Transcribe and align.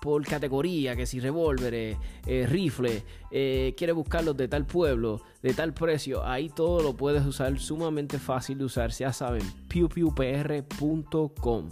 por 0.00 0.24
categoría, 0.26 0.96
que 0.96 1.06
si 1.06 1.20
revólveres, 1.20 1.96
eh, 2.26 2.46
rifles, 2.48 3.04
eh, 3.30 3.74
quieres 3.76 3.96
buscarlos 3.96 4.36
de 4.36 4.48
tal 4.48 4.66
pueblo, 4.66 5.22
de 5.42 5.54
tal 5.54 5.74
precio, 5.74 6.24
ahí 6.24 6.48
todo 6.48 6.82
lo 6.82 6.96
puedes 6.96 7.24
usar, 7.26 7.58
sumamente 7.58 8.18
fácil 8.18 8.58
de 8.58 8.64
usar, 8.64 8.90
ya 8.90 9.12
saben, 9.12 9.42
pewpewpr.com. 9.68 11.70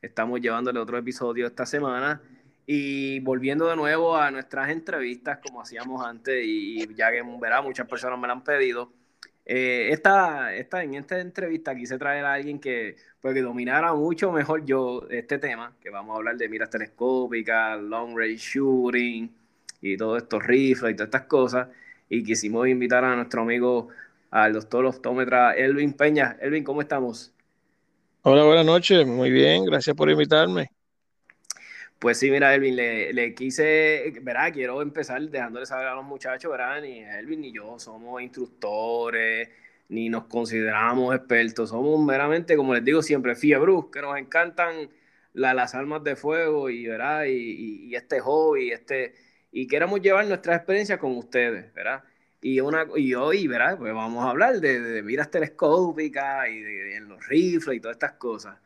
Estamos 0.00 0.40
llevándole 0.40 0.80
otro 0.80 0.98
episodio 0.98 1.46
esta 1.46 1.64
semana 1.64 2.20
y 2.66 3.20
volviendo 3.20 3.68
de 3.68 3.76
nuevo 3.76 4.16
a 4.16 4.30
nuestras 4.30 4.70
entrevistas 4.70 5.38
como 5.44 5.60
hacíamos 5.60 6.04
antes 6.04 6.44
y 6.46 6.94
ya 6.94 7.10
que 7.10 7.22
verá 7.40 7.62
muchas 7.62 7.86
personas 7.86 8.18
me 8.18 8.26
lo 8.26 8.32
han 8.32 8.44
pedido 8.44 8.92
eh, 9.44 9.88
esta, 9.90 10.54
esta, 10.54 10.82
en 10.82 10.94
esta 10.94 11.20
entrevista 11.20 11.74
quise 11.74 11.98
traer 11.98 12.24
a 12.24 12.34
alguien 12.34 12.60
que, 12.60 12.96
pues, 13.20 13.40
dominara 13.42 13.92
mucho 13.94 14.32
mejor 14.32 14.64
yo 14.64 15.06
este 15.10 15.38
tema, 15.38 15.74
que 15.80 15.90
vamos 15.90 16.14
a 16.14 16.18
hablar 16.18 16.36
de 16.36 16.48
miras 16.48 16.70
telescópicas, 16.70 17.80
long 17.80 18.16
range 18.16 18.36
shooting 18.38 19.30
y 19.80 19.96
todos 19.96 20.22
estos 20.22 20.42
rifles 20.44 20.92
y 20.92 20.96
todas 20.96 21.08
estas 21.08 21.26
cosas. 21.26 21.68
Y 22.08 22.24
quisimos 22.24 22.68
invitar 22.68 23.04
a 23.04 23.16
nuestro 23.16 23.42
amigo, 23.42 23.88
al 24.30 24.52
doctor 24.52 24.86
optómetra 24.86 25.54
Elvin 25.54 25.92
Peña. 25.92 26.36
Elvin, 26.40 26.64
¿cómo 26.64 26.80
estamos? 26.80 27.32
Hola, 28.22 28.44
buenas 28.44 28.66
noches. 28.66 29.06
Muy 29.06 29.30
bien, 29.30 29.64
gracias 29.64 29.94
por 29.96 30.10
invitarme. 30.10 30.71
Pues 32.02 32.18
sí, 32.18 32.32
mira, 32.32 32.52
Elvin, 32.52 32.74
le, 32.74 33.32
quise, 33.32 34.12
¿verdad? 34.22 34.52
Quiero 34.52 34.82
empezar 34.82 35.22
dejándole 35.22 35.66
saber 35.66 35.86
a 35.86 35.94
los 35.94 36.04
muchachos, 36.04 36.50
¿verdad? 36.50 36.82
Ni 36.82 36.98
Elvin 36.98 37.40
ni 37.42 37.52
yo 37.52 37.78
somos 37.78 38.20
instructores, 38.20 39.50
ni 39.88 40.08
nos 40.08 40.24
consideramos 40.24 41.14
expertos, 41.14 41.70
somos 41.70 42.04
meramente, 42.04 42.56
como 42.56 42.74
les 42.74 42.84
digo 42.84 43.02
siempre, 43.02 43.36
fiebrus, 43.36 43.86
que 43.92 44.02
nos 44.02 44.18
encantan 44.18 44.90
las 45.32 45.76
armas 45.76 46.02
de 46.02 46.16
fuego 46.16 46.70
y, 46.70 46.88
¿verdad? 46.88 47.26
Y, 47.28 47.94
este 47.94 48.18
hobby, 48.18 48.72
este, 48.72 49.14
y 49.52 49.68
queremos 49.68 50.00
llevar 50.00 50.26
nuestra 50.26 50.56
experiencia 50.56 50.98
con 50.98 51.16
ustedes, 51.16 51.72
¿verdad? 51.72 52.02
Y, 52.40 52.58
una, 52.58 52.84
y 52.96 53.14
hoy, 53.14 53.46
¿verdad? 53.46 53.78
Pues 53.78 53.94
vamos 53.94 54.24
a 54.24 54.30
hablar 54.30 54.58
de, 54.58 54.80
de 54.80 55.02
miras 55.04 55.30
telescópicas 55.30 56.48
y 56.48 56.62
de, 56.62 56.72
de 56.72 57.00
los 57.02 57.24
rifles 57.28 57.76
y 57.76 57.80
todas 57.80 57.94
estas 57.94 58.14
cosas. 58.14 58.58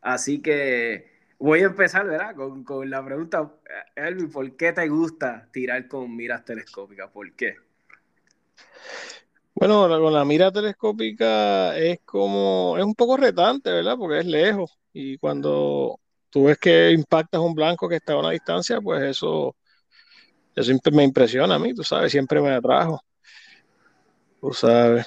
Así 0.00 0.42
que 0.42 1.13
Voy 1.38 1.60
a 1.60 1.66
empezar, 1.66 2.06
¿verdad? 2.06 2.34
Con, 2.34 2.64
con, 2.64 2.88
la 2.88 3.04
pregunta, 3.04 3.52
Elvin, 3.96 4.30
¿por 4.30 4.56
qué 4.56 4.72
te 4.72 4.88
gusta 4.88 5.48
tirar 5.52 5.86
con 5.88 6.14
miras 6.14 6.44
telescópicas? 6.44 7.10
¿Por 7.10 7.32
qué? 7.32 7.56
Bueno, 9.54 9.88
con 9.88 10.12
la 10.12 10.24
mira 10.24 10.50
telescópica 10.50 11.76
es 11.78 12.00
como, 12.04 12.76
es 12.76 12.84
un 12.84 12.94
poco 12.94 13.16
retante, 13.16 13.70
¿verdad? 13.70 13.96
Porque 13.96 14.18
es 14.18 14.26
lejos 14.26 14.76
y 14.92 15.16
cuando 15.18 16.00
tú 16.28 16.44
ves 16.44 16.58
que 16.58 16.90
impactas 16.90 17.40
un 17.40 17.54
blanco 17.54 17.88
que 17.88 17.96
está 17.96 18.14
a 18.14 18.18
una 18.18 18.30
distancia, 18.30 18.80
pues 18.80 19.02
eso, 19.02 19.54
eso 20.56 20.72
me 20.92 21.04
impresiona 21.04 21.54
a 21.54 21.58
mí, 21.58 21.72
tú 21.72 21.84
sabes, 21.84 22.10
siempre 22.10 22.40
me 22.40 22.50
atrajo. 22.50 23.00
Tú 24.40 24.52
sabes. 24.52 25.06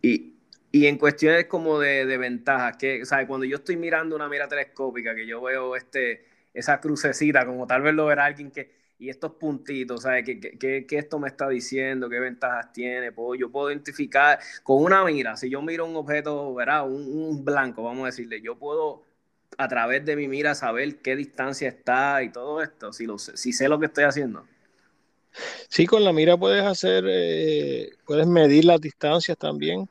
Y, 0.00 0.33
y 0.74 0.88
en 0.88 0.98
cuestiones 0.98 1.44
como 1.44 1.78
de, 1.78 2.04
de 2.04 2.18
ventajas, 2.18 2.76
que, 2.76 3.06
¿sabes? 3.06 3.28
Cuando 3.28 3.46
yo 3.46 3.58
estoy 3.58 3.76
mirando 3.76 4.16
una 4.16 4.28
mira 4.28 4.48
telescópica, 4.48 5.14
que 5.14 5.24
yo 5.24 5.40
veo 5.40 5.76
este, 5.76 6.24
esa 6.52 6.80
crucecita, 6.80 7.46
como 7.46 7.64
tal 7.64 7.82
vez 7.82 7.94
lo 7.94 8.06
verá 8.06 8.24
alguien 8.24 8.50
que, 8.50 8.72
y 8.98 9.08
estos 9.08 9.34
puntitos, 9.34 10.02
¿sabes? 10.02 10.24
¿Qué, 10.24 10.40
qué, 10.40 10.84
qué 10.84 10.98
esto 10.98 11.20
me 11.20 11.28
está 11.28 11.48
diciendo? 11.48 12.08
¿Qué 12.08 12.18
ventajas 12.18 12.72
tiene? 12.72 13.12
¿Puedo, 13.12 13.36
yo 13.36 13.52
puedo 13.52 13.70
identificar 13.70 14.40
con 14.64 14.82
una 14.82 15.04
mira, 15.04 15.36
si 15.36 15.48
yo 15.48 15.62
miro 15.62 15.86
un 15.86 15.94
objeto, 15.94 16.52
verá, 16.54 16.82
un, 16.82 17.44
blanco, 17.44 17.84
vamos 17.84 18.02
a 18.02 18.06
decirle, 18.06 18.40
yo 18.42 18.58
puedo 18.58 19.04
a 19.56 19.68
través 19.68 20.04
de 20.04 20.16
mi 20.16 20.26
mira 20.26 20.56
saber 20.56 20.96
qué 21.02 21.14
distancia 21.14 21.68
está 21.68 22.20
y 22.24 22.32
todo 22.32 22.60
esto, 22.60 22.92
si, 22.92 23.06
lo, 23.06 23.16
si 23.20 23.52
sé 23.52 23.68
lo 23.68 23.78
que 23.78 23.86
estoy 23.86 24.02
haciendo. 24.02 24.44
Sí, 25.68 25.86
con 25.86 26.02
la 26.02 26.12
mira 26.12 26.36
puedes 26.36 26.64
hacer, 26.64 27.04
eh, 27.06 27.90
puedes 28.04 28.26
medir 28.26 28.64
las 28.64 28.80
distancias 28.80 29.38
también 29.38 29.88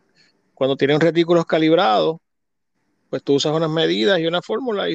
cuando 0.64 0.78
tienen 0.78 1.02
retículos 1.02 1.46
calibrados, 1.46 2.20
pues 3.10 3.22
tú 3.22 3.34
usas 3.34 3.54
unas 3.54 3.70
medidas 3.70 4.18
y 4.18 4.28
una 4.28 4.42
fórmula 4.42 4.90
y 4.90 4.94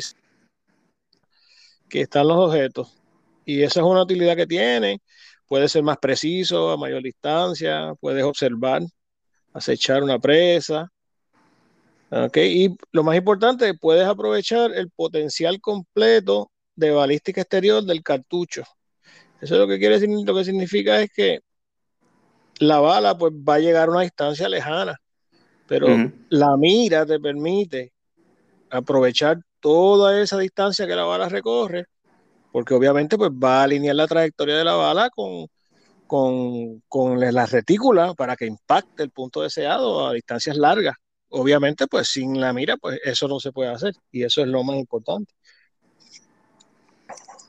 que 1.90 2.00
están 2.00 2.26
los 2.26 2.38
objetos. 2.38 2.96
Y 3.44 3.62
esa 3.62 3.80
es 3.80 3.86
una 3.86 4.00
utilidad 4.00 4.34
que 4.34 4.46
tiene. 4.46 5.02
Puede 5.46 5.68
ser 5.68 5.82
más 5.82 5.98
preciso 5.98 6.70
a 6.70 6.78
mayor 6.78 7.02
distancia, 7.02 7.92
puedes 8.00 8.24
observar, 8.24 8.80
acechar 9.52 10.02
una 10.02 10.18
presa. 10.18 10.90
Okay. 12.10 12.64
Y 12.64 12.76
lo 12.92 13.04
más 13.04 13.18
importante, 13.18 13.74
puedes 13.74 14.06
aprovechar 14.06 14.72
el 14.72 14.88
potencial 14.88 15.60
completo 15.60 16.50
de 16.76 16.92
balística 16.92 17.42
exterior 17.42 17.84
del 17.84 18.02
cartucho. 18.02 18.62
Eso 19.42 19.54
es 19.54 19.60
lo 19.60 19.68
que 19.68 19.78
quiere 19.78 20.00
decir, 20.00 20.08
lo 20.24 20.34
que 20.34 20.44
significa 20.46 20.98
es 21.02 21.10
que 21.14 21.40
la 22.58 22.80
bala 22.80 23.18
pues 23.18 23.34
va 23.34 23.56
a 23.56 23.58
llegar 23.58 23.90
a 23.90 23.92
una 23.92 24.00
distancia 24.00 24.48
lejana 24.48 24.98
pero 25.68 25.86
la 26.30 26.56
mira 26.56 27.04
te 27.04 27.20
permite 27.20 27.92
aprovechar 28.70 29.38
toda 29.60 30.20
esa 30.20 30.38
distancia 30.38 30.86
que 30.86 30.96
la 30.96 31.04
bala 31.04 31.28
recorre, 31.28 31.84
porque 32.50 32.74
obviamente 32.74 33.18
pues 33.18 33.30
va 33.30 33.60
a 33.60 33.62
alinear 33.64 33.94
la 33.94 34.08
trayectoria 34.08 34.56
de 34.56 34.64
la 34.64 34.74
bala 34.74 35.10
con, 35.10 35.46
con, 36.06 36.80
con 36.88 37.20
la 37.20 37.46
retícula 37.46 38.14
para 38.14 38.34
que 38.34 38.46
impacte 38.46 39.02
el 39.02 39.10
punto 39.10 39.42
deseado 39.42 40.06
a 40.06 40.14
distancias 40.14 40.56
largas. 40.56 40.96
Obviamente 41.28 41.86
pues 41.86 42.08
sin 42.08 42.40
la 42.40 42.54
mira 42.54 42.78
pues 42.78 42.98
eso 43.04 43.28
no 43.28 43.38
se 43.38 43.52
puede 43.52 43.70
hacer 43.70 43.92
y 44.10 44.24
eso 44.24 44.40
es 44.40 44.48
lo 44.48 44.64
más 44.64 44.76
importante. 44.76 45.34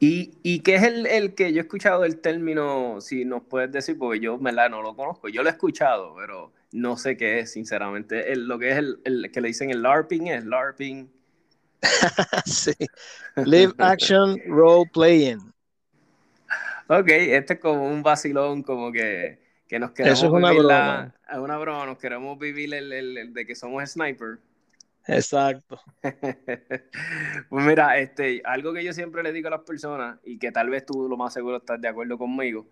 ¿Y, 0.01 0.31
y 0.43 0.59
qué 0.59 0.75
es 0.75 0.83
el, 0.83 1.05
el, 1.07 1.35
que 1.35 1.51
yo 1.51 1.59
he 1.59 1.63
escuchado 1.63 2.05
el 2.05 2.19
término, 2.21 3.01
si 3.01 3.25
nos 3.25 3.43
puedes 3.43 3.69
decir, 3.69 3.97
porque 3.97 4.21
yo 4.21 4.37
me 4.37 4.53
la 4.53 4.69
no 4.69 4.81
lo 4.81 4.95
conozco, 4.95 5.27
yo 5.27 5.43
lo 5.43 5.49
he 5.49 5.51
escuchado, 5.51 6.15
pero 6.15 6.53
no 6.71 6.97
sé 6.97 7.17
qué 7.17 7.39
es, 7.39 7.51
sinceramente. 7.53 8.35
lo 8.35 8.59
que 8.59 8.71
es 8.71 8.77
el, 8.77 8.99
el, 9.03 9.31
que 9.31 9.41
le 9.41 9.47
dicen 9.49 9.69
el 9.71 9.81
LARPing 9.81 10.27
es 10.27 10.45
LARPing. 10.45 11.11
sí. 12.45 12.73
Live 13.37 13.73
Action 13.77 14.39
Role 14.47 14.89
Playing. 14.93 15.53
Ok, 16.87 17.07
este 17.07 17.53
es 17.53 17.59
como 17.59 17.87
un 17.87 18.01
vacilón, 18.01 18.63
como 18.63 18.91
que, 18.91 19.39
que 19.67 19.79
nos 19.79 19.91
queremos 19.91 20.17
Eso 20.17 20.27
es 20.27 20.33
una 20.33 20.49
vivir 20.49 20.65
broma. 20.65 21.13
La, 21.29 21.41
una 21.41 21.57
broma, 21.57 21.85
nos 21.85 21.99
queremos 21.99 22.37
vivir 22.39 22.73
el, 22.73 22.91
el, 22.91 23.17
el 23.17 23.33
de 23.33 23.45
que 23.45 23.55
somos 23.55 23.87
sniper. 23.89 24.39
Exacto. 25.07 25.79
pues 27.49 27.65
mira, 27.65 27.97
este, 27.99 28.41
algo 28.43 28.73
que 28.73 28.83
yo 28.83 28.93
siempre 28.93 29.23
le 29.23 29.31
digo 29.31 29.47
a 29.47 29.51
las 29.51 29.61
personas, 29.61 30.19
y 30.23 30.37
que 30.37 30.51
tal 30.51 30.69
vez 30.69 30.85
tú 30.85 31.07
lo 31.09 31.17
más 31.17 31.33
seguro 31.33 31.57
estás 31.57 31.81
de 31.81 31.87
acuerdo 31.87 32.17
conmigo, 32.17 32.67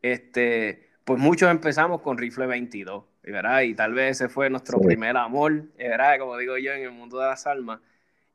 este, 0.00 0.90
pues 1.04 1.18
muchos 1.18 1.50
empezamos 1.50 2.00
con 2.02 2.18
rifle 2.18 2.46
22, 2.46 3.04
¿verdad? 3.22 3.60
Y 3.62 3.74
tal 3.74 3.94
vez 3.94 4.20
ese 4.20 4.28
fue 4.28 4.50
nuestro 4.50 4.78
sí. 4.78 4.86
primer 4.86 5.16
amor, 5.16 5.64
¿verdad? 5.76 6.18
Como 6.18 6.36
digo 6.38 6.58
yo, 6.58 6.72
en 6.72 6.82
el 6.82 6.90
mundo 6.90 7.18
de 7.18 7.26
las 7.26 7.46
armas. 7.46 7.80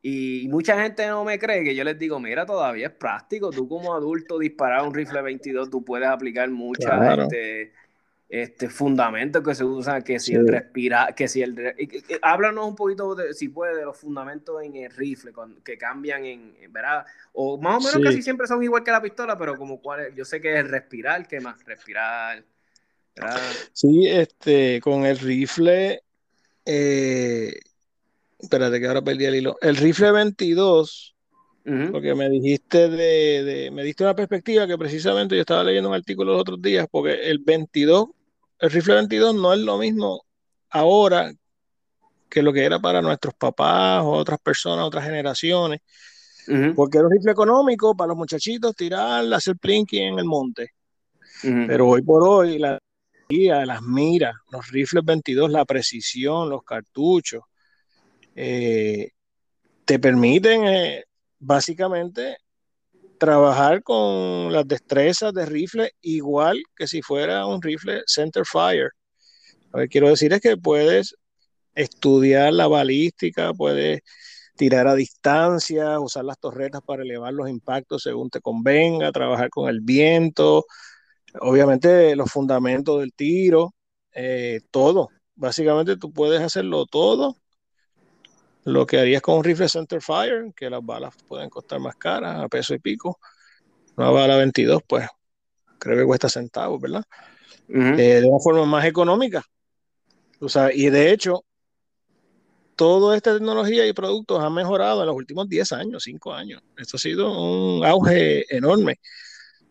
Y 0.02 0.48
mucha 0.50 0.82
gente 0.82 1.06
no 1.08 1.26
me 1.26 1.38
cree 1.40 1.64
que 1.64 1.76
yo 1.76 1.84
les 1.84 1.98
digo, 2.00 2.20
mira, 2.20 2.46
todavía 2.46 2.88
es 2.88 2.94
práctico. 2.94 3.50
Tú 3.50 3.68
como 3.68 3.94
adulto 3.94 4.40
disparar 4.40 4.88
un 4.88 4.94
rifle 4.94 5.22
22, 5.22 5.70
tú 5.70 5.84
puedes 5.84 6.08
aplicar 6.08 6.50
muchas 6.50 6.92
Claro. 6.98 7.24
este, 7.24 7.74
este, 8.30 8.70
fundamentos 8.70 9.44
que 9.44 9.56
se 9.56 9.64
usan, 9.66 10.04
que 10.04 10.20
si 10.20 10.32
Sí. 10.32 10.36
el 10.38 10.48
respirar, 10.48 11.16
que 11.16 11.28
si 11.28 11.42
el... 11.42 11.74
Háblanos 12.22 12.68
un 12.68 12.76
poquito, 12.76 13.16
de, 13.16 13.34
si 13.34 13.50
puede, 13.50 13.76
de 13.76 13.86
los 13.86 13.98
fundamentos 13.98 14.62
en 14.64 14.76
el 14.76 14.92
rifle, 14.92 15.32
con- 15.34 15.62
que 15.62 15.78
cambian 15.78 16.24
en, 16.26 16.56
¿verdad? 16.72 17.06
O 17.34 17.58
más 17.58 17.76
o 17.76 17.80
menos 17.80 17.94
Sí. 17.96 18.04
casi 18.04 18.22
siempre 18.22 18.48
son 18.48 18.62
igual 18.64 18.84
que 18.84 18.92
la 18.92 19.02
pistola, 19.02 19.38
pero 19.38 19.58
como 19.58 19.82
cuál 19.82 20.14
yo 20.14 20.24
sé 20.26 20.40
que 20.40 20.54
es 20.54 20.60
el 20.60 20.70
respirar, 20.70 21.28
¿qué 21.28 21.40
más? 21.42 21.64
Respirar, 21.66 22.44
¿verdad? 23.20 23.52
Sí, 23.74 24.08
este, 24.08 24.80
con 24.82 25.06
el 25.06 25.18
rifle, 25.20 26.02
eh, 26.66 27.54
espérate 28.40 28.80
que 28.80 28.88
ahora 28.88 29.02
perdí 29.02 29.26
el 29.26 29.36
hilo. 29.36 29.58
El 29.62 29.76
rifle 29.78 30.12
22, 30.12 31.16
Ujú. 31.66 31.92
porque 31.92 32.16
me 32.16 32.30
dijiste 32.30 32.90
de, 32.90 33.44
de- 33.44 33.72
me 33.72 33.84
diste 33.84 34.04
una 34.04 34.16
perspectiva 34.16 34.68
que 34.68 34.78
precisamente 34.78 35.36
yo 35.36 35.42
estaba 35.42 35.64
leyendo 35.64 35.90
un 35.90 35.96
artículo 35.96 36.34
los 36.34 36.42
otros 36.42 36.62
días, 36.62 36.88
porque 36.90 37.30
el 37.30 37.40
22, 37.40 38.08
el 38.60 38.72
rifle 38.72 38.96
22 38.96 39.36
no 39.36 39.54
es 39.54 39.60
lo 39.60 39.78
mismo 39.78 40.24
ahora 40.70 41.32
que 42.30 42.42
lo 42.42 42.52
que 42.52 42.64
era 42.66 42.80
para 42.80 43.02
nuestros 43.02 43.34
papás 43.36 44.02
o 44.04 44.10
otras 44.12 44.40
personas, 44.40 44.86
otras 44.86 45.06
generaciones, 45.06 45.80
porque 46.76 46.98
era 46.98 47.08
un 47.08 47.14
rifle 47.14 47.32
económico 47.32 47.96
para 47.96 48.10
los 48.10 48.18
muchachitos 48.18 48.76
tirar, 48.76 49.26
hacer 49.34 49.56
plinking 49.58 50.14
en 50.14 50.20
el 50.20 50.26
monte. 50.26 50.72
Pero 51.42 51.88
hoy 51.88 52.02
por 52.02 52.28
hoy 52.28 52.58
la 52.58 52.80
las 53.30 53.82
miras, 53.82 54.36
los 54.52 54.68
rifles 54.72 55.04
22, 55.04 55.52
la 55.52 55.66
precisión, 55.66 56.50
los 56.50 56.64
cartuchos, 56.64 57.44
eh, 58.36 59.12
te 59.86 60.00
permiten 60.00 60.66
eh, 60.66 61.04
básicamente 61.40 62.38
trabajar 63.20 63.84
con 63.84 64.54
las 64.54 64.68
destrezas 64.68 65.34
de 65.34 65.46
rifle 65.46 65.92
igual 66.02 66.62
que 66.76 66.88
si 66.88 67.02
fuera 67.02 67.46
un 67.46 67.62
rifle 67.62 68.04
center 68.06 68.46
fire. 68.46 68.92
Lo 69.74 69.80
que 69.80 69.88
quiero 69.88 70.10
decir 70.10 70.34
es 70.34 70.42
que 70.42 70.58
puedes 70.58 71.16
estudiar 71.76 72.54
la 72.54 72.68
balística, 72.68 73.54
puedes 73.54 74.02
tirar 74.56 74.88
a 74.88 74.96
distancia, 74.96 76.00
usar 76.00 76.26
las 76.26 76.40
torretas 76.40 76.82
para 76.82 77.04
elevar 77.04 77.34
los 77.34 77.50
impactos 77.50 78.04
según 78.04 78.30
te 78.30 78.42
convenga, 78.42 79.12
trabajar 79.12 79.50
con 79.50 79.70
el 79.70 79.82
viento, 79.82 80.66
obviamente 81.40 82.16
los 82.16 82.32
fundamentos 82.32 83.00
del 83.00 83.14
tiro, 83.14 83.74
eh, 84.14 84.62
todo. 84.72 85.10
Básicamente 85.36 85.98
tú 85.98 86.12
puedes 86.12 86.42
hacerlo 86.42 86.86
todo. 86.86 87.36
Lo 88.64 88.86
que 88.86 89.00
harías 89.00 89.22
con 89.22 89.38
un 89.38 89.44
rifle 89.44 89.70
center 89.70 90.02
fire, 90.02 90.52
que 90.56 90.70
las 90.70 90.84
balas 90.84 91.16
pueden 91.28 91.50
costar 91.50 91.80
más 91.80 91.96
caras, 91.96 92.44
a 92.44 92.50
peso 92.50 92.74
y 92.74 92.80
pico. 92.80 93.20
Una 93.96 94.10
bala 94.10 94.38
22, 94.38 94.82
pues 94.86 95.08
creo 95.80 95.98
que 95.98 96.06
cuesta 96.06 96.30
centavos, 96.30 96.82
¿verdad? 96.82 97.04
Eh, 97.70 98.22
de 98.22 98.26
una 98.26 98.40
forma 98.40 98.66
más 98.66 98.86
económica. 98.86 99.44
O 100.40 100.50
sea, 100.50 100.74
y 100.74 100.90
de 100.90 101.12
hecho, 101.12 101.44
toda 102.76 103.16
esta 103.16 103.34
tecnología 103.34 103.88
y 103.88 103.94
productos 103.94 104.44
han 104.44 104.54
mejorado 104.54 105.02
en 105.02 105.08
los 105.08 105.16
últimos 105.16 105.48
10 105.48 105.72
años, 105.72 106.04
5 106.04 106.34
años. 106.34 106.62
Esto 106.78 106.98
ha 106.98 107.00
sido 107.00 107.32
un 107.32 107.86
auge 107.86 108.46
enorme 108.56 109.00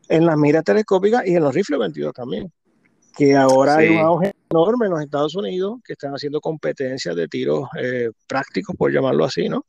en 0.08 0.26
las 0.26 0.36
miras 0.36 0.64
telescópicas 0.64 1.26
y 1.26 1.34
en 1.34 1.42
los 1.42 1.54
rifles 1.54 1.78
22 1.78 2.12
también. 2.12 2.52
Que 3.16 3.34
ahora 3.34 3.76
hay 3.76 3.88
un 3.88 3.98
auge 3.98 4.32
enorme 4.50 4.86
en 4.86 4.92
los 4.92 5.00
Estados 5.00 5.34
Unidos 5.34 5.78
que 5.82 5.94
están 5.94 6.12
haciendo 6.12 6.40
competencias 6.40 7.16
de 7.16 7.28
tiros 7.28 7.68
eh, 7.80 8.10
prácticos, 8.26 8.76
por 8.76 8.92
llamarlo 8.92 9.24
así, 9.24 9.48
¿no? 9.48 9.64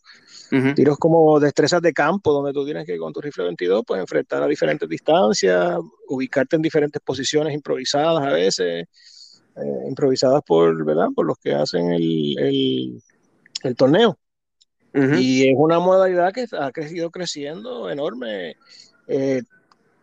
Tiros 0.76 0.98
como 0.98 1.40
destrezas 1.40 1.82
de 1.82 1.92
campo, 1.92 2.32
donde 2.32 2.54
tú 2.54 2.64
tienes 2.64 2.86
que 2.86 2.98
con 2.98 3.12
tu 3.12 3.20
rifle 3.20 3.44
22 3.46 3.84
pues 3.86 4.00
enfrentar 4.00 4.42
a 4.42 4.48
diferentes 4.48 4.88
distancias, 4.88 5.78
ubicarte 6.08 6.56
en 6.56 6.62
diferentes 6.62 7.02
posiciones 7.02 7.54
improvisadas 7.54 8.24
a 8.24 8.32
veces, 8.32 8.88
eh, 9.58 9.88
improvisadas 9.90 10.42
por, 10.46 10.86
¿verdad? 10.86 11.08
por 11.14 11.26
los 11.26 11.38
que 11.38 11.54
hacen 11.54 11.92
el, 11.92 13.02
el, 13.64 13.76
torneo. 13.76 14.18
Y 14.94 15.50
es 15.50 15.56
una 15.58 15.80
modalidad 15.80 16.34
que 16.34 16.48
ha 16.58 16.72
crecido 16.72 17.12
creciendo 17.12 17.90
enorme. 17.90 18.56
Eh, 19.08 19.44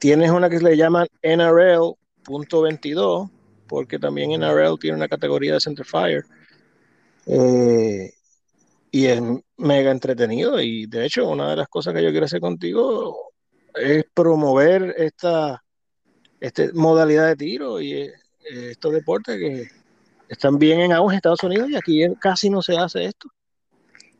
Tienes 0.05 0.31
una 0.31 0.51
que 0.51 0.59
se 0.59 0.65
le 0.65 0.77
llaman 0.77 1.07
NRL.22, 1.23 3.31
porque 3.67 3.99
también 3.99 4.33
NRL 4.33 4.79
tiene 4.79 4.99
una 4.99 5.09
categoría 5.09 5.55
de 5.55 5.63
Centerfire. 5.63 6.25
Eh, 7.25 8.13
y 8.91 9.07
es 9.07 9.23
mega 9.57 9.91
entretenido. 9.91 10.61
Y 10.61 10.85
de 10.85 11.07
hecho, 11.07 11.27
una 11.27 11.49
de 11.49 11.57
las 11.57 11.69
cosas 11.69 11.95
que 11.95 12.03
yo 12.03 12.11
quiero 12.11 12.27
hacer 12.27 12.43
contigo 12.43 13.33
es 13.75 14.05
promover 14.13 14.95
esta, 14.99 15.65
esta 16.39 16.65
modalidad 16.75 17.29
de 17.29 17.37
tiro 17.37 17.81
y 17.81 17.95
eh, 17.95 18.13
estos 18.43 18.93
deportes 18.93 19.39
que 19.39 19.69
están 20.29 20.59
bien 20.59 20.81
en 20.81 20.93
auge 20.93 21.15
en 21.15 21.17
Estados 21.17 21.45
Unidos 21.45 21.71
y 21.71 21.77
aquí 21.77 22.05
casi 22.21 22.51
no 22.51 22.61
se 22.61 22.77
hace 22.77 23.07
esto. 23.07 23.31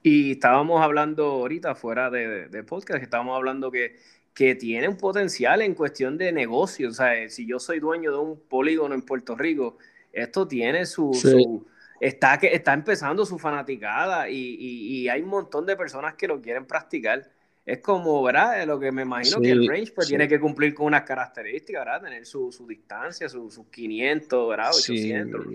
Y 0.03 0.33
estábamos 0.33 0.81
hablando 0.81 1.27
ahorita 1.27 1.75
fuera 1.75 2.09
de, 2.09 2.49
de 2.49 2.65
podcast, 2.65 3.03
estábamos 3.03 3.37
hablando 3.37 3.71
que 3.71 3.99
que 4.35 4.57
tiene 4.57 4.89
un 4.89 4.97
potencial 4.97 5.63
en 5.63 5.75
cuestión 5.75 6.19
de 6.19 6.33
negocio. 6.33 6.89
O 6.89 6.93
sea, 6.93 7.29
si 7.31 7.47
yo 7.47 7.61
soy 7.61 7.79
dueño 7.79 8.11
de 8.11 8.19
un 8.19 8.41
polígono 8.41 8.95
en 8.95 9.03
Puerto 9.03 9.37
Rico, 9.37 9.79
esto 10.13 10.47
tiene 10.47 10.85
su, 10.87 11.65
está, 12.01 12.37
que, 12.39 12.49
está 12.49 12.73
empezando 12.73 13.25
su 13.25 13.39
fanaticada 13.39 14.29
y, 14.29 15.09
hay 15.09 15.23
un 15.23 15.29
montón 15.29 15.65
de 15.65 15.77
personas 15.77 16.15
que 16.15 16.27
lo 16.27 16.41
quieren 16.43 16.67
practicar. 16.67 17.31
Es 17.65 17.79
como, 17.79 18.23
¿verdad? 18.23 18.67
Lo 18.67 18.79
que 18.79 18.93
me 18.93 19.03
imagino 19.03 19.41
que 19.41 19.51
el 19.51 19.67
range 19.67 19.93
pues, 19.93 20.09
tiene 20.09 20.29
que 20.29 20.39
cumplir 20.39 20.75
con 20.75 20.87
unas 20.87 21.03
características, 21.05 21.85
¿verdad? 21.85 22.03
Tener 22.03 22.27
su, 22.27 22.51
distancia, 22.69 23.29
sus 23.29 23.59
500, 23.71 24.49
¿verdad? 24.51 24.71
800. 24.75 25.47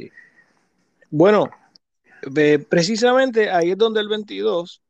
Bueno, 1.12 1.50
precisamente 2.68 3.52
ahí 3.52 3.72
es 3.72 3.78
donde 3.78 4.00
el 4.00 4.08
22 4.08 4.82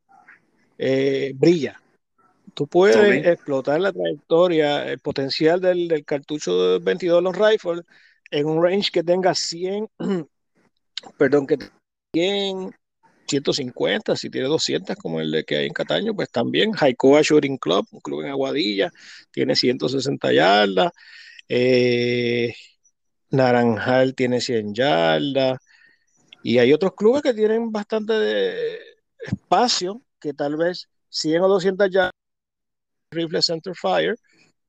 eh, 0.77 1.33
brilla 1.35 1.81
Tú 2.53 2.67
puedes 2.67 3.25
explotar 3.25 3.79
la 3.79 3.91
trayectoria, 3.91 4.85
el 4.89 4.99
potencial 4.99 5.59
del, 5.61 6.03
cartucho 6.05 6.73
de 6.73 6.79
22 6.79 7.23
los 7.23 7.35
rifles 7.37 7.83
en 8.31 8.45
un 8.47 8.63
range 8.63 8.91
que 8.91 9.03
tenga 9.03 9.33
100, 9.33 9.89
perdón, 11.17 11.47
que 11.47 11.57
100, 12.13 12.75
150, 13.27 14.15
si 14.15 14.29
tiene 14.29 14.47
200 14.47 14.95
como 14.95 15.21
el 15.21 15.43
que 15.45 15.57
hay 15.57 15.67
en 15.67 15.73
Cataño, 15.73 16.15
pues 16.15 16.29
también. 16.31 16.71
Jaicoa 16.71 17.21
Shooting 17.21 17.57
Club, 17.57 17.87
un 17.91 17.99
club 18.01 18.21
en 18.21 18.29
Aguadilla, 18.29 18.91
tiene 19.31 19.55
160 19.55 20.33
yardas. 20.33 20.91
Eh, 21.47 22.53
Naranjal 23.31 24.15
tiene 24.15 24.41
100 24.41 24.73
yardas. 24.73 25.59
Y 26.43 26.57
hay 26.59 26.73
otros 26.73 26.93
clubes 26.95 27.21
que 27.21 27.33
tienen 27.33 27.71
bastante 27.71 28.79
espacio, 29.19 30.01
que 30.19 30.33
tal 30.33 30.55
vez 30.57 30.89
100 31.09 31.41
o 31.43 31.47
200 31.47 31.89
yardas 31.91 32.18
rifle 33.11 33.41
center 33.41 33.75
fire, 33.75 34.15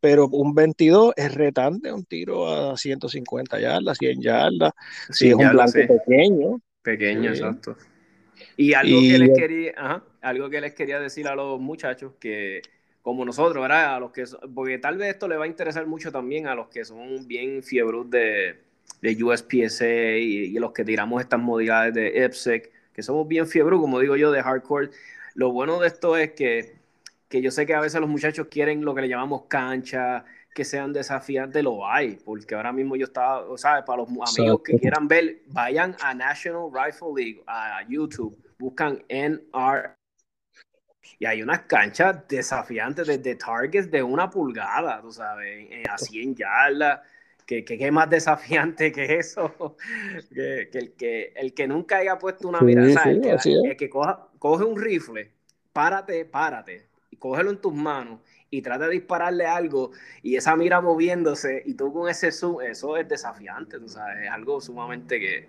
pero 0.00 0.28
un 0.28 0.54
22 0.54 1.12
es 1.16 1.34
retante, 1.34 1.92
un 1.92 2.04
tiro 2.04 2.48
a 2.48 2.76
150 2.76 3.60
yardas, 3.60 3.98
100 3.98 4.22
yardas, 4.22 4.72
si 5.10 5.28
es 5.28 5.34
un 5.34 5.50
blanco 5.50 5.72
pequeño. 5.72 6.60
Pequeño, 6.82 7.30
exacto. 7.30 7.76
Y 8.56 8.72
algo 8.72 9.00
que 9.00 9.18
les 9.18 9.38
quería, 9.38 10.02
algo 10.22 10.48
que 10.48 10.60
les 10.60 10.74
quería 10.74 10.98
decir 10.98 11.28
a 11.28 11.34
los 11.34 11.60
muchachos 11.60 12.14
que 12.18 12.62
como 13.02 13.24
nosotros, 13.24 13.62
¿verdad? 13.62 13.96
A 13.96 14.00
los 14.00 14.12
que 14.12 14.24
porque 14.54 14.78
tal 14.78 14.96
vez 14.96 15.10
esto 15.10 15.28
le 15.28 15.36
va 15.36 15.44
a 15.44 15.48
interesar 15.48 15.86
mucho 15.86 16.10
también 16.12 16.46
a 16.46 16.54
los 16.54 16.68
que 16.68 16.84
son 16.84 17.26
bien 17.26 17.62
fiebros 17.62 18.10
de, 18.10 18.58
de 19.02 19.24
USPSA 19.24 20.16
y, 20.16 20.46
y, 20.46 20.58
los 20.58 20.72
que 20.72 20.84
tiramos 20.84 21.20
estas 21.20 21.40
modalidades 21.40 21.94
de 21.94 22.24
IPSEC, 22.24 22.70
que 22.92 23.02
somos 23.02 23.28
bien 23.28 23.46
fiebros, 23.46 23.80
como 23.80 24.00
digo 24.00 24.16
yo, 24.16 24.30
de 24.32 24.42
hardcore. 24.42 24.90
Lo 25.34 25.52
bueno 25.52 25.80
de 25.80 25.86
esto 25.86 26.16
es 26.16 26.32
que 26.32 26.79
que 27.30 27.40
yo 27.40 27.52
sé 27.52 27.64
que 27.64 27.74
a 27.74 27.80
veces 27.80 28.00
los 28.00 28.10
muchachos 28.10 28.48
quieren 28.50 28.84
lo 28.84 28.92
que 28.92 29.02
le 29.02 29.08
llamamos 29.08 29.44
cancha, 29.46 30.24
que 30.52 30.64
sean 30.64 30.92
desafiantes, 30.92 31.62
lo 31.62 31.86
hay, 31.86 32.16
porque 32.16 32.56
ahora 32.56 32.72
mismo 32.72 32.96
yo 32.96 33.04
estaba, 33.04 33.48
o 33.48 33.56
sea, 33.56 33.84
para 33.84 34.02
los 34.02 34.08
amigos 34.36 34.62
que 34.64 34.76
quieran 34.80 35.06
ver, 35.06 35.42
vayan 35.46 35.96
a 36.02 36.12
National 36.12 36.68
Rifle 36.72 37.08
League, 37.14 37.42
a 37.46 37.82
YouTube, 37.88 38.36
buscan 38.58 39.02
NR 39.08 39.94
y 41.20 41.26
hay 41.26 41.40
unas 41.40 41.60
canchas 41.62 42.26
desafiantes 42.26 43.06
desde 43.06 43.36
targets 43.36 43.90
de 43.90 44.02
una 44.02 44.28
pulgada, 44.28 45.00
tú 45.00 45.12
sabes, 45.12 45.68
a 45.88 45.98
100 45.98 46.34
yardas. 46.34 47.00
¿Qué, 47.46 47.64
qué, 47.64 47.90
más 47.90 48.08
desafiante 48.08 48.90
que 48.90 49.18
eso? 49.18 49.76
que, 50.34 50.68
el, 50.72 50.92
que 50.94 51.32
el 51.36 51.52
que 51.52 51.68
nunca 51.68 51.98
haya 51.98 52.18
puesto 52.18 52.48
una 52.48 52.60
mirada, 52.60 53.10
el, 53.10 53.76
que, 53.76 53.90
coge 53.90 54.64
un 54.64 54.80
rifle, 54.80 55.30
párate, 55.72 56.24
párate, 56.24 56.89
cógelo 57.20 57.50
en 57.50 57.58
tus 57.58 57.74
manos 57.74 58.20
y 58.50 58.62
trata 58.62 58.86
de 58.86 58.94
dispararle 58.94 59.46
algo 59.46 59.92
y 60.22 60.34
esa 60.34 60.56
mira 60.56 60.80
moviéndose 60.80 61.62
y 61.64 61.74
tú 61.74 61.92
con 61.92 62.08
ese 62.08 62.32
zoom, 62.32 62.60
eso 62.62 62.96
es 62.96 63.08
desafiante, 63.08 63.78
tú 63.78 63.88
sabes, 63.88 64.24
es 64.24 64.30
algo 64.30 64.60
sumamente 64.60 65.20
que, 65.20 65.46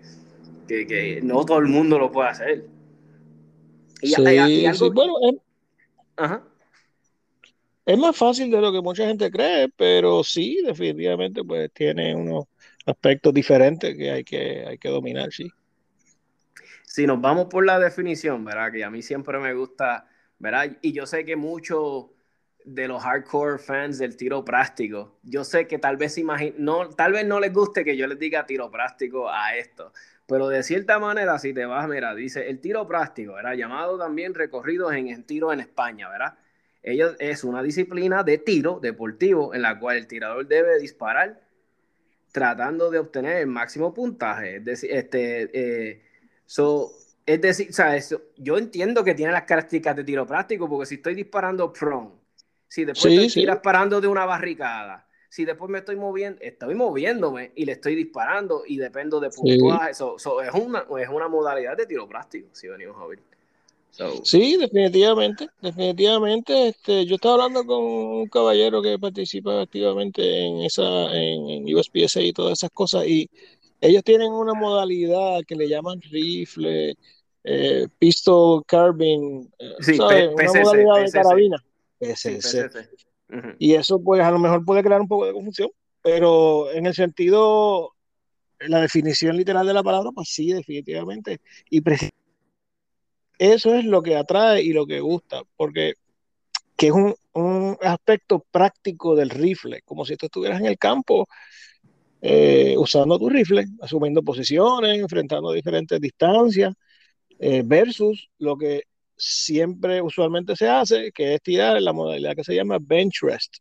que, 0.68 1.20
no 1.22 1.44
todo 1.44 1.58
el 1.58 1.66
mundo 1.66 1.98
lo 1.98 2.12
puede 2.12 2.28
hacer. 2.28 2.66
Y, 4.00 4.14
bueno, 4.92 5.16
es, 7.86 7.98
más 7.98 8.16
fácil 8.16 8.50
de 8.50 8.60
lo 8.60 8.72
que 8.72 8.80
mucha 8.80 9.06
gente 9.06 9.30
cree, 9.30 9.68
pero 9.76 10.22
sí, 10.24 10.60
definitivamente, 10.64 11.42
pues 11.44 11.70
tiene 11.72 12.14
unos 12.14 12.46
aspectos 12.84 13.32
diferentes 13.32 13.96
que 13.96 14.10
hay 14.10 14.24
que, 14.24 14.64
hay 14.66 14.78
que 14.78 14.88
dominar, 14.88 15.32
sí. 15.32 15.50
Si 16.84 17.06
nos 17.06 17.20
vamos 17.20 17.46
por 17.46 17.64
la 17.64 17.78
definición, 17.78 18.44
¿verdad? 18.44 18.72
Que 18.72 18.84
a 18.84 18.90
mí 18.90 19.02
siempre 19.02 19.38
me 19.38 19.54
gusta 19.54 20.06
¿verdad? 20.42 20.76
Y 20.82 20.92
yo 20.92 21.06
sé 21.06 21.24
que 21.24 21.36
muchos 21.36 22.06
de 22.64 22.88
los 22.88 23.00
hardcore 23.00 23.58
fans 23.58 23.98
del 23.98 24.16
tiro 24.16 24.44
práctico, 24.44 25.20
yo 25.22 25.44
sé 25.44 25.68
que 25.68 25.78
tal 25.78 25.96
vez 25.96 26.20
no, 26.58 26.88
tal 26.88 27.12
vez 27.12 27.24
no 27.24 27.38
les 27.38 27.52
guste 27.52 27.84
que 27.84 27.96
yo 27.96 28.08
les 28.08 28.18
diga 28.18 28.44
tiro 28.44 28.68
práctico 28.68 29.30
a 29.30 29.54
esto, 29.56 29.92
pero 30.26 30.48
de 30.48 30.64
cierta 30.64 30.98
manera, 30.98 31.38
si 31.38 31.54
te 31.54 31.64
vas, 31.64 31.88
mira, 31.88 32.12
dice 32.16 32.50
el 32.50 32.58
tiro 32.58 32.88
práctico, 32.88 33.34
¿verdad? 33.34 33.54
Llamado 33.54 33.96
también 33.96 34.34
recorridos 34.34 34.92
en 34.94 35.08
el 35.08 35.24
tiro 35.24 35.52
en 35.52 35.60
España, 35.60 36.08
¿verdad? 36.08 36.34
Es 36.82 37.44
una 37.44 37.62
disciplina 37.62 38.24
de 38.24 38.38
tiro 38.38 38.80
deportivo 38.80 39.54
en 39.54 39.62
la 39.62 39.78
cual 39.78 39.96
el 39.96 40.08
tirador 40.08 40.48
debe 40.48 40.80
disparar 40.80 41.40
tratando 42.32 42.90
de 42.90 42.98
obtener 42.98 43.36
el 43.36 43.46
máximo 43.46 43.94
puntaje. 43.94 44.58
Decir, 44.58 44.90
este, 44.90 45.50
eh, 45.52 46.02
so, 46.46 46.90
es 47.24 47.40
decir, 47.40 47.68
eso, 47.94 48.22
yo 48.36 48.58
entiendo 48.58 49.04
que 49.04 49.14
tiene 49.14 49.32
las 49.32 49.44
características 49.44 49.96
de 49.96 50.04
tiro 50.04 50.26
práctico, 50.26 50.68
porque 50.68 50.86
si 50.86 50.96
estoy 50.96 51.14
disparando 51.14 51.72
prone, 51.72 52.10
si 52.68 52.84
después 52.84 53.12
estoy 53.12 53.46
disparando 53.46 54.00
de 54.00 54.08
una 54.08 54.24
barricada, 54.24 55.06
si 55.28 55.44
después 55.44 55.70
me 55.70 55.78
estoy 55.78 55.96
moviendo, 55.96 56.40
estoy 56.42 56.74
moviéndome 56.74 57.52
y 57.54 57.64
le 57.64 57.72
estoy 57.72 57.94
disparando 57.94 58.64
y 58.66 58.76
dependo 58.76 59.18
de 59.18 59.30
puntuaje. 59.30 59.92
es, 59.92 60.00
una, 60.54 60.84
es 61.00 61.08
una 61.08 61.28
modalidad 61.28 61.76
de 61.76 61.86
tiro 61.86 62.06
práctico, 62.06 62.48
si 62.52 62.68
venimos 62.68 62.96
a 63.00 63.06
ver. 63.06 63.18
Sí, 64.24 64.56
definitivamente, 64.56 65.48
definitivamente. 65.60 66.68
Este, 66.68 67.04
yo 67.04 67.16
estaba 67.16 67.34
hablando 67.34 67.64
con 67.66 67.82
un 67.82 68.26
caballero 68.26 68.80
que 68.80 68.98
participa 68.98 69.60
activamente 69.60 70.46
en 70.46 70.62
esa, 70.62 71.14
en, 71.14 71.64
USPSA 71.74 72.22
y 72.22 72.32
todas 72.32 72.58
esas 72.58 72.70
cosas, 72.70 73.06
y 73.06 73.28
ellos 73.82 74.04
tienen 74.04 74.32
una 74.32 74.54
modalidad 74.54 75.40
que 75.46 75.56
le 75.56 75.68
llaman 75.68 76.00
rifle, 76.02 76.94
eh, 77.42 77.88
pistol 77.98 78.62
carbine, 78.64 79.48
eh, 79.58 80.28
una 80.28 80.52
modalidad 80.62 81.04
de 81.04 81.10
carabina. 81.10 81.64
Y 83.58 83.74
eso 83.74 84.00
pues 84.00 84.22
a 84.22 84.30
lo 84.30 84.38
mejor 84.38 84.64
puede 84.64 84.84
crear 84.84 85.00
un 85.00 85.08
poco 85.08 85.26
de 85.26 85.32
confusión, 85.32 85.70
pero 86.00 86.70
en 86.70 86.86
el 86.86 86.94
sentido, 86.94 87.94
la 88.60 88.80
definición 88.80 89.36
literal 89.36 89.66
de 89.66 89.74
la 89.74 89.82
palabra, 89.82 90.10
pues 90.14 90.28
sí, 90.28 90.52
definitivamente. 90.52 91.40
Y 91.68 91.82
eso 93.38 93.74
es 93.74 93.84
lo 93.84 94.00
que 94.00 94.14
atrae 94.14 94.62
y 94.62 94.72
lo 94.72 94.86
que 94.86 95.00
gusta, 95.00 95.42
porque 95.56 95.94
que 96.76 96.88
es 96.88 96.92
un, 97.32 97.76
aspecto 97.80 98.44
práctico 98.50 99.16
del 99.16 99.30
rifle, 99.30 99.82
como 99.82 100.04
si 100.04 100.16
tú 100.16 100.26
estuvieras 100.26 100.60
en 100.60 100.66
el 100.66 100.78
campo 100.78 101.26
eh, 102.24 102.76
usando 102.78 103.18
tu 103.18 103.28
rifle, 103.28 103.66
asumiendo 103.80 104.22
posiciones, 104.22 104.96
enfrentando 104.96 105.50
diferentes 105.50 106.00
distancias, 106.00 106.72
eh, 107.40 107.62
versus 107.64 108.30
lo 108.38 108.56
que 108.56 108.84
siempre 109.16 110.00
usualmente 110.00 110.54
se 110.54 110.68
hace, 110.68 111.10
que 111.10 111.34
es 111.34 111.42
tirar 111.42 111.76
en 111.76 111.84
la 111.84 111.92
modalidad 111.92 112.36
que 112.36 112.44
se 112.44 112.54
llama 112.54 112.78
bench 112.80 113.22
rest, 113.22 113.56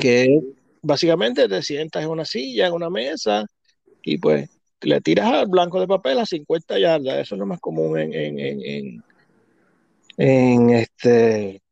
que 0.00 0.40
básicamente 0.82 1.48
te 1.48 1.62
sientas 1.62 2.02
en 2.02 2.10
una 2.10 2.24
silla, 2.24 2.66
en 2.66 2.72
una 2.72 2.90
mesa, 2.90 3.46
y 4.02 4.18
pues 4.18 4.50
le 4.80 5.00
tiras 5.00 5.26
al 5.26 5.46
blanco 5.46 5.80
de 5.80 5.86
papel 5.86 6.18
a 6.18 6.26
50 6.26 6.78
yardas. 6.78 7.18
Eso 7.18 7.34
es 7.36 7.38
lo 7.38 7.46
más 7.46 7.60
común 7.60 7.98
en, 7.98 8.12
en, 8.12 9.02
en, 10.16 10.70
este. 10.70 11.62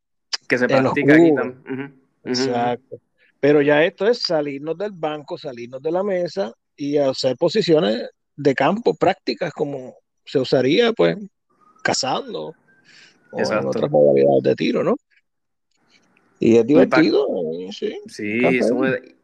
Que 0.48 0.58
se 0.58 0.66
practica 0.66 1.14
aquí 1.14 1.34
también. 1.34 2.00
Exacto. 2.24 3.00
Pero 3.42 3.60
ya 3.60 3.84
esto 3.84 4.06
es 4.06 4.22
salirnos 4.22 4.78
del 4.78 4.92
banco, 4.92 5.36
salirnos 5.36 5.82
de 5.82 5.90
la 5.90 6.04
mesa 6.04 6.52
y 6.76 6.96
hacer 6.96 7.36
posiciones 7.36 8.08
de 8.36 8.54
campo 8.54 8.94
prácticas 8.94 9.52
como 9.52 9.96
se 10.24 10.38
usaría, 10.38 10.92
pues, 10.92 11.16
cazando 11.82 12.54
o 13.32 13.40
en 13.40 13.66
otras 13.66 13.90
modalidades 13.90 14.44
de 14.44 14.54
tiro, 14.54 14.84
¿no? 14.84 14.94
Y 16.38 16.56
es 16.56 16.64
divertido. 16.64 17.26
sí, 17.72 17.98
sí 18.06 18.40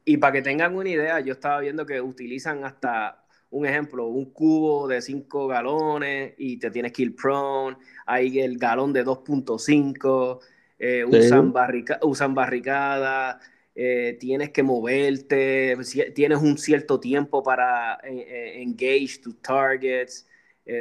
y 0.05 0.17
para 0.17 0.33
que 0.33 0.43
tengan 0.43 0.75
una 0.75 0.89
idea, 0.89 1.21
yo 1.21 1.35
estaba 1.35 1.61
viendo 1.61 1.87
que 1.87 2.01
utilizan 2.01 2.65
hasta 2.65 3.25
un 3.51 3.67
ejemplo, 3.67 4.09
un 4.09 4.33
cubo 4.33 4.89
de 4.89 5.01
5 5.01 5.47
galones 5.47 6.35
y 6.39 6.59
te 6.59 6.73
tienes 6.73 6.93
que 6.93 7.03
ir 7.03 7.15
prone, 7.15 7.77
hay 8.05 8.41
el 8.41 8.59
galón 8.59 8.93
de 8.93 9.05
2.5, 9.05 10.41
eh, 10.77 11.05
usan, 11.05 11.55
usan 12.03 12.35
barricada, 12.35 13.39
eh, 13.80 14.16
tienes 14.18 14.50
que 14.50 14.64
moverte, 14.64 15.76
tienes 16.12 16.38
un 16.38 16.58
cierto 16.58 16.99
tiempo 16.99 17.44
para 17.44 18.00
eh, 18.02 18.61
engage 18.61 19.20
tus 19.23 19.40
targets, 19.40 20.26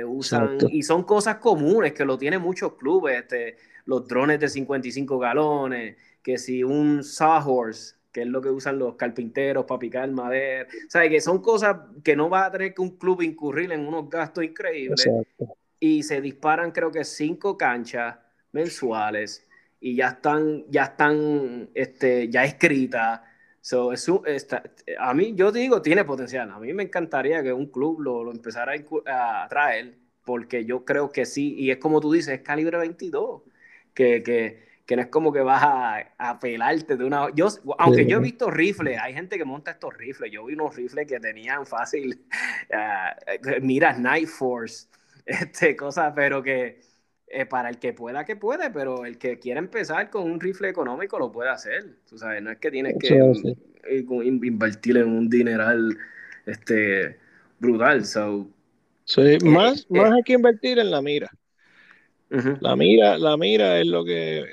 usan, 0.08 0.58
y 0.72 0.82
son 0.82 1.04
cosas 1.04 1.36
comunes 1.36 1.94
que 1.94 2.04
lo 2.04 2.18
tienen 2.18 2.42
muchos 2.42 2.74
clubes, 2.74 3.20
este, 3.20 3.56
los 3.86 4.08
drones 4.08 4.40
de 4.40 4.50
55 4.50 5.20
galones, 5.20 5.96
que 6.24 6.40
si 6.40 6.64
un 6.64 7.04
sawhorse 7.04 7.98
que 8.12 8.24
es 8.24 8.28
lo 8.28 8.42
que 8.42 8.50
usan 8.50 8.80
los 8.80 8.96
carpinteros 8.96 9.66
para 9.66 9.78
picar 9.78 10.10
madera. 10.10 10.68
O 10.88 10.90
sea, 10.90 11.08
que 11.08 11.22
son 11.22 11.40
cosas 11.40 11.78
que 12.04 12.16
no 12.16 12.32
va 12.32 12.48
a 12.48 12.52
tener 12.52 12.74
que 12.74 12.82
un 12.82 12.98
club 12.98 13.22
incurrir 13.22 13.72
en 13.72 13.88
unos 13.88 14.10
gastos 14.10 14.44
increíbles. 14.44 15.08
Y 15.80 16.02
se 16.02 16.20
disparan, 16.20 16.72
creo 16.72 16.92
que 16.92 17.04
cinco 17.04 17.56
canchas 17.56 18.18
mensuales 18.52 19.47
y 19.80 19.96
ya 19.96 20.10
están, 20.10 20.66
ya 20.70 20.84
están, 20.84 21.70
este, 21.74 22.30
ya 22.30 22.44
escritas. 22.44 23.22
So, 23.62 23.92
a 25.00 25.14
mí, 25.14 25.34
yo 25.36 25.52
digo, 25.52 25.82
tiene 25.82 26.06
potencial. 26.06 26.52
A 26.52 26.60
mí 26.60 26.74
me 26.74 26.84
encantaría 26.84 27.44
que 27.44 27.52
un 27.54 27.68
club 27.68 28.02
lo, 28.02 28.24
lo 28.24 28.32
empezara 28.32 28.74
a, 29.06 29.44
a, 29.44 29.48
traer, 29.50 29.98
porque 30.24 30.66
yo 30.66 30.86
creo 30.86 31.12
que 31.12 31.26
sí, 31.26 31.56
y 31.58 31.72
es 31.72 31.78
como 31.78 32.00
tú 32.00 32.14
dices, 32.14 32.36
es 32.36 32.42
calibre 32.42 32.78
22, 32.78 33.42
que, 33.94 34.24
que 34.24 34.68
que 34.88 34.96
no 34.96 35.02
es 35.02 35.10
como 35.10 35.34
que 35.34 35.42
vas 35.42 35.62
a, 35.64 36.14
a 36.18 36.40
pelarte 36.40 36.96
de 36.96 37.04
una... 37.04 37.28
Yo, 37.36 37.50
aunque 37.78 38.06
yo 38.06 38.18
he 38.18 38.22
visto 38.22 38.50
rifles, 38.50 38.98
hay 39.00 39.14
gente 39.14 39.38
que 39.38 39.44
monta 39.44 39.72
estos 39.72 39.94
rifles, 39.94 40.32
yo 40.32 40.46
vi 40.46 40.54
unos 40.54 40.78
rifles 40.78 41.06
que 41.06 41.20
tenían 41.20 41.66
fácil, 41.66 42.26
uh, 42.72 43.62
mira, 43.62 43.92
Night 43.94 44.30
Force, 44.30 44.88
este, 45.26 45.76
cosas, 45.76 46.14
pero 46.16 46.42
que 46.42 46.80
eh, 47.30 47.46
para 47.46 47.70
el 47.70 47.78
que 47.78 47.94
pueda, 47.94 48.26
que 48.26 48.36
puede, 48.36 48.70
pero 48.72 49.06
el 49.06 49.18
que 49.18 49.38
quiera 49.38 49.60
empezar 49.60 50.10
con 50.10 50.24
un 50.32 50.40
rifle 50.40 50.70
económico 50.70 51.20
lo 51.20 51.32
puede 51.32 51.50
hacer, 51.50 51.98
tú 52.08 52.18
sabes, 52.18 52.42
no 52.42 52.52
es 52.52 52.58
que 52.58 52.72
tienes 52.72 52.96
que 53.00 53.16
invertir 54.24 54.98
en 54.98 55.10
un 55.10 55.30
dineral 55.30 55.98
este, 56.46 57.18
brutal, 57.60 58.06
so... 58.06 58.50
Sí, 59.04 59.38
más, 59.44 59.86
más 59.90 60.12
hay 60.12 60.24
que 60.24 60.34
invertir 60.34 60.80
en 60.80 60.92
la 60.92 61.02
mira. 61.02 61.30
La 62.60 62.76
mira, 62.76 63.18
la 63.18 63.38
mira 63.38 63.80
es 63.80 63.88
lo 63.88 64.04
que 64.04 64.44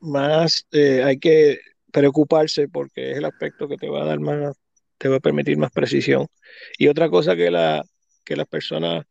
más 0.00 0.66
eh, 0.72 1.02
hay 1.04 1.18
que 1.18 1.60
preocuparse 1.92 2.68
porque 2.68 3.12
es 3.12 3.18
el 3.18 3.24
aspecto 3.24 3.68
que 3.68 3.76
te 3.76 3.88
va 3.88 4.02
a 4.02 4.06
dar 4.06 4.18
más, 4.18 4.56
te 4.98 5.08
va 5.08 5.16
a 5.16 5.20
permitir 5.20 5.58
más 5.58 5.70
precisión. 5.70 6.26
Y 6.76 6.88
otra 6.88 7.08
cosa 7.08 7.36
que, 7.36 7.50
la, 7.50 7.84
que 8.24 8.36
las 8.36 8.48
personas 8.48 9.04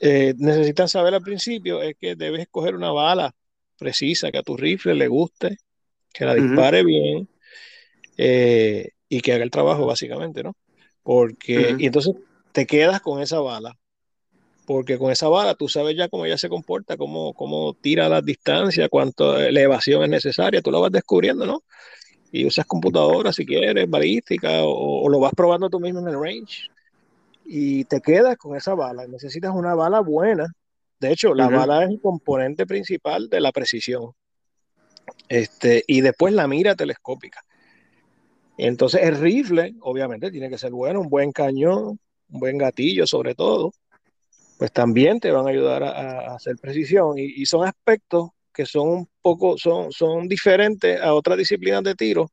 eh, 0.00 0.34
necesitan 0.38 0.88
saber 0.88 1.14
al 1.14 1.22
principio 1.22 1.82
es 1.82 1.96
que 1.98 2.14
debes 2.14 2.42
escoger 2.42 2.74
una 2.74 2.92
bala 2.92 3.34
precisa, 3.78 4.30
que 4.30 4.38
a 4.38 4.42
tu 4.42 4.56
rifle 4.56 4.94
le 4.94 5.08
guste, 5.08 5.58
que 6.12 6.24
la 6.24 6.34
dispare 6.34 6.84
bien 6.84 7.28
eh, 8.16 8.90
y 9.08 9.20
que 9.20 9.32
haga 9.32 9.44
el 9.44 9.50
trabajo 9.50 9.86
básicamente, 9.86 10.42
¿no? 10.42 10.54
Porque, 11.02 11.74
y 11.78 11.86
entonces 11.86 12.14
te 12.52 12.66
quedas 12.66 13.00
con 13.00 13.20
esa 13.20 13.40
bala 13.40 13.76
porque 14.66 14.98
con 14.98 15.10
esa 15.10 15.28
bala 15.28 15.54
tú 15.54 15.68
sabes 15.68 15.96
ya 15.96 16.08
cómo 16.08 16.24
ella 16.24 16.38
se 16.38 16.48
comporta, 16.48 16.96
cómo, 16.96 17.34
cómo 17.34 17.74
tira 17.74 18.08
las 18.08 18.24
distancias, 18.24 18.88
cuánto 18.90 19.38
elevación 19.38 20.02
es 20.04 20.08
necesaria, 20.08 20.62
tú 20.62 20.70
lo 20.70 20.80
vas 20.80 20.92
descubriendo, 20.92 21.46
¿no? 21.46 21.62
Y 22.30 22.46
usas 22.46 22.64
computadora 22.64 23.32
si 23.32 23.44
quieres, 23.44 23.88
balística, 23.90 24.64
o, 24.64 25.08
lo 25.08 25.20
vas 25.20 25.32
probando 25.34 25.68
tú 25.68 25.80
mismo 25.80 26.00
en 26.00 26.08
el 26.08 26.20
range. 26.20 26.68
Y 27.44 27.84
te 27.84 28.00
quedas 28.00 28.36
con 28.36 28.56
esa 28.56 28.74
bala. 28.74 29.06
Necesitas 29.06 29.52
una 29.54 29.74
bala 29.74 30.00
buena. 30.00 30.46
De 31.00 31.12
hecho, 31.12 31.34
la 31.34 31.48
bala 31.48 31.84
es 31.84 31.90
el 31.90 32.00
componente 32.00 32.66
principal 32.66 33.28
de 33.28 33.40
la 33.40 33.52
precisión. 33.52 34.12
Este, 35.28 35.82
y 35.86 36.00
después 36.00 36.32
la 36.32 36.46
mira 36.46 36.74
telescópica. 36.76 37.44
Entonces 38.56 39.02
el 39.02 39.18
rifle, 39.18 39.74
obviamente, 39.80 40.30
tiene 40.30 40.48
que 40.48 40.58
ser 40.58 40.70
bueno, 40.70 41.00
un 41.00 41.08
buen 41.08 41.32
cañón, 41.32 41.98
un 42.28 42.40
buen 42.40 42.58
gatillo 42.58 43.06
sobre 43.06 43.34
todo 43.34 43.72
pues 44.62 44.70
también 44.70 45.18
te 45.18 45.32
van 45.32 45.44
a 45.48 45.50
ayudar 45.50 45.82
a, 45.82 46.36
hacer 46.36 46.54
precisión. 46.54 47.14
Y, 47.18 47.44
son 47.46 47.66
aspectos 47.66 48.28
que 48.54 48.64
son 48.64 48.88
un 48.90 49.08
poco, 49.20 49.58
son, 49.58 49.90
son 49.90 50.28
diferentes 50.28 51.00
a 51.00 51.14
otras 51.14 51.36
disciplinas 51.36 51.82
de 51.82 51.96
tiro 51.96 52.30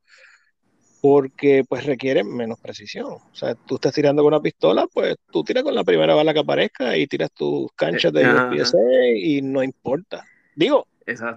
porque 1.01 1.63
pues 1.67 1.85
requieren 1.85 2.33
menos 2.35 2.59
precisión. 2.59 3.07
O 3.07 3.35
sea, 3.35 3.55
tú 3.55 3.75
estás 3.75 3.93
tirando 3.93 4.21
con 4.21 4.33
una 4.33 4.41
pistola, 4.41 4.87
pues 4.91 5.15
tú 5.31 5.43
tiras 5.43 5.63
con 5.63 5.75
la 5.75 5.83
primera 5.83 6.13
bala 6.13 6.33
que 6.33 6.39
aparezca 6.39 6.97
y 6.97 7.07
tiras 7.07 7.31
tus 7.31 7.71
canchas 7.73 8.11
de 8.11 8.27
USPSA 8.27 8.77
y 9.15 9.41
no 9.41 9.63
importa. 9.63 10.25
Digo, 10.55 10.87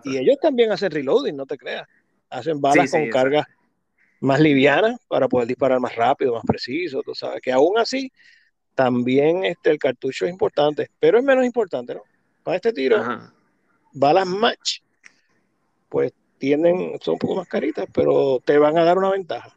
y 0.04 0.18
ellos 0.18 0.36
también 0.40 0.72
hacen 0.72 0.90
reloading, 0.90 1.36
no 1.36 1.46
te 1.46 1.56
creas. 1.56 1.86
Hacen 2.28 2.60
balas 2.60 2.90
con 2.90 3.08
cargas 3.08 3.46
más 4.20 4.40
livianas 4.40 5.00
para 5.08 5.28
poder 5.28 5.48
disparar 5.48 5.80
más 5.80 5.94
rápido, 5.94 6.34
más 6.34 6.44
preciso, 6.46 7.02
tú 7.02 7.14
sabes, 7.14 7.40
que 7.40 7.52
aún 7.52 7.78
así 7.78 8.10
también 8.74 9.44
este, 9.44 9.70
el 9.70 9.78
cartucho 9.78 10.24
es 10.24 10.30
importante, 10.30 10.88
pero 10.98 11.18
es 11.18 11.24
menos 11.24 11.44
importante, 11.44 11.94
¿no? 11.94 12.02
Para 12.42 12.56
este 12.56 12.72
tiro, 12.72 13.04
balas 13.92 14.26
match, 14.26 14.80
pues 15.88 16.12
tienen, 16.42 16.98
son 17.00 17.12
un 17.12 17.18
poco 17.20 17.36
más 17.36 17.46
caritas, 17.46 17.86
pero 17.94 18.42
te 18.44 18.58
van 18.58 18.76
a 18.76 18.82
dar 18.82 18.98
una 18.98 19.12
ventaja. 19.12 19.56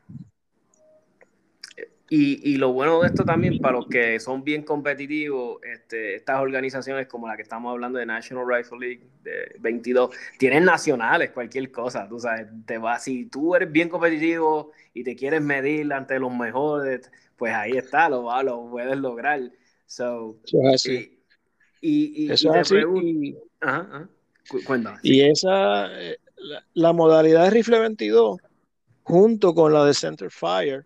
Y, 2.12 2.51
y, 2.51 2.58
lo 2.58 2.74
bueno 2.74 3.01
de 3.01 3.08
esto 3.08 3.25
también, 3.25 3.58
para 3.58 3.77
los 3.77 3.88
que 3.88 4.20
son 4.20 4.44
bien 4.44 4.62
competitivos, 4.62 5.58
este, 5.63 6.13
estas 6.13 6.39
organizaciones 6.39 7.08
como 7.08 7.27
la 7.27 7.36
que 7.36 7.42
estamos 7.42 7.72
hablando 7.72 7.98
de 7.98 8.06
National 8.06 8.46
Rifle 8.48 8.77
League 8.77 9.01
de 9.24 9.56
22, 9.62 10.12
tienen 10.38 10.63
nacionales, 10.63 11.32
cualquier 11.32 11.72
cosa, 11.72 12.08
tú 12.08 12.20
sabes, 12.20 12.46
te 12.68 12.77
va, 12.77 13.00
si 13.00 13.25
tú 13.25 13.56
eres 13.56 13.72
bien 13.72 13.89
competitivo 13.89 14.72
y 14.94 15.04
te 15.04 15.15
quieres 15.15 15.42
medir 15.42 15.92
ante 15.92 16.20
los 16.20 16.32
mejores, 16.32 17.12
pues 17.36 17.51
ahí 17.51 17.72
está, 17.72 18.10
lo, 18.10 18.44
lo 18.44 18.70
puedes 18.70 18.96
lograr. 18.96 19.42
So, 19.88 20.38
Y, 21.82 22.27
y, 22.27 22.27
y, 22.27 22.32
y 25.01 25.22
esa, 25.22 25.89
la, 26.74 26.94
modalidad 26.94 27.46
de 27.46 27.50
rifle 27.50 27.80
22 27.80 28.38
junto 29.04 29.54
con 29.54 29.74
la 29.74 29.86
de 29.86 29.94
Center 29.94 30.32
Fire, 30.32 30.86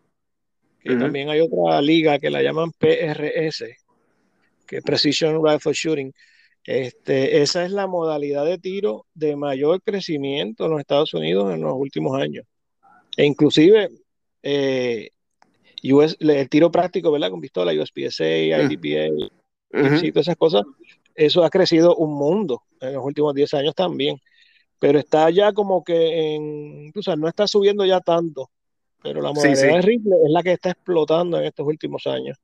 que 0.81 0.95
también 0.95 1.29
hay 1.29 1.41
otra 1.41 1.81
liga 1.81 2.19
que 2.19 2.29
la 2.29 2.41
llaman 2.41 2.71
PRS, 2.71 3.65
que 4.65 4.77
es 4.77 4.83
Precision 4.83 5.45
Rifle 5.45 5.73
Shooting. 5.73 6.13
Este, 6.63 7.41
esa 7.41 7.65
es 7.65 7.71
la 7.71 7.87
modalidad 7.87 8.45
de 8.45 8.57
tiro 8.57 9.05
de 9.13 9.35
mayor 9.35 9.81
crecimiento 9.81 10.65
en 10.65 10.71
los 10.71 10.79
Estados 10.79 11.13
Unidos 11.13 11.53
en 11.53 11.61
los 11.61 11.73
últimos 11.75 12.19
años. 12.19 12.45
E 13.15 13.25
inclusive 13.25 13.89
eh, 14.43 15.09
el 15.81 16.49
tiro 16.49 16.71
práctico, 16.71 17.11
¿verdad? 17.11 17.31
Con 17.31 17.41
pistola, 17.41 17.73
USPSA, 17.73 18.25
IDPA, 18.27 19.29
y 19.71 20.11
todas 20.11 20.27
esas 20.27 20.35
cosas, 20.35 20.63
eso 21.15 21.43
ha 21.43 21.49
crecido 21.49 21.95
un 21.95 22.13
mundo 22.17 22.63
en 22.81 22.93
los 22.93 23.03
últimos 23.03 23.33
10 23.33 23.53
años 23.55 23.75
también. 23.75 24.17
Pero 24.79 24.99
está 24.99 25.29
ya 25.29 25.51
como 25.53 25.83
que 25.83 26.35
en, 26.35 26.91
o 26.95 27.01
sea, 27.01 27.15
no 27.15 27.27
está 27.27 27.47
subiendo 27.47 27.85
ya 27.85 27.99
tanto, 27.99 28.49
pero 29.03 29.21
la 29.21 29.31
modalidad 29.31 29.75
de 29.75 29.81
rifle 29.81 30.15
es 30.25 30.31
la 30.31 30.41
que 30.41 30.53
está 30.53 30.71
explotando 30.71 31.37
en 31.37 31.45
estos 31.45 31.67
últimos 31.67 32.07
años. 32.07 32.37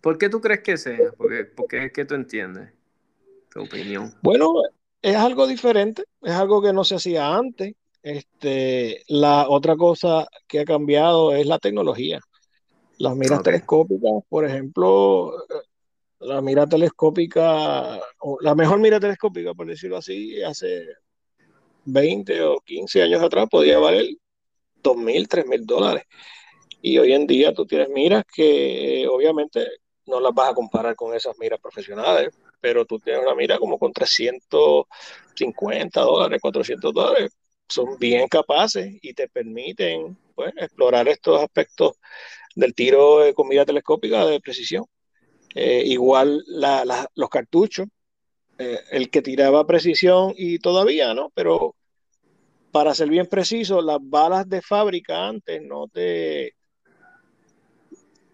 ¿Por 0.00 0.18
qué 0.18 0.28
tú 0.28 0.40
crees 0.40 0.60
que 0.60 0.76
sea? 0.76 1.12
Porque, 1.16 1.44
porque 1.44 1.86
es 1.86 1.92
que 1.92 2.04
tú 2.04 2.14
entiendes 2.14 2.72
tu 3.50 3.62
opinión. 3.62 4.12
Bueno, 4.22 4.62
es 5.02 5.16
algo 5.16 5.46
diferente, 5.46 6.04
es 6.22 6.32
algo 6.32 6.62
que 6.62 6.72
no 6.72 6.84
se 6.84 6.96
hacía 6.96 7.34
antes. 7.34 7.74
Este, 8.02 9.02
la 9.08 9.48
otra 9.48 9.76
cosa 9.76 10.28
que 10.46 10.60
ha 10.60 10.64
cambiado 10.64 11.34
es 11.34 11.46
la 11.46 11.58
tecnología. 11.58 12.20
Las 12.98 13.16
miras 13.16 13.42
telescópicas, 13.42 14.12
por 14.28 14.44
ejemplo, 14.44 15.32
la 16.20 16.40
mira 16.40 16.66
telescópica, 16.66 18.00
la 18.40 18.54
mejor 18.54 18.78
mira 18.80 19.00
telescópica, 19.00 19.54
por 19.54 19.66
decirlo 19.66 19.98
así, 19.98 20.42
hace 20.42 20.86
20 21.86 22.42
o 22.42 22.60
15 22.60 23.02
años 23.02 23.22
atrás 23.22 23.46
podía 23.50 23.78
valer 23.78 24.06
2 24.82 24.96
mil, 24.96 25.28
3 25.28 25.46
mil 25.46 25.66
dólares. 25.66 26.04
Y 26.82 26.98
hoy 26.98 27.12
en 27.12 27.26
día 27.26 27.52
tú 27.54 27.66
tienes 27.66 27.88
miras 27.88 28.24
que 28.32 29.06
obviamente 29.10 29.66
no 30.06 30.20
las 30.20 30.34
vas 30.34 30.50
a 30.50 30.54
comparar 30.54 30.94
con 30.96 31.14
esas 31.14 31.36
miras 31.38 31.60
profesionales, 31.60 32.30
pero 32.60 32.84
tú 32.84 32.98
tienes 32.98 33.22
una 33.22 33.34
mira 33.34 33.58
como 33.58 33.78
con 33.78 33.92
350 33.92 36.00
dólares, 36.00 36.40
400 36.40 36.92
dólares. 36.92 37.30
Son 37.68 37.98
bien 37.98 38.28
capaces 38.28 38.96
y 39.02 39.12
te 39.14 39.28
permiten 39.28 40.16
pues, 40.34 40.52
explorar 40.56 41.08
estos 41.08 41.42
aspectos 41.42 41.96
del 42.54 42.74
tiro 42.74 43.20
con 43.34 43.48
mira 43.48 43.64
telescópica 43.64 44.26
de 44.26 44.40
precisión. 44.40 44.84
Eh, 45.54 45.82
igual 45.86 46.44
los 47.14 47.28
cartuchos, 47.30 47.86
eh, 48.58 48.80
el 48.90 49.10
que 49.10 49.22
tiraba 49.22 49.66
precisión 49.66 50.32
y 50.36 50.58
todavía, 50.58 51.14
¿no? 51.14 51.30
Pero 51.34 51.75
para 52.70 52.94
ser 52.94 53.08
bien 53.08 53.26
preciso, 53.26 53.80
las 53.80 53.98
balas 54.00 54.48
de 54.48 54.62
fábrica 54.62 55.26
antes 55.26 55.62
no 55.62 55.88
te, 55.88 56.54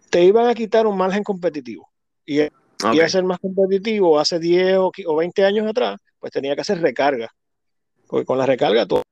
te 0.09 0.23
iban 0.23 0.47
a 0.47 0.53
quitar 0.53 0.85
un 0.85 0.97
margen 0.97 1.23
competitivo. 1.23 1.89
Y, 2.25 2.41
okay. 2.41 2.99
a 2.99 3.09
ser 3.09 3.23
más 3.23 3.39
competitivo 3.39 4.19
hace 4.19 4.39
10 4.39 4.77
o 5.05 5.15
20 5.15 5.45
años 5.45 5.67
atrás, 5.67 5.97
pues 6.19 6.31
tenía 6.31 6.55
que 6.55 6.61
hacer 6.61 6.81
recarga. 6.81 7.29
Porque 8.07 8.25
con 8.25 8.37
la 8.37 8.45
recarga 8.45 8.85
todo 8.85 9.03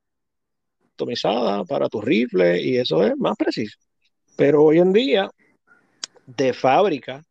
optimizada 0.92 1.64
para 1.64 1.88
tu 1.88 2.00
rifle 2.00 2.60
y 2.60 2.76
eso 2.76 3.02
es 3.04 3.16
más 3.16 3.36
preciso. 3.36 3.78
Pero 4.36 4.62
hoy 4.62 4.78
en 4.78 4.92
día, 4.92 5.30
de 6.26 6.52
fábrica, 6.52 7.24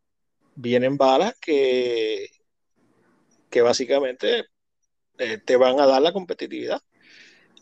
vienen 0.55 0.97
balas 0.97 1.35
que, 1.39 2.27
que 3.49 3.61
básicamente 3.61 4.45
eh, 5.17 5.37
te 5.37 5.55
van 5.55 5.79
a 5.79 5.85
dar 5.85 6.01
la 6.01 6.13
competitividad. 6.13 6.81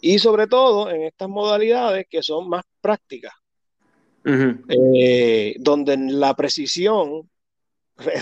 Y 0.02 0.20
sobre 0.20 0.48
todo 0.48 0.90
en 0.90 1.04
estas 1.04 1.30
modalidades 1.30 2.08
que 2.10 2.24
son 2.24 2.50
más 2.50 2.64
prácticas, 2.82 3.34
eh, 4.26 5.56
donde 5.60 5.98
la 5.98 6.34
precisión 6.36 7.30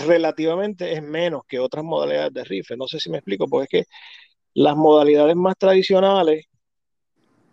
relativamente 0.08 0.94
es 0.94 1.04
menos 1.04 1.44
que 1.48 1.60
otras 1.60 1.84
modalidades 1.84 2.34
de 2.34 2.44
rifle. 2.44 2.78
No 2.78 2.88
sé 2.88 3.00
si 3.00 3.10
me 3.10 3.18
explico, 3.18 3.48
porque 3.48 3.80
es 3.80 3.86
que 3.86 3.92
las 4.56 4.76
modalidades 4.76 5.36
más 5.36 5.56
tradicionales, 5.58 6.46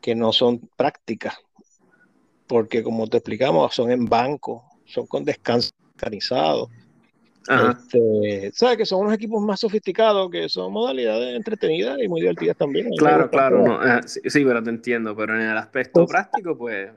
que 0.00 0.14
no 0.14 0.32
son 0.32 0.68
prácticas, 0.76 1.34
porque 2.46 2.82
como 2.82 3.06
te 3.08 3.18
explicamos, 3.18 3.74
son 3.74 3.90
en 3.90 4.06
banco, 4.06 4.64
son 4.86 5.06
con 5.06 5.24
descanso 5.24 5.70
organizado, 5.94 6.68
este, 7.48 8.50
¿Sabes? 8.52 8.78
Que 8.78 8.86
son 8.86 9.00
unos 9.00 9.14
equipos 9.14 9.42
más 9.42 9.60
sofisticados, 9.60 10.30
que 10.30 10.48
son 10.48 10.72
modalidades 10.72 11.36
entretenidas 11.36 11.98
y 12.02 12.08
muy 12.08 12.20
divertidas 12.20 12.56
también. 12.56 12.88
Claro, 12.96 13.28
claro, 13.30 13.84
eh, 13.86 14.00
sí, 14.04 14.44
pero 14.44 14.62
te 14.62 14.70
entiendo, 14.70 15.14
pero 15.14 15.34
en 15.36 15.50
el 15.50 15.56
aspecto 15.56 16.06
práctico, 16.06 16.56
pues... 16.56 16.90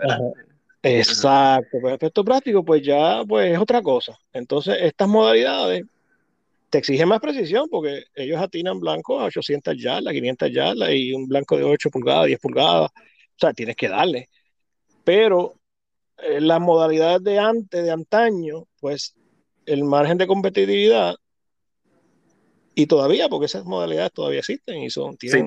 Exacto, 0.83 1.77
en 1.77 1.85
el 1.87 1.93
aspecto 1.93 2.23
práctico, 2.23 2.63
pues 2.63 2.81
ya 2.81 3.23
pues 3.27 3.51
es 3.51 3.59
otra 3.59 3.81
cosa. 3.81 4.17
Entonces, 4.31 4.77
estas 4.79 5.07
modalidades 5.07 5.83
te 6.69 6.77
exigen 6.77 7.07
más 7.07 7.19
precisión 7.19 7.67
porque 7.69 8.05
ellos 8.15 8.39
atinan 8.41 8.79
blanco 8.79 9.19
a 9.19 9.25
800 9.25 9.75
yardas, 9.77 10.13
500 10.13 10.51
yardas 10.51 10.89
y 10.91 11.13
un 11.13 11.27
blanco 11.27 11.57
de 11.57 11.63
8 11.63 11.89
pulgadas, 11.89 12.27
10 12.27 12.39
pulgadas. 12.39 12.91
O 12.91 13.39
sea, 13.39 13.53
tienes 13.53 13.75
que 13.75 13.89
darle. 13.89 14.29
Pero 15.03 15.55
eh, 16.17 16.41
las 16.41 16.59
modalidades 16.59 17.23
de 17.23 17.39
antes, 17.39 17.83
de 17.83 17.91
antaño, 17.91 18.65
pues 18.79 19.16
el 19.67 19.83
margen 19.83 20.17
de 20.17 20.25
competitividad 20.25 21.15
y 22.73 22.85
todavía, 22.87 23.27
porque 23.27 23.47
esas 23.47 23.65
modalidades 23.65 24.13
todavía 24.13 24.39
existen 24.39 24.77
y 24.77 24.89
son, 24.89 25.17
tienen 25.17 25.45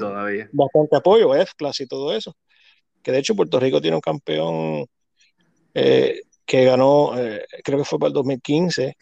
bastante 0.53 0.97
apoyo, 0.97 1.35
F-Class 1.35 1.81
y 1.81 1.87
todo 1.87 2.13
eso. 2.13 2.37
Que 3.03 3.13
de 3.13 3.19
hecho 3.19 3.35
Puerto 3.37 3.59
Rico 3.59 3.81
tiene 3.81 3.97
un 3.97 4.01
campeón 4.01 4.85
eh, 5.73 6.23
que 6.45 6.65
ganó, 6.65 7.17
eh, 7.19 7.45
creo 7.63 7.79
que 7.79 7.85
fue 7.85 7.99
para 7.99 8.09
el 8.09 8.15
2015, 8.15 8.97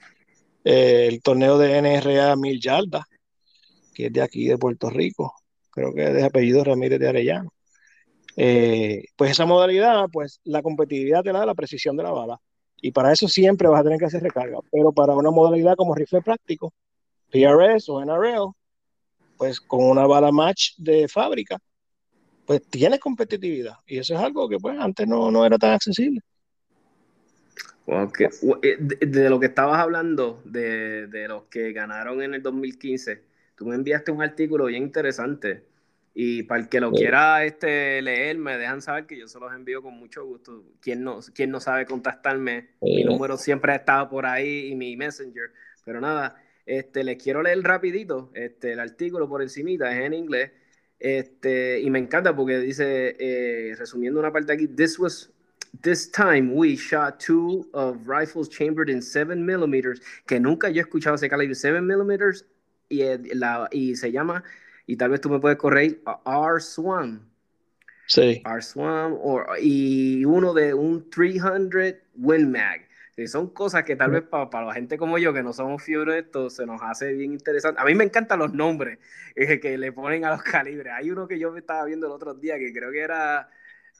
eh, 0.64 1.06
el 1.08 1.22
torneo 1.22 1.56
de 1.58 1.80
NRA 1.80 2.36
Mil 2.36 2.60
Yardas, 2.60 3.06
que 3.94 4.06
es 4.06 4.12
de 4.12 4.20
aquí, 4.20 4.46
de 4.46 4.58
Puerto 4.58 4.90
Rico. 4.90 5.32
Creo 5.70 5.94
que 5.94 6.04
es 6.04 6.14
de 6.14 6.24
apellido 6.24 6.62
Ramírez 6.62 7.00
de 7.00 7.08
Arellano. 7.08 7.50
pues 8.36 9.30
esa 9.30 9.46
modalidad, 9.46 10.04
pues 10.12 10.40
la 10.44 10.62
competitividad 10.62 11.22
te 11.22 11.32
da 11.32 11.46
la 11.46 11.54
precisión 11.54 11.96
de 11.96 12.02
la 12.02 12.12
bala. 12.12 12.38
Y 12.80 12.92
para 12.92 13.12
eso 13.12 13.28
siempre 13.28 13.68
vas 13.68 13.80
a 13.80 13.84
tener 13.84 13.98
que 13.98 14.06
hacer 14.06 14.22
recarga. 14.22 14.58
Pero 14.70 14.92
para 14.92 15.14
una 15.14 15.30
modalidad 15.30 15.76
como 15.76 15.94
rifle 15.94 16.22
práctico, 16.22 16.72
PRS 17.30 17.88
o 17.88 18.00
NRL, 18.00 18.52
pues 19.36 19.60
con 19.60 19.84
una 19.84 20.06
bala 20.06 20.30
match 20.32 20.76
de 20.76 21.08
fábrica, 21.08 21.58
pues 22.46 22.62
tienes 22.68 23.00
competitividad. 23.00 23.74
Y 23.86 23.98
eso 23.98 24.14
es 24.14 24.20
algo 24.20 24.48
que 24.48 24.58
pues 24.58 24.78
antes 24.78 25.06
no, 25.06 25.30
no 25.30 25.44
era 25.44 25.58
tan 25.58 25.72
accesible. 25.72 26.20
Eh, 28.62 28.76
de, 28.78 29.30
lo 29.30 29.40
que 29.40 29.46
estabas 29.46 29.78
hablando, 29.78 30.42
de, 30.44 31.06
de 31.06 31.26
los 31.26 31.44
que 31.44 31.72
ganaron 31.72 32.22
en 32.22 32.34
el 32.34 32.42
2015, 32.42 33.22
tú 33.54 33.64
me 33.64 33.74
enviaste 33.74 34.12
un 34.12 34.22
artículo 34.22 34.66
bien 34.66 34.82
interesante 34.82 35.64
y 36.20 36.42
para 36.42 36.62
el 36.62 36.68
que 36.68 36.80
lo 36.80 36.90
quiera 36.90 37.44
este, 37.44 38.02
leer, 38.02 38.38
me 38.38 38.58
dejan 38.58 38.82
saber 38.82 39.06
que 39.06 39.16
yo 39.16 39.28
se 39.28 39.38
los 39.38 39.54
envío 39.54 39.82
con 39.82 39.94
mucho 39.94 40.24
gusto. 40.24 40.64
Quien 40.80 41.04
no, 41.04 41.20
quien 41.32 41.52
no 41.52 41.60
sabe 41.60 41.86
contactarme, 41.86 42.70
mi 42.80 43.04
número 43.04 43.36
siempre 43.36 43.70
ha 43.70 43.76
estado 43.76 44.10
por 44.10 44.26
ahí 44.26 44.66
y 44.66 44.74
mi 44.74 44.96
messenger. 44.96 45.52
Pero 45.84 46.00
nada, 46.00 46.42
este, 46.66 47.04
les 47.04 47.22
quiero 47.22 47.40
leer 47.40 47.62
rapidito 47.62 48.32
este, 48.34 48.72
el 48.72 48.80
artículo 48.80 49.28
por 49.28 49.42
encimita, 49.42 49.96
es 49.96 50.04
en 50.04 50.12
inglés. 50.12 50.50
Este, 50.98 51.80
y 51.80 51.88
me 51.88 52.00
encanta 52.00 52.34
porque 52.34 52.58
dice, 52.58 53.14
eh, 53.20 53.76
resumiendo 53.78 54.18
una 54.18 54.32
parte 54.32 54.52
aquí, 54.52 54.66
this 54.66 54.98
was 54.98 55.32
This 55.82 56.10
time 56.10 56.54
we 56.54 56.74
shot 56.74 57.20
two 57.20 57.68
of 57.74 58.08
rifles 58.08 58.48
chambered 58.48 58.88
in 58.88 59.02
7 59.02 59.44
millimeters, 59.44 60.00
que 60.26 60.40
nunca 60.40 60.70
yo 60.70 60.80
he 60.80 60.82
escuchado 60.82 61.14
ese 61.14 61.28
calibre 61.28 61.54
7 61.54 61.82
millimeters, 61.82 62.44
y, 62.88 63.02
eh, 63.02 63.20
la, 63.34 63.68
y 63.70 63.94
se 63.94 64.10
llama 64.10 64.42
y 64.88 64.96
tal 64.96 65.10
vez 65.10 65.20
tú 65.20 65.28
me 65.28 65.38
puedes 65.38 65.58
correr 65.58 66.00
R-Swam. 66.24 67.20
Sí. 68.06 68.42
R-Swam 68.42 69.18
y 69.60 70.24
uno 70.24 70.54
de 70.54 70.72
un 70.72 71.10
300 71.10 71.94
Win 72.16 72.50
Mag. 72.50 72.80
son 73.26 73.50
cosas 73.50 73.84
que 73.84 73.96
tal 73.96 74.12
vez 74.12 74.22
para, 74.22 74.64
la 74.64 74.72
gente 74.72 74.96
como 74.96 75.18
yo, 75.18 75.34
que 75.34 75.42
no 75.42 75.52
somos 75.52 75.82
fiebre 75.82 76.14
de 76.14 76.18
esto, 76.20 76.48
se 76.48 76.64
nos 76.64 76.80
hace 76.82 77.12
bien 77.12 77.34
interesante. 77.34 77.78
A 77.78 77.84
mí 77.84 77.94
me 77.94 78.04
encantan 78.04 78.38
los 78.38 78.54
nombres 78.54 78.98
que 79.34 79.76
le 79.76 79.92
ponen 79.92 80.24
a 80.24 80.30
los 80.30 80.42
calibres. 80.54 80.90
Hay 80.96 81.10
uno 81.10 81.28
que 81.28 81.38
yo 81.38 81.52
me 81.52 81.60
estaba 81.60 81.84
viendo 81.84 82.06
el 82.06 82.12
otro 82.14 82.32
día 82.32 82.58
que 82.58 82.72
creo 82.72 82.90
que 82.90 83.00
era 83.00 83.50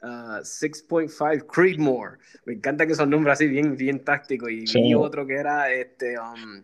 6.5 0.01 1.42
uh, 1.42 1.46
Creedmoor. 1.46 2.18
Me 2.46 2.55
encanta 2.55 2.87
que 2.87 2.94
son 2.94 3.11
nombres 3.11 3.35
así 3.35 3.46
bien, 3.46 3.77
bien 3.77 4.03
tácticos. 4.03 4.51
Y 4.51 4.64
vi 4.72 4.94
otro 4.94 5.27
que 5.27 5.35
era 5.35 5.70
este, 5.70 6.18
um, 6.18 6.62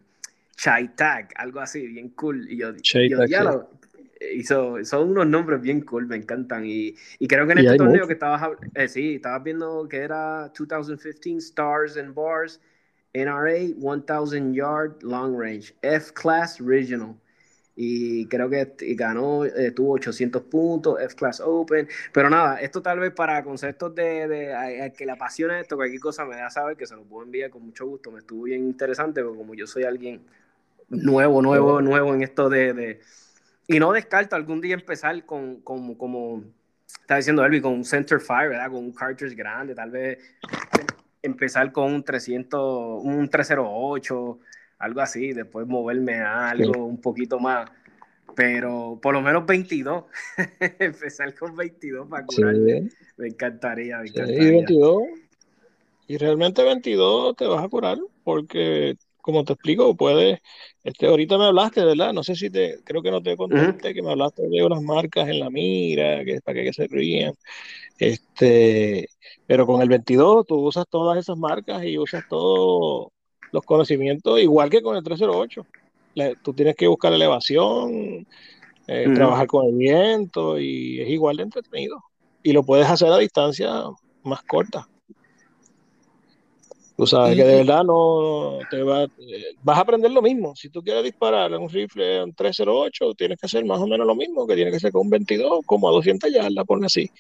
Chai 0.57 0.95
Tag, 0.97 1.29
algo 1.37 1.61
así, 1.61 1.87
bien 1.87 2.09
cool. 2.11 2.51
Y 2.51 2.57
yo, 2.57 2.73
yo 2.75 3.27
ya 3.27 3.45
lo, 3.45 3.69
hizo, 4.33 4.85
son 4.85 5.11
unos 5.11 5.27
nombres 5.27 5.61
bien 5.61 5.81
cool, 5.83 6.07
me 6.07 6.17
encantan. 6.17 6.65
Y, 6.65 6.95
y 7.19 7.29
creo 7.29 7.47
que 7.47 7.53
en 7.53 7.59
este 7.59 7.77
torneo 7.77 8.07
que 8.07 8.15
estabas, 8.15 8.43
eh, 8.75 8.89
sí, 8.89 9.17
estabas 9.17 9.43
viendo 9.43 9.89
que 9.89 9.99
era 9.99 10.53
2015 10.57 11.39
Stars 11.39 11.97
and 11.97 12.15
Bars, 12.15 12.61
NRA 13.13 13.59
1000 13.77 14.53
Yard 14.55 15.03
Long 15.03 15.39
Range, 15.39 15.75
F 15.83 16.13
Class 16.13 16.59
Regional. 16.59 17.17
y 17.77 18.27
creo 18.27 18.49
que 18.49 18.75
ganó, 18.95 19.45
eh, 19.45 19.73
tuvo 19.73 19.95
800 19.95 20.43
puntos, 20.43 21.01
F-Class 21.01 21.41
Open, 21.41 21.89
pero 22.13 22.31
nada, 22.31 22.61
esto 22.61 22.81
tal 22.83 23.01
vez 23.01 23.13
para 23.13 23.43
conceptos 23.43 23.95
de, 23.95 24.29
de, 24.29 24.93
que 24.97 25.07
le 25.07 25.13
apasiona 25.13 25.59
esto, 25.59 25.75
cualquier 25.77 26.01
cosa 26.01 26.25
me 26.25 26.37
da 26.37 26.51
saber 26.51 26.77
que 26.77 26.87
se 26.87 26.95
lo 26.95 27.03
puedo 27.03 27.25
enviar 27.25 27.51
con 27.51 27.63
mucho 27.63 27.87
gusto, 27.87 28.13
me 28.13 28.21
estuvo 28.21 28.45
bien 28.45 28.65
interesante, 28.65 29.23
porque 29.23 29.39
como 29.39 29.55
yo 29.55 29.67
soy 29.67 29.83
alguien 29.83 30.21
nuevo, 30.89 31.43
nuevo, 31.43 31.81
nuevo 31.81 32.15
en 32.15 32.23
esto 32.23 32.49
de, 32.49 32.73
de 32.75 33.01
y 33.67 33.79
no 33.79 33.93
descarto 33.93 34.37
algún 34.37 34.61
día 34.61 34.75
empezar 34.75 35.25
con, 35.25 35.61
con 35.61 35.95
como 35.95 36.45
está 36.87 37.17
diciendo 37.17 37.45
Elvi, 37.45 37.61
con 37.61 37.73
un 37.73 37.85
center 37.85 38.21
fire, 38.21 38.51
¿verdad? 38.51 38.71
Con 38.71 38.85
un 38.85 38.93
cartridge 38.93 39.37
grande, 39.37 39.75
tal 39.75 39.91
vez 39.91 40.19
empezar 41.23 41.73
con 41.73 41.93
un 41.93 42.05
300, 42.05 43.03
un 43.03 43.29
308, 43.29 44.39
algo 44.79 45.01
así, 45.01 45.33
después 45.33 45.67
moverme 45.67 46.21
a 46.21 46.51
algo 46.51 46.85
un 46.85 47.01
poquito 47.01 47.39
más, 47.39 47.71
pero 48.37 48.99
por 49.01 49.15
lo 49.15 49.23
menos 49.23 49.47
22, 49.47 50.05
empezar 50.79 51.35
con 51.35 51.57
22 51.57 52.09
para 52.09 52.27
curarme, 52.27 52.91
me 53.17 53.29
encantaría, 53.29 53.99
me 53.99 54.09
encantaría. 54.09 54.43
y 54.43 54.51
22, 54.51 55.03
y 56.07 56.19
realmente 56.19 56.63
22 56.63 57.37
te 57.37 57.47
vas 57.47 57.65
a 57.65 57.69
curar, 57.69 57.99
porque 58.23 58.97
como 59.25 59.43
te 59.43 59.55
explico, 59.55 59.97
puedes, 59.97 60.39
este, 60.83 61.07
ahorita 61.07 61.39
me 61.39 61.47
hablaste, 61.47 61.83
¿verdad? 61.83 62.13
No 62.13 62.23
sé 62.23 62.37
si 62.37 62.51
te, 62.51 62.81
creo 62.85 63.01
que 63.01 63.11
no 63.11 63.23
te 63.23 63.39
conté, 63.39 63.95
que 63.95 64.03
me 64.03 64.11
hablaste 64.11 64.47
de 64.47 64.63
unas 64.63 64.83
marcas 64.83 65.27
en 65.31 65.41
la 65.41 65.49
mira, 65.49 66.23
que 66.27 66.43
para 66.45 66.63
que, 66.63 66.75
se 66.75 66.87
rían. 66.89 67.33
Este, 67.99 69.09
pero 69.47 69.65
con 69.67 69.81
el 69.81 69.89
22 69.89 70.45
tú 70.47 70.57
usas 70.57 70.85
todas 70.91 71.17
esas 71.17 71.39
marcas 71.39 71.83
y 71.85 71.97
usas 71.97 72.23
todos 72.29 73.09
los 73.51 73.65
conocimientos, 73.65 74.39
igual 74.41 74.69
que 74.69 74.83
con 74.83 74.95
el 74.95 75.03
308. 75.03 75.67
tú 76.43 76.53
tienes 76.53 76.77
que 76.77 76.87
buscar 76.87 77.11
elevación, 77.11 78.27
eh, 78.87 79.07
trabajar 79.15 79.47
con 79.47 79.65
el 79.65 79.75
viento 79.75 80.59
y 80.59 81.01
es 81.01 81.09
igual 81.09 81.39
de 81.39 81.45
entretenido. 81.45 82.05
Y 82.43 82.53
lo 82.53 82.63
puedes 82.63 82.87
hacer 82.87 83.09
a 83.09 83.17
distancia 83.17 83.85
más 84.23 84.43
corta. 84.43 84.87
Tú 86.97 87.09
sabes 87.09 87.35
que 87.35 87.43
de 87.43 87.57
verdad 87.57 87.83
no 87.83 88.59
te 88.71 88.83
va, 88.83 89.03
eh, 89.03 89.57
vas 89.63 89.79
a 89.79 89.81
aprender 89.81 90.13
lo 90.13 90.23
mismo. 90.23 90.55
Si 90.55 90.69
tú 90.69 90.81
quieres 90.81 91.03
disparar 91.03 91.53
en 91.53 91.61
un 91.61 91.69
rifle 91.69 92.23
en 92.23 92.33
308, 92.33 93.15
tienes 93.15 93.39
que 93.39 93.47
hacer 93.47 93.65
más 93.65 93.81
o 93.81 93.87
menos 93.87 94.07
lo 94.07 94.15
mismo, 94.15 94.47
que 94.47 94.55
tiene 94.55 94.71
que 94.71 94.79
ser 94.79 94.93
con 94.93 95.03
un 95.03 95.11
22, 95.11 95.61
como 95.67 95.89
a 95.89 95.93
200 95.93 96.33
yardas, 96.33 96.65
pone 96.65 96.87
así. 96.87 97.11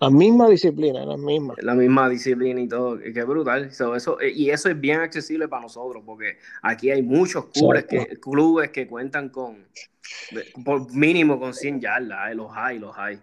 La 0.00 0.10
misma 0.10 0.48
disciplina, 0.48 1.04
la 1.04 1.16
misma. 1.16 1.54
La 1.58 1.74
misma 1.74 2.08
disciplina 2.08 2.60
y 2.60 2.68
todo, 2.68 2.98
que 2.98 3.24
brutal. 3.24 3.66
eso, 3.66 4.20
eh, 4.20 4.32
y 4.34 4.50
eso 4.50 4.68
es 4.68 4.80
bien 4.80 5.00
accesible 5.00 5.46
para 5.46 5.62
nosotros, 5.62 6.02
porque 6.04 6.38
aquí 6.62 6.90
hay 6.90 7.02
muchos 7.02 7.46
clubes, 7.46 7.84
que, 7.84 8.18
clubes 8.20 8.70
que 8.70 8.88
cuentan 8.88 9.28
con, 9.28 9.66
por 10.64 10.92
mínimo 10.92 11.38
con 11.38 11.54
100 11.54 11.80
yardas, 11.80 12.34
los 12.34 12.50
hay, 12.54 12.78
los 12.78 12.96
hay. 12.96 13.18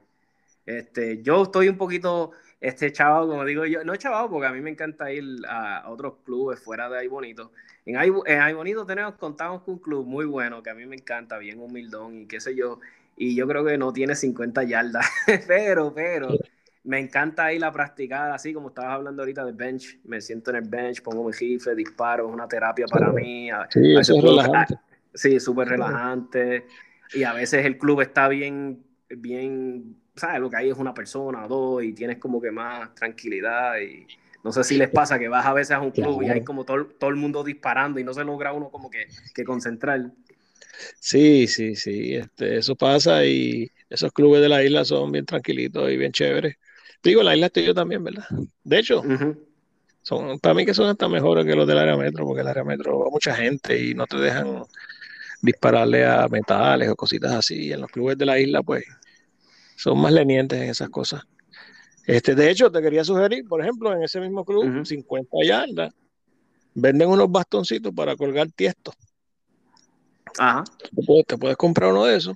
Este, 0.66 1.22
yo 1.22 1.44
estoy 1.44 1.70
un 1.70 1.78
poquito 1.78 2.32
este 2.60 2.92
chaval, 2.92 3.28
como 3.28 3.46
digo 3.46 3.66
yo, 3.66 3.84
no 3.84 3.96
chaval, 3.96 4.30
porque 4.30 4.48
a 4.48 4.52
mí 4.52 4.62
me 4.62 4.72
encanta 4.72 5.12
ir 5.12 5.24
a 5.48 5.90
otros 5.90 6.16
clubes 6.26 6.60
fuera 6.60 6.90
de 6.90 7.00
ahí 7.00 7.08
bonito. 7.08 7.52
En 7.86 7.98
ahí, 7.98 8.12
en 8.26 8.56
bonito 8.56 8.86
tenemos, 8.86 9.16
contamos 9.16 9.62
con 9.62 9.76
un 9.76 9.80
club 9.80 10.06
muy 10.06 10.26
bueno 10.26 10.64
que 10.64 10.72
a 10.72 10.74
mí 10.74 10.86
me 10.86 10.96
encanta, 10.96 11.38
bien 11.38 11.60
humildón 11.60 12.22
y 12.22 12.26
qué 12.26 12.40
sé 12.40 12.56
yo. 12.56 12.80
Y 13.18 13.36
yo 13.36 13.48
creo 13.48 13.64
que 13.64 13.78
no 13.78 13.94
tiene 13.94 14.16
50 14.16 14.64
yardas, 14.64 15.06
pero, 15.48 15.94
pero 15.94 16.30
me 16.84 17.00
encanta 17.00 17.52
ir 17.54 17.64
a 17.64 17.72
practicar 17.72 18.32
así 18.32 18.54
como 18.54 18.70
estabas 18.70 18.94
hablando 18.94 19.22
ahorita 19.22 19.46
de 19.46 19.52
bench. 19.52 20.00
Me 20.04 20.22
siento 20.22 20.52
en 20.52 20.58
el 20.58 20.70
bench, 20.70 21.02
pongo 21.02 21.24
mi 21.24 21.32
rifle, 21.32 21.76
disparo, 21.76 22.28
es 22.28 22.34
una 22.34 22.48
terapia 22.48 22.86
para 22.88 23.12
mí. 23.12 23.50
Sí, 23.70 23.96
es 23.96 24.10
relajante. 24.10 24.76
Sí, 25.14 25.40
súper 25.40 25.70
relajante. 25.70 26.66
Y 27.14 27.24
a 27.24 27.34
veces 27.34 27.66
el 27.66 27.78
club 27.78 28.02
está 28.02 28.28
bien, 28.28 28.84
bien 29.10 29.96
¿sabes? 30.16 30.40
Lo 30.40 30.50
que 30.50 30.58
hay 30.58 30.70
es 30.70 30.78
una 30.78 30.94
persona 30.94 31.46
o 31.46 31.48
dos 31.48 31.84
y 31.84 31.94
tienes 31.94 32.18
como 32.18 32.42
que 32.42 32.52
más 32.52 32.94
tranquilidad 32.96 33.80
y 33.80 34.08
no 34.44 34.52
sé 34.52 34.64
si 34.64 34.78
les 34.78 34.90
pasa 34.90 35.18
que 35.18 35.28
vas 35.28 35.46
a 35.46 35.54
veces 35.54 35.72
a 35.72 35.82
un 35.82 35.92
club 35.92 36.22
y 36.22 36.30
hay 36.30 36.44
como 36.44 36.66
todo, 36.66 36.86
todo, 36.86 37.10
el 37.10 37.16
mundo 37.16 37.44
disparando 37.44 38.00
y 38.00 38.04
no 38.04 38.14
se 38.14 38.24
logra 38.24 38.54
uno 38.54 38.70
como 38.70 38.90
que, 38.90 39.08
que 39.34 39.44
concentrar. 39.44 40.12
Sí, 41.00 41.48
sí, 41.48 41.76
sí, 41.76 42.16
este, 42.16 42.58
eso 42.58 42.76
pasa 42.76 43.26
y 43.26 43.72
esos 43.90 44.12
clubes 44.12 44.42
de 44.42 44.50
la 44.50 44.64
isla 44.64 44.86
son 44.86 45.12
bien 45.12 45.26
tranquilitos 45.26 45.90
y 45.92 45.98
bien 45.98 46.12
chéveres. 46.12 46.58
Digo, 47.04 47.24
la 47.24 47.34
isla 47.34 47.48
estoy 47.48 47.66
yo 47.66 47.74
también, 47.74 48.04
¿verdad? 48.04 48.26
De 48.64 48.80
hecho, 48.80 49.02
son, 50.02 50.40
para 50.40 50.54
mí 50.54 50.66
que 50.66 50.74
son 50.74 50.90
hasta 50.90 51.08
mejores 51.08 51.46
que 51.46 51.56
los 51.56 51.68
del 51.68 51.80
área 51.80 51.98
metro, 51.98 52.26
porque 52.26 52.42
el 52.42 52.48
área 52.48 52.64
metro 52.64 53.00
va 53.00 53.10
mucha 53.10 53.36
gente 53.36 53.84
y 53.84 53.96
no 53.96 54.06
te 54.06 54.18
dejan 54.18 54.64
dispararle 55.42 56.06
a 56.06 56.28
metales 56.28 56.90
o 56.90 56.96
cositas 56.96 57.32
así. 57.32 57.68
Y 57.68 57.74
en 57.74 57.82
los 57.82 57.90
clubes 57.90 58.18
de 58.18 58.26
la 58.26 58.40
isla, 58.40 58.62
pues, 58.62 58.84
son 59.76 60.00
más 60.00 60.12
lenientes 60.12 60.62
en 60.62 60.70
esas 60.70 60.90
cosas. 60.90 61.24
Este, 62.06 62.36
de 62.36 62.52
hecho, 62.52 62.72
te 62.72 62.82
quería 62.82 63.04
sugerir, 63.04 63.46
por 63.48 63.62
ejemplo, 63.62 63.94
en 63.94 64.04
ese 64.04 64.20
mismo 64.20 64.46
club, 64.46 64.86
50 64.86 65.38
yardas, 65.44 65.94
venden 66.74 67.10
unos 67.10 67.32
bastoncitos 67.32 67.94
para 67.94 68.16
colgar 68.16 68.48
tiestos. 68.52 68.94
Ajá. 70.38 70.64
Te 71.26 71.38
puedes, 71.38 71.58
comprar 71.58 71.92
uno 71.92 72.06
de 72.06 72.18
esos 72.18 72.36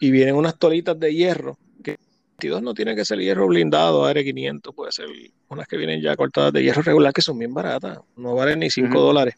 y 0.00 0.10
vienen 0.10 0.36
unas 0.36 0.58
tolitas 0.58 0.98
de 0.98 1.14
hierro, 1.14 1.58
que 1.82 1.98
22 2.38 2.62
no 2.62 2.72
tiene 2.74 2.94
que 2.94 3.04
ser 3.04 3.18
hierro 3.18 3.48
blindado, 3.48 4.08
AR500, 4.08 4.74
puede 4.74 4.92
ser 4.92 5.06
unas 5.48 5.66
que 5.66 5.76
vienen 5.76 6.00
ya 6.00 6.16
cortadas 6.16 6.52
de 6.52 6.62
hierro 6.62 6.82
regular 6.82 7.12
que 7.12 7.22
son 7.22 7.38
bien 7.38 7.52
baratas, 7.52 7.98
no 8.16 8.34
valen 8.34 8.60
ni 8.60 8.70
5 8.70 8.98
dólares. 9.00 9.34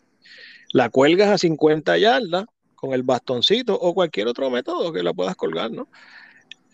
La 0.73 0.91
cuelgas 0.91 1.31
a 1.31 1.39
50 1.39 1.97
yardas 1.99 2.45
con 2.75 2.93
el 2.93 3.03
bastoncito 3.03 3.75
o 3.75 3.95
cualquier 3.95 4.29
otro 4.29 4.51
método 4.51 4.93
que 4.93 5.03
la 5.03 5.15
puedas 5.15 5.35
colgar, 5.37 5.71
¿no? 5.71 5.89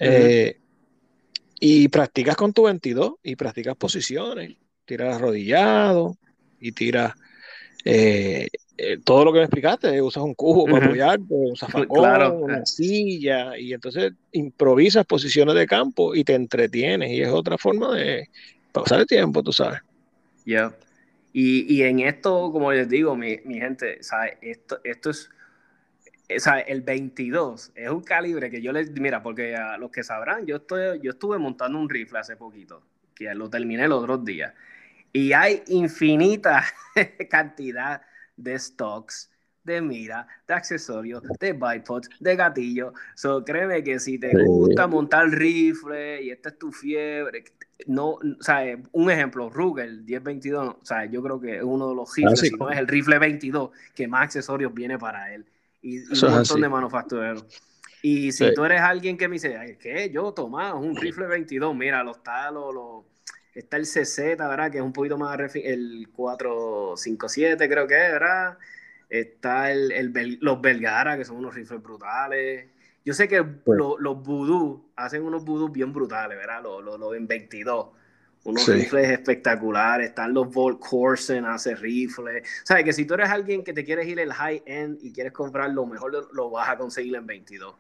Eh, 0.05 0.59
y 1.61 1.89
practicas 1.89 2.37
con 2.37 2.53
tu 2.53 2.65
22 2.65 3.15
y 3.23 3.37
practicas 3.37 3.77
posiciones, 3.77 4.57
tiras 4.85 5.17
arrodillado 5.17 6.17
y 6.59 6.73
tiras 6.73 7.15
eh, 7.85 8.49
eh, 8.77 8.99
todo 9.05 9.25
lo 9.25 9.33
que 9.33 9.39
me 9.39 9.45
explicaste, 9.45 10.03
usas 10.03 10.25
un 10.25 10.35
cubo 10.35 10.65
para 10.65 10.87
apoyarte, 10.87 11.25
usas 11.29 11.71
facón, 11.71 12.43
una 12.43 12.67
silla, 12.67 13.57
y 13.57 13.73
entonces 13.73 14.13
improvisas 14.33 15.07
posiciones 15.07 15.55
de 15.55 15.67
campo 15.67 16.15
y 16.15 16.25
te 16.25 16.35
entretienes, 16.35 17.11
y 17.11 17.23
es 17.23 17.29
otra 17.29 17.59
forma 17.59 17.95
de 17.95 18.29
pasar 18.73 19.01
el 19.01 19.07
tiempo, 19.07 19.43
tú 19.43 19.53
sabes. 19.53 19.81
Ya. 20.45 20.75
Y, 21.33 21.73
y, 21.73 21.83
en 21.83 22.01
esto, 22.01 22.51
como 22.51 22.73
les 22.73 22.89
digo, 22.89 23.15
mi, 23.15 23.39
mi 23.45 23.61
gente, 23.61 24.03
¿sabes? 24.03 24.35
Esto, 24.43 24.81
esto 24.85 25.11
es 25.11 25.31
el 26.67 26.83
22 26.83 27.73
es 27.75 27.91
un 27.91 28.03
calibre 28.03 28.51
que 28.51 28.63
yo 28.63 28.73
les, 28.73 28.91
mira, 28.93 29.23
porque 29.23 29.57
a 29.57 29.77
los 29.79 29.91
que 29.91 30.03
sabrán, 30.03 30.47
yo, 30.47 30.57
estoy, 30.57 31.01
yo 31.03 31.13
estuve 31.13 31.39
montando 31.39 31.79
un 31.79 31.89
rifle 31.89 32.19
hace 32.19 32.37
poquito, 32.37 32.83
que 33.15 33.35
lo 33.35 33.49
terminé 33.51 33.89
los 33.89 34.03
otros 34.03 34.25
días, 34.25 34.53
y 35.13 35.33
hay 35.33 35.63
infinita 35.69 36.65
cantidad 37.31 38.03
de 38.37 38.59
stocks, 38.59 39.31
de 39.65 39.81
mira, 39.81 40.27
de 40.49 40.55
accesorios, 40.55 41.23
de 41.39 41.53
bipods, 41.53 42.09
de 42.19 42.35
gatillo. 42.35 42.95
So, 43.15 43.45
créeme 43.45 43.85
que 43.85 44.01
si 44.01 44.19
te 44.19 44.33
gusta 44.45 44.89
montar 44.89 45.29
rifle 45.29 46.23
y 46.23 46.31
esta 46.31 46.49
es 46.49 46.59
tu 46.59 46.73
fiebre, 46.73 47.45
no, 47.87 48.11
o 48.15 48.21
sea, 48.41 48.65
un 48.93 49.11
ejemplo, 49.11 49.51
Ruger 49.51 49.91
1022, 49.91 50.69
o 50.69 50.85
sea, 50.85 51.05
yo 51.05 51.23
creo 51.23 51.41
que 51.41 51.57
es 51.59 51.63
uno 51.63 51.91
de 51.91 51.95
los 51.95 52.15
rifles, 52.17 52.41
si 52.41 52.51
no 52.51 52.71
es 52.71 52.79
el 52.79 52.89
rifle 52.89 53.19
22, 53.19 53.71
que 53.95 54.09
más 54.09 54.25
accesorios 54.25 54.75
viene 54.75 54.99
para 54.99 55.33
él 55.33 55.47
y, 55.83 55.99
un 55.99 56.31
montón 56.31 56.61
de 56.61 56.69
manufactureros. 56.69 57.45
Y 58.03 58.33
si 58.33 58.53
tú 58.55 58.65
eres 58.65 58.81
alguien 58.81 59.17
que 59.17 59.29
me 59.29 59.35
dice, 59.35 59.79
¿qué? 59.81 60.11
Yo, 60.11 60.33
Tomás, 60.33 60.75
un 60.75 60.97
rifle 60.97 61.27
22, 61.27 61.75
mira, 61.75 62.03
lo 62.03 62.13
está, 62.13 62.51
lo, 62.51 63.05
está 63.55 63.77
el 63.77 63.85
CZ, 63.85 64.19
¿verdad? 64.39 64.71
Que 64.71 64.79
es 64.79 64.85
un 64.85 64.93
poquito 64.93 65.19
más, 65.19 65.39
el 65.55 66.09
457 66.13 67.69
creo 67.69 67.87
que 67.87 67.95
es, 67.95 68.13
¿verdad? 68.13 68.59
Está 69.09 69.71
el, 69.71 69.93
el, 69.93 70.39
los 70.41 70.61
Belgara, 70.61 71.17
que 71.17 71.25
son 71.25 71.37
unos 71.37 71.55
rifles 71.55 71.83
brutales. 71.83 72.67
Yo 73.05 73.15
sé 73.15 73.29
que 73.29 73.45
los 73.67 74.23
Voodoo 74.23 74.91
hacen 74.97 75.23
unos 75.23 75.45
Voodoo 75.45 75.69
bien 75.69 75.93
brutales, 75.93 76.39
¿verdad? 76.39 76.63
Los, 76.63 76.83
los, 76.83 76.99
los 76.99 77.15
en 77.15 77.27
22 77.27 77.89
unos 78.45 78.67
rifles 78.67 79.09
espectaculares, 79.11 80.09
están 80.09 80.35
los 80.35 80.53
Volt 80.53 80.81
Corsen, 80.81 81.45
hace 81.45 81.77
rifles. 81.77 82.47
sabes 82.65 82.85
que 82.85 82.93
si 82.93 83.05
tú 83.05 83.15
eres 83.15 83.31
alguien 83.31 83.63
que 83.63 83.73
te 83.73 83.85
quieres 83.85 84.07
ir 84.09 84.19
el 84.19 84.33
high 84.33 84.63
end 84.67 84.99
y 85.03 85.13
quieres 85.13 85.33
comprar 85.33 85.71
lo 85.71 85.87
mejor, 85.87 86.29
lo, 86.33 86.51
vas 86.51 86.69
a 86.69 86.77
conseguir 86.77 87.15
en 87.15 87.27
22. 87.27 87.75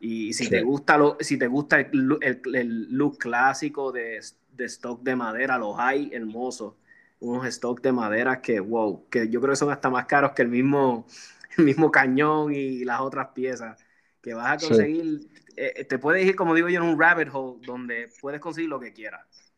Y 0.00 0.32
si 0.32 0.48
te 0.48 0.62
gusta 0.62 0.96
lo, 0.96 1.16
si 1.20 1.38
te 1.38 1.46
gusta 1.46 1.78
el, 1.78 2.18
el, 2.22 2.88
look 2.90 3.18
clásico 3.18 3.92
de, 3.92 4.20
de, 4.52 4.64
stock 4.64 5.02
de 5.02 5.14
madera, 5.14 5.58
los 5.58 5.76
hay 5.78 6.10
hermosos. 6.12 6.74
Unos 7.20 7.46
stock 7.46 7.82
de 7.82 7.92
madera 7.92 8.40
que, 8.40 8.60
wow, 8.60 9.08
que 9.10 9.28
yo 9.28 9.40
creo 9.40 9.52
que 9.52 9.56
son 9.56 9.70
hasta 9.70 9.90
más 9.90 10.06
caros 10.06 10.32
que 10.32 10.42
el 10.42 10.48
mismo, 10.48 11.06
el 11.58 11.64
mismo 11.64 11.90
cañón 11.90 12.52
y 12.54 12.84
las 12.84 13.00
otras 13.00 13.28
piezas. 13.28 13.78
Que 14.22 14.34
vas 14.34 14.62
a 14.62 14.66
conseguir, 14.66 15.28
eh, 15.56 15.84
te 15.84 15.98
puedes 15.98 16.26
ir, 16.26 16.34
como 16.34 16.54
digo 16.54 16.68
yo, 16.68 16.82
en 16.82 16.88
un 16.88 17.00
rabbit 17.00 17.28
hole 17.32 17.60
donde 17.64 18.08
puedes 18.20 18.40
conseguir 18.40 18.70
lo 18.70 18.80
que 18.80 18.92
quieras. 18.92 19.49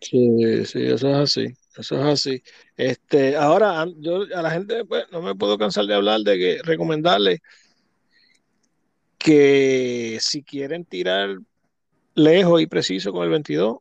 Sí, 0.00 0.64
sí, 0.64 0.86
eso 0.86 1.08
es 1.08 1.16
así, 1.16 1.46
eso 1.76 1.96
es 1.96 2.04
así. 2.04 2.42
Este, 2.76 3.36
ahora, 3.36 3.86
yo 3.96 4.24
a 4.34 4.42
la 4.42 4.50
gente, 4.50 4.84
pues, 4.84 5.04
no 5.10 5.22
me 5.22 5.34
puedo 5.34 5.56
cansar 5.56 5.86
de 5.86 5.94
hablar 5.94 6.20
de 6.20 6.38
que 6.38 6.58
recomendarle 6.62 7.40
que 9.16 10.18
si 10.20 10.42
quieren 10.42 10.84
tirar 10.84 11.38
lejos 12.14 12.60
y 12.60 12.66
preciso 12.66 13.12
con 13.12 13.24
el 13.24 13.30
22, 13.30 13.78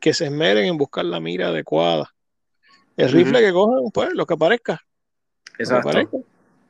que 0.00 0.12
se 0.12 0.26
esmeren 0.26 0.66
en 0.66 0.76
buscar 0.76 1.04
la 1.04 1.20
mira 1.20 1.48
adecuada. 1.48 2.14
El 2.96 3.10
rifle 3.10 3.40
que 3.40 3.52
cojan, 3.52 3.90
pues 3.92 4.10
lo 4.12 4.26
que 4.26 4.34
aparezca. 4.34 4.80
Exacto. 5.58 6.24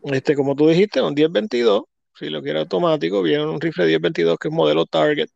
Este, 0.05 0.35
como 0.35 0.55
tú 0.55 0.69
dijiste, 0.69 1.01
un 1.01 1.15
10-22, 1.15 1.85
si 2.15 2.29
lo 2.29 2.43
quiere 2.43 2.61
automático, 2.61 3.23
viene 3.23 3.47
un 3.47 3.61
rifle 3.61 3.87
10-22 3.87 4.39
que 4.39 4.49
es 4.49 4.55
modelo 4.55 4.87
Target, 4.87 5.29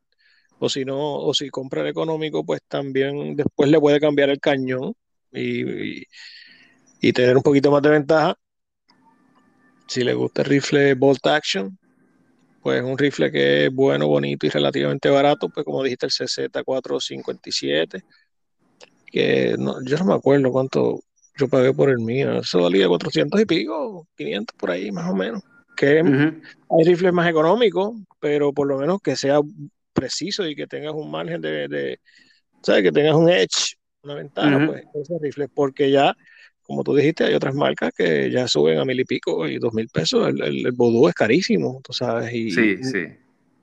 o 0.59 0.69
si 0.69 0.85
no, 0.85 1.17
o 1.17 1.35
si 1.35 1.51
compra 1.51 1.83
el 1.83 1.89
económico, 1.89 2.45
pues 2.45 2.61
también 2.67 3.37
después 3.37 3.71
le 3.71 3.81
puede 3.81 4.01
cambiar 4.01 4.31
el 4.31 4.41
cañón 4.41 4.95
y, 5.33 6.03
y 7.01 7.13
tener 7.13 7.37
un 7.37 7.43
poquito 7.43 7.71
más 7.71 7.83
de 7.83 7.91
ventaja. 7.91 8.35
Si 9.87 10.03
le 10.03 10.15
gusta 10.15 10.43
el 10.43 10.49
rifle 10.49 10.95
Bolt 10.95 11.27
Action, 11.27 11.79
pues 12.63 12.83
un 12.83 12.99
rifle 12.99 13.31
que 13.31 13.67
es 13.67 13.73
bueno, 13.73 14.09
bonito 14.09 14.47
y 14.47 14.51
relativamente 14.51 15.09
barato, 15.09 15.49
pues 15.49 15.65
como 15.65 15.83
dijiste, 15.83 16.07
el 16.07 16.13
CZ457, 16.13 18.03
que 19.07 19.57
no, 19.59 19.83
yo 19.85 19.97
no 19.99 20.05
me 20.05 20.15
acuerdo 20.15 20.51
cuánto 20.51 21.01
yo 21.39 21.49
pagué 21.49 21.73
por 21.73 21.89
el 21.89 21.99
mío, 21.99 22.41
eso 22.41 22.63
valía 22.63 22.89
400 22.89 23.41
y 23.41 23.47
pico, 23.47 24.07
500 24.17 24.57
por 24.59 24.71
ahí 24.73 24.91
más 24.91 25.09
o 25.09 25.15
menos, 25.15 25.43
que 25.77 26.01
hay 26.01 26.85
rifles 26.85 27.13
más 27.13 27.31
económicos, 27.31 27.95
pero 28.19 28.53
por 28.53 28.67
lo 28.67 28.77
menos 28.77 29.01
que 29.01 29.15
sea 29.17 29.41
preciso 29.99 30.47
y 30.47 30.55
que 30.55 30.67
tengas 30.67 30.95
un 30.95 31.11
margen 31.11 31.41
de, 31.41 31.69
de 31.69 32.01
¿sabes? 32.63 32.83
Que 32.83 32.93
tengas 32.93 33.15
un 33.15 33.29
edge, 33.29 33.77
una 34.03 34.15
ventaja, 34.15 34.67
pues 34.67 34.85
esos 34.95 35.21
rifles, 35.21 35.49
porque 35.55 35.91
ya 35.91 36.15
como 36.69 36.85
tú 36.85 36.95
dijiste, 36.95 37.25
hay 37.25 37.33
otras 37.33 37.55
marcas 37.55 37.95
que 37.97 38.31
ya 38.31 38.47
suben 38.47 38.79
a 38.79 38.85
mil 38.85 39.01
y 39.01 39.05
pico 39.07 39.49
y 39.49 39.59
dos 39.59 39.73
mil 39.73 39.89
pesos. 39.89 40.29
El, 40.29 40.43
el, 40.43 40.67
es 41.09 41.15
carísimo, 41.15 41.81
tú 41.83 41.95
sabes. 41.95 42.31
Y, 42.35 42.51
sí, 42.51 42.85
sí. 42.85 43.07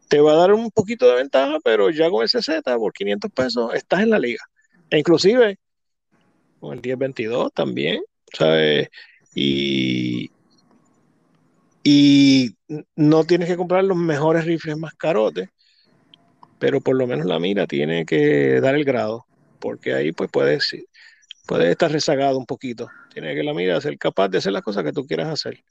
Te 0.10 0.19
va 0.19 0.34
a 0.34 0.38
dar 0.38 0.54
un 0.54 0.71
poquito 0.71 1.08
de 1.08 1.17
ventaja, 1.17 1.60
pero 1.63 1.91
ya 1.91 2.10
con 2.10 2.24
el 2.24 2.30
CZ 2.30 2.63
por 2.63 2.93
500 2.93 3.32
pesos 3.32 3.76
estás 3.76 4.02
en 4.02 4.10
la 4.10 4.17
liga. 4.17 4.43
E 4.89 4.98
inclusive 4.98 5.60
con 6.60 6.74
el 6.74 6.82
1022 6.82 7.54
también, 7.54 8.02
¿sabes? 8.34 8.89
Y, 9.36 10.32
y 11.84 12.56
no 12.95 13.24
tienes 13.24 13.48
que 13.48 13.58
comprar 13.58 13.84
los 13.84 13.98
mejores 13.98 14.45
rifles 14.45 14.78
más 14.78 14.95
carotes, 14.95 15.50
pero 16.59 16.81
por 16.81 16.95
lo 16.95 17.07
menos 17.07 17.25
la 17.25 17.39
mira 17.39 17.67
tiene 17.67 18.05
que 18.05 18.59
dar 18.61 18.75
el 18.75 18.85
grado, 18.85 19.25
porque 19.59 19.93
ahí 19.93 20.11
pues 20.11 20.29
puedes 20.31 20.75
puede 21.45 21.71
estar 21.71 21.91
rezagado 21.91 22.37
un 22.37 22.45
poquito. 22.45 22.89
Tiene 23.13 23.35
que 23.35 23.43
la 23.43 23.53
mira 23.53 23.79
ser 23.81 23.97
capaz 23.97 24.29
de 24.29 24.39
hacer 24.39 24.53
las 24.53 24.63
cosas 24.63 24.83
que 24.83 24.91
tú 24.91 25.05
quieras 25.05 25.27
hacer. 25.29 25.63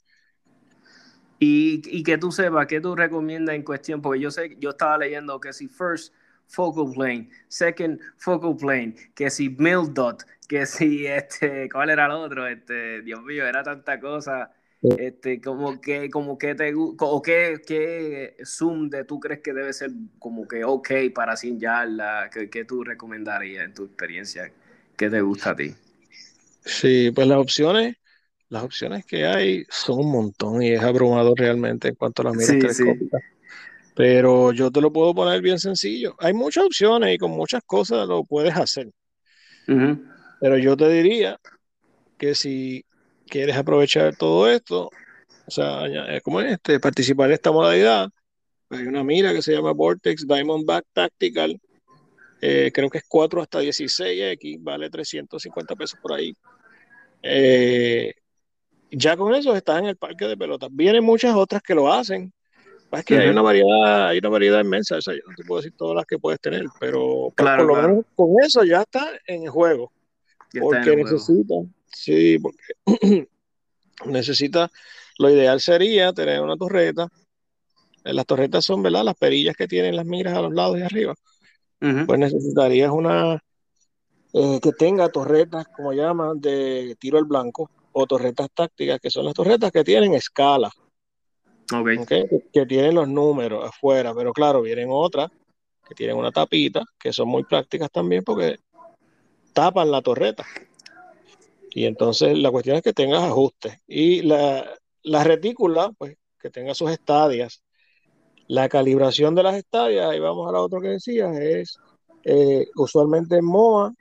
Y, 1.39 1.83
y 1.87 2.03
que 2.03 2.17
tú 2.17 2.31
sepas, 2.31 2.67
¿qué 2.67 2.81
tú 2.81 2.95
recomiendas 2.95 3.55
en 3.55 3.63
cuestión? 3.63 4.01
Porque 4.01 4.21
yo 4.21 4.31
sé, 4.31 4.57
yo 4.61 4.71
estaba 4.71 4.99
leyendo 4.99 5.41
que 5.41 5.53
si 5.53 5.69
first 5.69 6.15
focal 6.47 6.93
plane, 6.95 7.29
second 7.49 8.01
focal 8.17 8.57
plane, 8.57 8.95
que 9.15 9.31
si 9.31 9.51
mill 9.51 9.93
dot, 9.93 10.23
que 10.49 10.65
si 10.67 11.07
este, 11.07 11.69
¿cuál 11.71 11.91
era 11.91 12.07
el 12.07 12.13
otro? 12.13 12.47
Este, 12.47 13.03
Dios 13.03 13.23
mío, 13.23 13.47
era 13.47 13.63
tanta 13.63 13.99
cosa. 14.01 14.53
Este, 14.99 15.41
como 15.41 15.81
que, 15.81 16.11
como 16.11 16.37
que 16.37 16.55
te 16.55 16.73
o 16.75 17.23
qué, 17.23 17.63
qué 17.67 18.37
zoom 18.45 18.91
de 18.91 19.05
tú 19.05 19.19
crees 19.19 19.41
que 19.41 19.55
debe 19.55 19.73
ser 19.73 19.91
como 20.19 20.47
que 20.47 20.63
ok 20.63 20.91
para 21.15 21.37
sin 21.37 21.59
yardas, 21.59 22.29
¿qué, 22.31 22.51
¿qué 22.51 22.67
tú 22.67 22.85
recomendarías 22.85 23.65
en 23.65 23.73
tu 23.73 23.85
experiencia? 23.85 24.53
¿Qué 24.95 25.09
te 25.09 25.23
gusta 25.23 25.51
a 25.51 25.57
ti? 25.57 25.75
Sí, 26.67 27.11
pues 27.15 27.27
las 27.27 27.39
opciones, 27.39 27.97
las 28.51 28.63
opciones 28.63 29.07
que 29.07 29.25
hay 29.25 29.65
son 29.71 30.01
un 30.01 30.13
montón 30.13 30.63
y 30.63 30.73
es 30.73 30.83
abrumador 30.83 31.39
realmente 31.39 31.89
en 31.89 31.95
cuanto 31.95 32.21
a 32.21 32.27
las 32.27 32.35
miras 32.35 32.59
telescópicas. 32.59 33.23
Pero 33.97 34.53
yo 34.53 34.71
te 34.71 34.81
lo 34.81 34.93
puedo 34.93 35.15
poner 35.15 35.41
bien 35.41 35.59
sencillo. 35.59 36.15
Hay 36.19 36.35
muchas 36.35 36.65
opciones 36.65 37.15
y 37.15 37.19
con 37.19 37.31
muchas 37.31 37.63
cosas 37.65 38.07
lo 38.07 38.25
puedes 38.25 38.55
hacer. 38.55 38.91
Pero 40.41 40.59
yo 40.59 40.77
te 40.77 40.89
diría 40.89 41.39
que 42.19 42.35
si 42.35 42.85
quieres 43.35 43.57
aprovechar 43.57 44.15
todo 44.15 44.49
esto, 44.49 44.91
o 45.47 45.51
sea, 45.51 45.83
como 46.23 46.41
este, 46.41 46.79
participar 46.79 47.31
en 47.31 47.35
esta 47.35 47.51
modalidad, 47.51 48.09
hay 48.71 48.87
una 48.87 49.03
mira 49.03 49.33
que 49.33 49.43
se 49.43 49.53
llama 49.53 49.73
Vortex 49.73 50.25
Diamondback 50.25 50.85
Tactical, 50.93 51.61
eh, 52.41 52.71
creo 52.73 52.89
que 52.89 52.99
es 52.99 53.05
4 53.09 53.43
hasta 53.43 53.61
16X, 53.61 54.63
vale 54.63 54.89
350 54.89 55.75
pesos 55.75 55.99
por 56.01 56.13
ahí. 56.13 56.33
Eh, 57.23 58.15
ya 58.93 59.17
con 59.17 59.35
eso 59.35 59.57
estás 59.57 59.81
en 59.81 59.87
el 59.87 59.97
parque 59.97 60.27
de 60.27 60.37
pelotas. 60.37 60.69
Vienen 60.73 61.03
muchas 61.03 61.35
otras 61.35 61.61
que 61.61 61.75
lo 61.75 61.93
hacen. 61.93 62.33
Es 62.93 63.05
que 63.05 63.19
hay 63.19 63.31
una 63.31 63.43
variedad, 63.43 64.09
hay 64.11 64.19
una 64.19 64.29
variedad 64.29 64.61
inmensa. 64.61 65.01
yo 65.01 65.13
no 65.27 65.35
te 65.35 65.43
puedo 65.43 65.61
decir 65.61 65.77
todas 65.77 65.97
las 65.97 66.07
que 66.07 66.21
puedes 66.21 66.39
tener, 66.41 66.67
pero 66.79 67.33
por 67.37 67.65
lo 67.65 67.75
menos 67.75 68.05
con 68.15 68.37
eso 68.41 68.63
ya 68.63 68.83
está 68.83 69.09
en 69.27 69.43
el 69.43 69.51
juego. 69.51 69.91
porque 70.61 70.95
necesita, 70.95 71.55
sí, 71.95 72.39
porque 72.39 72.65
necesita, 74.07 74.71
lo 75.19 75.31
ideal 75.31 75.61
sería 75.61 76.13
tener 76.13 76.41
una 76.41 76.57
torreta. 76.57 77.09
Las 78.05 78.27
torretas 78.27 78.65
son, 78.65 78.83
¿verdad? 78.83 79.05
Las 79.05 79.15
perillas 79.15 79.57
que 79.57 79.67
tienen 79.67 79.97
las 79.97 80.05
miras 80.05 80.37
a 80.37 80.43
los 80.43 80.53
lados 80.53 80.79
y 80.79 80.83
arriba 80.83 81.15
pues 82.07 82.19
necesitarías 82.19 82.91
una 82.91 83.43
eh, 84.33 84.59
que 84.63 84.73
tenga 84.73 85.09
torretas, 85.11 85.69
como 85.69 85.93
llaman, 85.93 86.41
de 86.41 86.97
tiro 86.99 87.19
al 87.19 87.25
blanco 87.25 87.71
o 87.93 88.07
torretas 88.07 88.49
tácticas, 88.53 88.99
que 89.01 89.11
son 89.11 89.27
las 89.27 89.35
torretas 89.35 89.71
que 89.71 89.85
tienen 89.85 90.15
escala. 90.15 90.71
Que, 92.53 92.67
tienen 92.67 92.95
los 92.95 93.09
números 93.09 93.65
afuera, 93.67 94.13
pero 94.15 94.33
claro, 94.33 94.63
vienen 94.63 94.89
otras 94.91 95.31
que 95.87 95.95
tienen 95.95 96.17
una 96.17 96.33
tapita, 96.33 96.83
que 96.99 97.13
son 97.13 97.29
muy 97.29 97.45
prácticas 97.45 97.91
también 97.91 98.25
porque 98.25 98.57
tapan 99.53 99.91
la 99.91 100.01
torreta. 100.01 100.45
Y 101.75 101.87
entonces 101.87 102.39
la 102.39 102.51
cuestión 102.51 102.77
es 102.77 102.83
que 102.83 102.93
tengas 102.93 103.23
ajustes. 103.23 103.79
Y 103.87 104.23
la, 104.23 104.65
la 105.03 105.25
retícula, 105.25 105.91
pues 105.99 106.17
que 106.39 106.51
tenga 106.51 106.75
sus 106.75 106.91
estadias 106.91 107.65
la 108.47 108.69
calibración 108.69 109.35
de 109.35 109.43
las 109.43 109.57
estadias, 109.57 110.15
y 110.15 110.21
vamos 110.21 110.49
a 110.49 110.53
la 110.53 110.61
otra 110.61 110.81
que 110.81 110.89
decías, 110.89 111.37
es 111.37 111.79
eh, 112.25 112.67
usualmente 112.77 113.37
en 113.37 113.45
MOA 113.45 113.93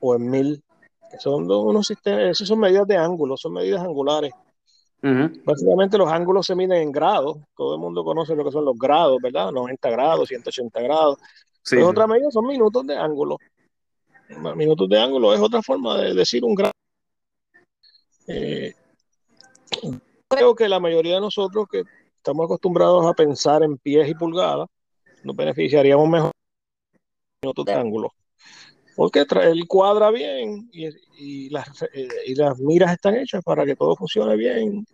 o 0.00 0.14
en 0.14 0.30
MIL, 0.30 0.62
que 1.10 1.18
son 1.18 1.50
unos 1.50 1.86
sistemas, 1.86 2.22
esos 2.22 2.48
son 2.48 2.58
medidas 2.58 2.86
de 2.86 2.96
ángulo, 2.96 3.36
son 3.36 3.54
medidas 3.54 3.82
angulares. 3.82 4.32
Básicamente 5.44 5.98
los 5.98 6.08
ángulos 6.08 6.46
se 6.46 6.54
miden 6.54 6.80
en 6.80 6.92
grados, 6.92 7.38
todo 7.56 7.74
el 7.74 7.80
mundo 7.80 8.04
conoce 8.04 8.36
lo 8.36 8.44
que 8.44 8.52
son 8.52 8.64
los 8.64 8.78
grados, 8.78 9.18
¿verdad? 9.20 9.50
90 9.50 9.90
grados, 9.90 10.28
180 10.28 10.80
grados. 10.80 11.18
Sí. 11.64 11.76
otra 11.78 12.06
medida 12.06 12.30
son 12.30 12.46
minutos 12.46 12.86
de 12.86 12.96
ángulo. 12.96 13.36
Minutos 14.54 14.88
de 14.88 15.00
ángulo 15.00 15.34
es 15.34 15.40
otra 15.40 15.60
forma 15.60 15.98
de 15.98 16.14
decir 16.14 16.44
un 16.44 16.54
grado. 16.54 16.72
Eh, 18.32 18.74
creo 20.28 20.54
que 20.54 20.68
la 20.68 20.80
mayoría 20.80 21.16
de 21.16 21.20
nosotros 21.20 21.66
que 21.70 21.82
estamos 22.16 22.44
acostumbrados 22.44 23.04
a 23.06 23.12
pensar 23.12 23.62
en 23.62 23.76
pies 23.78 24.08
y 24.08 24.14
pulgadas, 24.14 24.68
nos 25.22 25.36
beneficiaríamos 25.36 26.08
mejor 26.08 26.30
en 27.42 27.48
otro 27.48 27.64
ángulo. 27.76 28.12
Porque 28.96 29.24
el 29.42 29.66
cuadra 29.66 30.10
bien 30.10 30.70
y, 30.72 31.50
las, 31.50 31.82
eh, 31.94 32.08
y, 32.26 32.34
las, 32.34 32.58
miras 32.58 32.92
están 32.92 33.16
hechas 33.16 33.42
para 33.42 33.64
que 33.64 33.74
todo 33.74 33.96
funcione 33.96 34.36
bien 34.36 34.86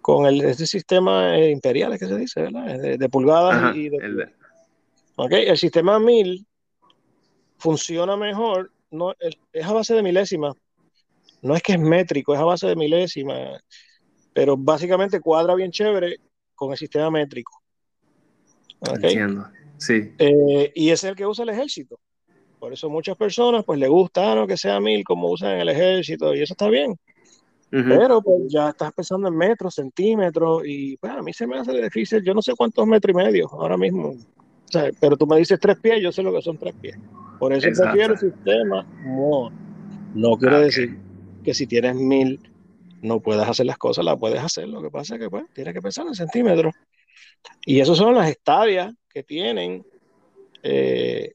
con 0.00 0.26
el, 0.26 0.42
este 0.42 0.66
sistema 0.66 1.36
eh, 1.36 1.50
imperial, 1.50 1.98
que 1.98 2.06
se 2.06 2.16
dice, 2.16 2.42
¿verdad? 2.42 2.78
De, 2.78 3.08
pulgadas 3.08 3.74
y 3.76 3.88
de... 3.88 3.96
El, 3.96 5.32
el 5.32 5.58
sistema 5.58 5.98
1000 5.98 6.46
funciona 7.58 8.16
mejor, 8.16 8.72
no, 8.90 9.14
es 9.52 9.64
a 9.64 9.72
base 9.72 9.94
de 9.94 10.02
milésima. 10.02 10.54
No 11.42 11.54
es 11.54 11.62
que 11.62 11.72
es 11.72 11.80
métrico, 11.80 12.34
es 12.34 12.40
a 12.40 12.44
base 12.44 12.66
de 12.66 12.76
milésima 12.76 13.60
pero 14.32 14.56
básicamente 14.56 15.20
cuadra 15.20 15.54
bien 15.54 15.70
chévere 15.70 16.18
con 16.54 16.72
el 16.72 16.78
sistema 16.78 17.10
métrico. 17.10 17.60
Entiendo, 18.80 19.46
sí. 19.76 20.12
Eh, 20.18 20.72
y 20.74 20.90
es 20.90 21.04
el 21.04 21.14
que 21.14 21.26
usa 21.26 21.44
el 21.44 21.50
ejército. 21.50 21.98
Por 22.58 22.72
eso 22.72 22.88
muchas 22.88 23.16
personas 23.16 23.64
pues 23.64 23.78
le 23.78 23.88
gusta 23.88 24.32
ah, 24.32 24.46
que 24.46 24.56
sea 24.56 24.80
mil 24.80 25.02
como 25.04 25.30
usan 25.30 25.52
en 25.52 25.60
el 25.60 25.68
ejército 25.68 26.34
y 26.34 26.42
eso 26.42 26.54
está 26.54 26.68
bien. 26.68 26.96
Pero 27.70 28.20
pues 28.20 28.42
ya 28.48 28.68
estás 28.68 28.92
pensando 28.92 29.28
en 29.28 29.34
metros, 29.34 29.76
centímetros 29.76 30.62
y 30.66 30.98
pues 30.98 31.10
a 31.10 31.22
mí 31.22 31.32
se 31.32 31.46
me 31.46 31.58
hace 31.58 31.72
difícil, 31.72 32.22
yo 32.22 32.34
no 32.34 32.42
sé 32.42 32.52
cuántos 32.54 32.86
metros 32.86 33.14
y 33.14 33.16
medio 33.16 33.48
ahora 33.50 33.78
mismo. 33.78 34.10
O 34.10 34.70
sea, 34.70 34.90
pero 35.00 35.16
tú 35.16 35.26
me 35.26 35.38
dices 35.38 35.58
tres 35.58 35.78
pies, 35.80 36.02
yo 36.02 36.12
sé 36.12 36.22
lo 36.22 36.34
que 36.34 36.42
son 36.42 36.58
tres 36.58 36.74
pies. 36.74 36.98
Por 37.38 37.54
eso 37.54 37.66
prefiero 37.74 38.12
el 38.12 38.18
sistema 38.18 38.86
no. 39.06 39.50
No 40.14 40.36
quiere 40.36 40.60
decir 40.60 40.98
que 41.44 41.54
si 41.54 41.66
tienes 41.66 41.94
mil 41.94 42.40
no 43.02 43.20
puedes 43.20 43.46
hacer 43.46 43.66
las 43.66 43.78
cosas, 43.78 44.04
las 44.04 44.18
puedes 44.18 44.40
hacer. 44.40 44.68
Lo 44.68 44.80
que 44.80 44.90
pasa 44.90 45.16
es 45.16 45.20
que 45.20 45.30
pues, 45.30 45.44
tienes 45.52 45.74
que 45.74 45.82
pensar 45.82 46.06
en 46.06 46.14
centímetros. 46.14 46.74
Y 47.66 47.80
esas 47.80 47.98
son 47.98 48.14
las 48.14 48.30
estadias 48.30 48.92
que 49.08 49.24
tienen, 49.24 49.84
eh, 50.62 51.32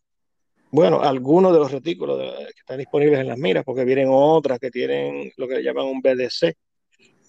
bueno, 0.71 1.01
algunos 1.01 1.51
de 1.51 1.59
los 1.59 1.71
retículos 1.71 2.19
que 2.19 2.59
están 2.59 2.77
disponibles 2.77 3.19
en 3.19 3.27
las 3.27 3.37
miras, 3.37 3.65
porque 3.65 3.83
vienen 3.83 4.07
otras 4.09 4.59
que 4.59 4.71
tienen 4.71 5.31
lo 5.35 5.47
que 5.47 5.61
llaman 5.61 5.85
un 5.85 6.01
BDC, 6.01 6.55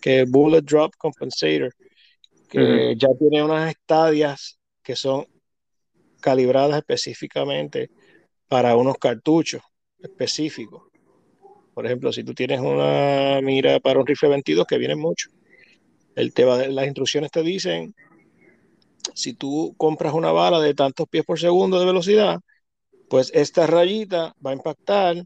que 0.01 0.21
es 0.21 0.31
Bullet 0.31 0.63
Drop 0.63 0.95
Compensator, 0.97 1.73
que 2.49 2.95
ya 2.97 3.09
tiene 3.19 3.43
unas 3.43 3.71
estadias 3.71 4.59
que 4.83 4.97
son 4.97 5.27
calibradas 6.21 6.79
específicamente 6.79 7.91
para 8.49 8.77
unos 8.77 8.97
cartuchos 8.97 9.63
específicos. 9.99 10.88
Por 11.79 11.87
ejemplo, 11.87 12.13
si 12.13 12.25
tú 12.25 12.35
tienes 12.35 12.59
una 12.59 13.41
mira 13.41 13.79
para 13.79 14.01
un 14.01 14.05
rifle 14.05 14.31
22 14.31 14.67
que 14.67 14.79
viene 14.79 14.97
mucho, 14.97 15.31
el 16.17 16.35
te 16.35 16.45
las 16.45 16.87
instrucciones 16.87 17.31
te 17.31 17.41
dicen, 17.45 17.95
si 19.15 19.35
tú 19.35 19.77
compras 19.77 20.13
una 20.13 20.33
bala 20.33 20.59
de 20.59 20.75
tantos 20.75 21.07
pies 21.09 21.25
por 21.25 21.39
segundo 21.39 21.79
de 21.79 21.87
velocidad, 21.87 22.41
pues 23.09 23.31
esta 23.33 23.69
rayita 23.69 24.35
va 24.45 24.51
a 24.51 24.55
impactar, 24.55 25.23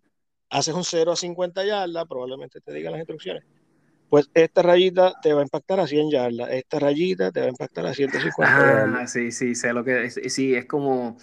haces 0.51 0.75
un 0.75 0.85
0 0.85 1.12
a 1.12 1.17
50 1.17 1.65
yardas, 1.65 2.05
probablemente 2.07 2.61
te 2.61 2.75
digan 2.75 2.93
las 2.93 3.01
instrucciones, 3.01 3.45
pues 4.11 4.29
esta 4.35 4.61
rayita 4.61 5.15
te 5.23 5.33
va 5.33 5.41
a 5.41 5.45
impactar 5.45 5.81
a 5.81 5.87
100 5.87 6.11
yardas, 6.11 6.51
esta 6.51 6.79
rayita 6.79 7.33
te 7.33 7.41
va 7.41 7.47
a 7.47 7.49
impactar 7.49 7.87
a 7.87 7.95
150 7.95 8.59
yardas. 8.59 9.01
Ah, 9.01 9.07
sí, 9.07 9.33
sí, 9.33 9.55
sé 9.55 9.73
lo 9.73 9.83
que 9.85 10.05
es. 10.05 10.21
Sí, 10.27 10.55
es 10.55 10.67
como, 10.67 11.17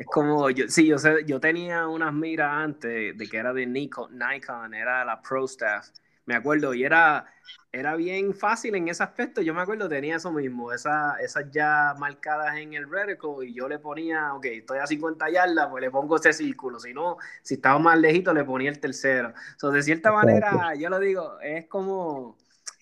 es 0.00 0.06
como, 0.06 0.48
yo, 0.48 0.66
sí, 0.68 0.86
yo 0.86 0.96
sé, 0.96 1.26
yo 1.26 1.40
tenía 1.40 1.86
unas 1.86 2.14
miras 2.14 2.50
antes 2.54 3.18
de 3.18 3.28
que 3.28 3.36
era 3.36 3.52
de 3.52 3.66
Nikon, 3.66 4.18
Nikon, 4.18 4.72
era 4.72 5.04
la 5.04 5.20
Pro 5.20 5.44
Staff, 5.44 5.90
me 6.24 6.34
acuerdo, 6.34 6.72
y 6.72 6.84
era, 6.84 7.26
era 7.70 7.96
bien 7.96 8.32
fácil 8.32 8.74
en 8.76 8.88
ese 8.88 9.02
aspecto. 9.02 9.42
Yo 9.42 9.52
me 9.52 9.60
acuerdo, 9.60 9.90
tenía 9.90 10.16
eso 10.16 10.32
mismo, 10.32 10.72
esas 10.72 11.18
ya 11.52 11.94
marcadas 11.98 12.56
en 12.56 12.72
el 12.72 12.88
reticle 12.90 13.46
y 13.46 13.52
yo 13.52 13.68
le 13.68 13.78
ponía, 13.78 14.32
ok, 14.32 14.46
estoy 14.46 14.78
a 14.78 14.86
50 14.86 15.28
yardas, 15.28 15.68
pues 15.68 15.82
le 15.82 15.90
pongo 15.90 16.16
ese 16.16 16.32
círculo. 16.32 16.80
Si 16.80 16.94
no, 16.94 17.18
si 17.42 17.56
estaba 17.56 17.78
más 17.78 17.98
lejito, 17.98 18.32
le 18.32 18.44
ponía 18.44 18.70
el 18.70 18.80
tercero. 18.80 19.34
So, 19.58 19.70
de 19.70 19.82
cierta 19.82 20.12
manera, 20.12 20.74
yo 20.76 20.88
lo 20.88 20.98
digo, 20.98 21.38
es 21.42 21.66
como, 21.66 22.38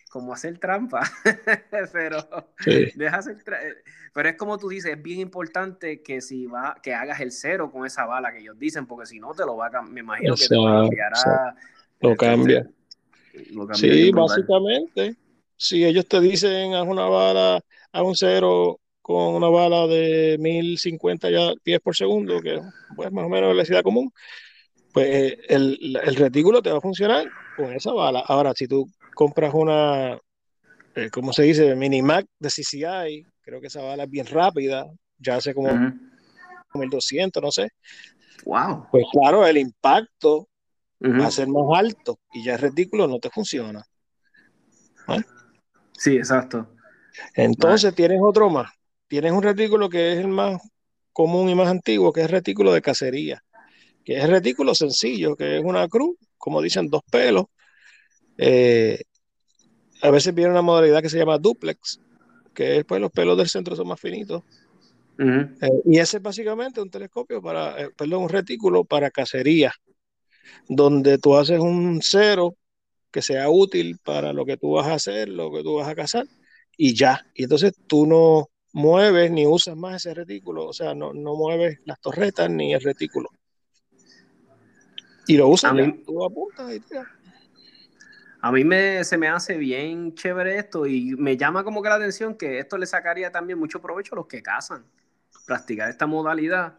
como 0.09 0.33
hacer 0.33 0.59
trampa, 0.59 1.03
pero 1.93 2.19
deja 2.95 3.17
hacer 3.17 3.37
pero 4.13 4.29
es 4.31 4.37
como 4.37 4.59
tú 4.59 4.69
dices, 4.69 4.93
es 4.97 5.03
bien 5.03 5.21
importante 5.21 6.03
que 6.03 6.21
si 6.21 6.47
va, 6.47 6.77
que 6.83 6.95
hagas 6.95 7.21
el 7.21 7.31
cero 7.31 7.71
con 7.71 7.87
esa 7.87 8.07
bala 8.07 8.33
que 8.33 8.41
ellos 8.41 8.59
dicen, 8.59 8.87
porque 8.87 9.07
si 9.07 9.21
no 9.21 9.33
te 9.35 9.45
lo 9.45 9.57
va 9.57 9.69
a 9.73 9.83
me 9.83 10.01
imagino 10.01 10.35
que 10.35 10.49
te 10.49 10.57
cambiará. 10.57 11.55
Lo 12.01 12.17
cambia. 12.17 12.69
Sí, 13.75 14.11
básicamente, 14.11 15.17
si 15.57 15.85
ellos 15.85 16.07
te 16.07 16.21
dicen 16.21 16.75
haz 16.75 16.87
una 16.87 17.07
bala, 17.07 17.61
a 17.93 18.03
un 18.03 18.17
cero 18.17 18.81
con 19.01 19.35
una 19.35 19.49
bala 19.49 19.87
de 19.87 20.37
1050 20.39 21.31
ya 21.31 21.53
pies 21.63 21.81
por 21.81 21.97
segundo, 21.97 22.41
que 22.41 22.57
es 22.57 22.63
pues, 22.97 23.11
más 23.13 23.25
o 23.25 23.29
menos 23.29 23.49
la 23.49 23.55
velocidad 23.55 23.83
común, 23.83 24.13
pues 24.93 25.39
el, 25.49 25.99
el, 26.03 26.17
retículo 26.17 26.61
te 26.61 26.71
va 26.71 26.79
a 26.79 26.83
funcionar 26.83 27.27
con 27.57 27.73
esa 27.73 27.93
bala. 27.93 28.21
Ahora, 28.27 28.53
si 28.55 28.67
tú 28.67 28.91
compras 29.19 29.53
una, 29.53 30.17
eh, 30.95 31.11
¿cómo 31.11 31.33
se 31.33 31.43
dice? 31.43 31.75
Minimac 31.75 32.25
de 32.39 32.51
CCI, 32.51 33.27
creo 33.41 33.61
que 33.61 33.67
esa 33.67 33.83
bala 33.83 34.05
es 34.05 34.11
bien 34.11 34.27
rápida, 34.27 34.87
ya 35.19 35.35
hace 35.35 35.53
como, 35.53 35.71
como 36.69 36.85
el 36.85 36.89
200, 36.89 37.43
no 37.43 37.51
sé. 37.51 37.71
Wow. 38.45 38.87
Pues 38.93 39.07
claro, 39.11 39.45
el 39.45 39.59
impacto 39.59 40.49
va 41.03 41.27
a 41.27 41.33
ser 41.33 41.49
más 41.49 41.65
alto 41.77 42.21
y 42.33 42.45
ya 42.45 42.55
el 42.55 42.61
retículo 42.61 43.09
no 43.09 43.19
te 43.19 43.29
funciona. 43.29 43.85
Sí, 45.95 46.17
exacto. 46.17 46.77
Entonces 47.35 47.93
tienes 47.97 48.21
otro 48.23 48.49
más. 48.51 48.71
Tienes 49.09 49.33
un 49.33 49.43
retículo 49.43 49.89
que 49.89 50.13
es 50.13 50.19
el 50.19 50.29
más 50.29 50.63
común 51.13 51.49
y 51.49 51.57
más 51.57 51.67
antiguo, 51.67 52.13
que 52.13 52.21
es 52.21 52.27
el 52.27 52.33
retículo 52.35 52.73
de 52.73 52.83
cacería, 52.83 53.43
que 54.05 54.17
es 54.19 54.23
el 54.23 54.31
retículo 54.31 54.77
sencillo, 54.77 55.35
que 55.35 55.59
es 55.59 55.65
una 55.65 55.89
cruz, 55.89 56.17
como 56.37 56.63
dicen, 56.63 56.87
dos 56.87 57.03
pelos. 57.11 57.47
Eh, 58.41 59.03
a 60.03 60.11
veces 60.11 60.35
viene 60.35 60.51
una 60.51 60.63
modalidad 60.63 61.03
que 61.03 61.09
se 61.09 61.19
llama 61.19 61.39
duplex, 61.39 62.01
que 62.55 62.65
después 62.65 62.85
pues, 62.87 63.01
los 63.01 63.11
pelos 63.11 63.37
del 63.37 63.49
centro 63.49 63.77
son 63.77 63.89
más 63.89 64.01
finitos. 64.01 64.43
Eh, 65.21 65.69
y 65.85 65.99
ese 65.99 66.19
es 66.19 66.23
básicamente 66.23 66.81
un 66.81 66.91
telescopio 66.91 67.43
para, 67.43 67.83
eh, 67.83 67.91
perdón, 67.97 68.23
un 68.23 68.29
retículo 68.29 68.85
para 68.85 69.11
cacería 69.11 69.73
donde 70.69 71.19
tú 71.19 71.37
haces 71.37 71.59
un 71.59 72.01
cero 72.03 72.57
que 73.11 73.23
sea 73.23 73.49
útil 73.49 73.99
para 74.05 74.33
lo 74.33 74.45
que 74.45 74.57
tú 74.57 74.73
vas 74.73 74.87
a 74.87 74.95
hacer, 74.95 75.29
lo 75.29 75.51
que 75.51 75.63
tú 75.63 75.77
vas 75.77 75.89
a 75.89 75.95
cazar, 75.95 76.27
y 76.77 76.95
ya. 76.95 77.27
Y 77.35 77.45
entonces 77.45 77.73
tú 77.87 78.07
no 78.07 78.49
mueves 78.73 79.31
ni 79.31 79.47
usas 79.47 79.77
más 79.77 79.97
ese 79.97 80.15
retículo, 80.15 80.67
o 80.67 80.73
sea, 80.73 80.95
no, 80.95 81.13
mueves 81.13 81.79
las 81.85 82.01
torretas 82.01 82.51
ni 82.51 82.75
el 82.75 82.81
retículo. 82.81 83.31
Y 85.27 85.37
lo 85.37 85.49
usas, 85.49 85.75
tú 86.07 86.25
apuntas 86.25 86.75
y 86.75 86.81
tiras. 86.81 87.07
A 88.41 88.53
mí 88.53 88.65
me, 88.65 89.03
se 89.05 89.19
me 89.19 89.29
hace 89.29 89.57
bien 89.57 90.15
chévere 90.15 90.59
esto 90.59 90.87
y 90.87 91.17
me 91.17 91.37
llama 91.37 91.65
como 91.65 91.83
que 91.83 91.89
la 91.89 91.97
atención 91.97 92.37
que 92.37 92.59
esto 92.59 92.79
le 92.79 92.87
sacaría 92.87 93.33
también 93.33 93.59
mucho 93.59 93.81
provecho 93.81 94.15
a 94.15 94.17
los 94.17 94.27
que 94.27 94.43
cazan. 94.43 94.85
Practicar 95.47 95.89
esta 95.89 96.07
modalidad 96.07 96.75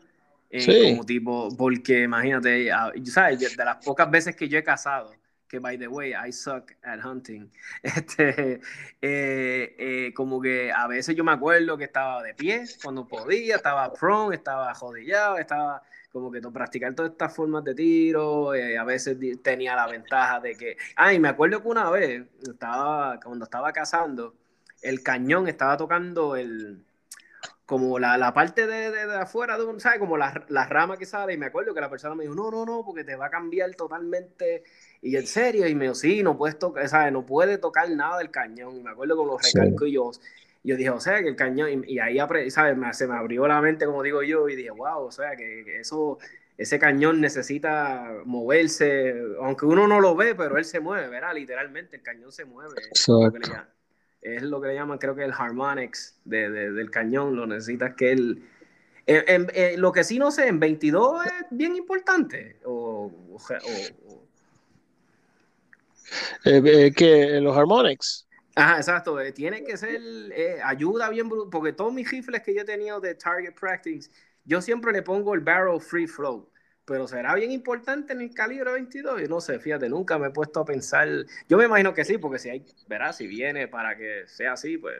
como 0.49 1.05
tipo, 1.05 1.55
porque 1.55 2.03
imagínate, 2.03 2.71
ah, 2.71 2.91
¿sabes? 3.05 3.55
De 3.55 3.65
las 3.65 3.83
pocas 3.85 4.09
veces 4.09 4.35
que 4.35 4.49
yo 4.49 4.57
he 4.57 4.63
cazado, 4.63 5.13
que 5.47 5.59
by 5.59 5.77
the 5.77 5.87
way, 5.87 6.13
I 6.13 6.31
suck 6.31 6.71
at 6.83 7.03
hunting, 7.05 7.51
este, 7.83 8.61
eh, 9.01 9.75
eh, 9.77 10.13
como 10.15 10.41
que 10.41 10.71
a 10.71 10.87
veces 10.87 11.15
yo 11.15 11.23
me 11.23 11.31
acuerdo 11.31 11.77
que 11.77 11.83
estaba 11.83 12.23
de 12.23 12.33
pie 12.33 12.63
cuando 12.83 13.07
podía, 13.07 13.57
estaba 13.57 13.93
prone, 13.93 14.35
estaba 14.35 14.73
jodillado, 14.73 15.37
estaba 15.37 15.83
como 16.11 16.31
que 16.31 16.41
practicar 16.41 16.93
todas 16.95 17.11
estas 17.11 17.35
formas 17.35 17.63
de 17.63 17.75
tiro, 17.75 18.53
eh, 18.55 18.77
a 18.77 18.83
veces 18.83 19.17
tenía 19.43 19.75
la 19.75 19.87
ventaja 19.87 20.39
de 20.39 20.55
que, 20.55 20.77
ay, 20.95 21.19
me 21.19 21.29
acuerdo 21.29 21.61
que 21.61 21.67
una 21.67 21.89
vez, 21.89 22.23
estaba, 22.41 23.19
cuando 23.23 23.45
estaba 23.45 23.71
cazando, 23.71 24.35
el 24.81 25.03
cañón 25.03 25.47
estaba 25.47 25.77
tocando 25.77 26.35
el, 26.35 26.83
como 27.69 27.99
la, 27.99 28.17
la 28.17 28.33
parte 28.33 28.65
de, 28.65 28.89
de, 28.89 29.15
afuera, 29.15 29.55
de, 29.55 29.79
¿sabes? 29.79 29.99
Como 29.99 30.17
la, 30.17 30.43
la, 30.49 30.65
rama 30.65 30.97
que 30.97 31.05
sale. 31.05 31.33
Y 31.33 31.37
me 31.37 31.45
acuerdo 31.45 31.71
que 31.71 31.81
la 31.81 31.89
persona 31.89 32.15
me 32.15 32.23
dijo, 32.23 32.33
no, 32.33 32.49
no, 32.49 32.65
no, 32.65 32.83
porque 32.83 33.03
te 33.03 33.15
va 33.15 33.27
a 33.27 33.29
cambiar 33.29 33.75
totalmente. 33.75 34.63
Y 35.03 35.15
en 35.15 35.27
serio, 35.27 35.67
y 35.67 35.75
me 35.75 35.85
dijo, 35.85 35.93
sí, 35.93 36.23
no 36.23 36.35
puedes 36.35 36.57
tocar, 36.57 36.89
¿sabes? 36.89 37.13
No 37.13 37.27
puede 37.27 37.59
tocar 37.59 37.87
nada 37.91 38.17
del 38.17 38.31
cañón. 38.31 38.75
Y 38.75 38.81
me 38.81 38.89
acuerdo 38.89 39.15
con 39.15 39.27
los 39.27 39.39
recalcos 39.43 39.87
y 39.87 39.91
yo, 39.91 40.11
yo 40.63 40.75
dije, 40.75 40.89
o 40.89 40.99
sea, 40.99 41.21
que 41.21 41.29
el 41.29 41.35
cañón, 41.35 41.83
y, 41.87 41.99
ahí, 41.99 42.17
¿sabes? 42.49 42.77
Me, 42.77 42.93
se 42.93 43.07
me 43.07 43.15
abrió 43.15 43.47
la 43.47 43.61
mente, 43.61 43.85
como 43.85 44.03
digo 44.03 44.23
yo, 44.23 44.49
y 44.49 44.55
dije, 44.55 44.71
wow, 44.71 45.03
o 45.03 45.11
sea, 45.11 45.35
que, 45.35 45.79
eso, 45.79 46.17
ese 46.57 46.79
cañón 46.79 47.21
necesita 47.21 48.11
moverse, 48.25 49.15
aunque 49.41 49.65
uno 49.65 49.87
no 49.87 49.99
lo 49.99 50.15
ve, 50.15 50.35
pero 50.35 50.57
él 50.57 50.65
se 50.65 50.79
mueve, 50.79 51.07
¿verdad? 51.07 51.33
Literalmente, 51.33 51.97
el 51.97 52.03
cañón 52.03 52.31
se 52.31 52.45
mueve. 52.45 52.75
Exacto 52.89 53.39
es 54.21 54.43
lo 54.43 54.61
que 54.61 54.69
le 54.69 54.75
llaman, 54.75 54.97
creo 54.97 55.15
que 55.15 55.23
el 55.23 55.31
harmonics 55.31 56.19
de, 56.25 56.49
del 56.49 56.91
cañón, 56.91 57.35
lo 57.35 57.47
necesitas 57.47 57.95
que 57.95 58.11
él... 58.11 58.43
lo 59.77 59.91
que 59.91 60.03
sí 60.03 60.19
no 60.19 60.31
sé, 60.31 60.47
en 60.47 60.59
22 60.59 61.25
es 61.25 61.31
bien 61.51 61.75
importante. 61.75 62.57
O, 62.65 63.11
eh, 66.45 66.61
eh, 66.65 66.91
que 66.95 67.39
los 67.39 67.55
harmonics. 67.55 68.27
Ajá, 68.59 68.77
exacto. 68.77 69.19
Eh, 69.19 69.31
tiene 69.31 69.63
que 69.63 69.77
ser, 69.77 70.01
ayuda 70.63 71.09
bien, 71.09 71.29
porque 71.49 71.73
todos 71.73 71.93
mis 71.93 72.09
rifles 72.09 72.41
que 72.41 72.53
yo 72.53 72.61
he 72.61 72.65
tenido 72.65 72.99
de 72.99 73.15
Target 73.15 73.53
Practice, 73.53 74.09
yo 74.45 74.61
siempre 74.61 74.91
le 74.91 75.01
pongo 75.01 75.33
el 75.33 75.41
barrel 75.41 75.79
free 75.79 76.07
flow 76.07 76.49
pero 76.89 77.07
será 77.07 77.35
bien 77.35 77.51
importante 77.51 78.13
en 78.13 78.21
el 78.21 78.33
calibre 78.33 78.71
22. 78.71 79.21
Yo 79.21 79.27
no 79.27 79.39
sé, 79.39 79.59
fíjate, 79.59 79.87
nunca 79.87 80.17
me 80.17 80.27
he 80.27 80.31
puesto 80.31 80.59
a 80.61 80.65
pensar. 80.65 81.07
Yo 81.47 81.55
me 81.55 81.65
imagino 81.65 81.93
que 81.93 82.03
sí, 82.03 82.17
porque 82.17 82.39
si 82.39 82.49
hay, 82.49 82.65
verás, 82.87 83.17
si 83.17 83.27
viene 83.27 83.67
para 83.67 83.95
que 83.95 84.23
sea 84.25 84.53
así, 84.53 84.79
pues. 84.79 84.97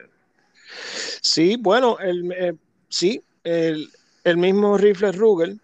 Sí, 1.20 1.56
bueno, 1.58 1.98
el, 1.98 2.30
eh, 2.30 2.54
sí, 2.88 3.24
el, 3.42 3.90
mismo 4.36 4.78
rifle 4.78 5.10
Ruger, 5.10 5.56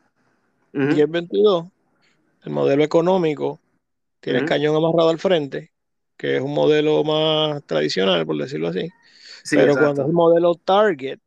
1022, 0.72 1.66
el 2.42 2.52
modelo 2.52 2.82
económico, 2.82 3.60
tiene 4.18 4.40
el 4.40 4.46
cañón 4.46 4.74
amarrado 4.74 5.10
al 5.10 5.20
frente, 5.20 5.70
que 6.16 6.36
es 6.36 6.42
un 6.42 6.54
modelo 6.54 7.04
más 7.04 7.62
tradicional, 7.64 8.24
por 8.26 8.36
decirlo 8.38 8.68
así. 8.68 8.88
pero 9.50 9.76
cuando 9.76 10.02
es 10.02 10.08
el 10.08 10.14
modelo 10.14 10.54
Target, 10.54 11.18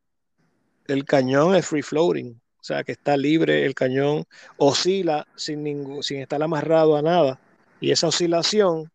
el 0.88 1.06
cañón 1.06 1.56
es 1.56 1.66
free 1.66 1.82
floating. 1.82 2.40
O 2.60 2.64
sea, 2.64 2.84
que 2.84 2.92
está 2.92 3.16
libre, 3.16 3.66
el 3.66 3.74
cañón 3.74 4.26
oscila 4.58 5.26
sin, 5.36 5.64
ningún, 5.64 6.04
sin 6.04 6.20
estar 6.20 6.42
amarrado 6.44 6.98
a 6.98 7.02
nada. 7.02 7.40
Y 7.80 7.92
esa 7.92 8.08
oscilación 8.08 8.92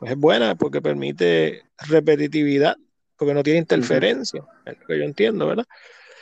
pues 0.00 0.12
es 0.12 0.18
buena 0.18 0.54
porque 0.54 0.80
permite 0.80 1.62
repetitividad, 1.76 2.76
porque 3.16 3.34
no 3.34 3.42
tiene 3.42 3.58
interferencia, 3.58 4.42
es 4.64 4.78
lo 4.80 4.86
que 4.86 4.98
yo 4.98 5.04
entiendo, 5.04 5.46
¿verdad? 5.46 5.66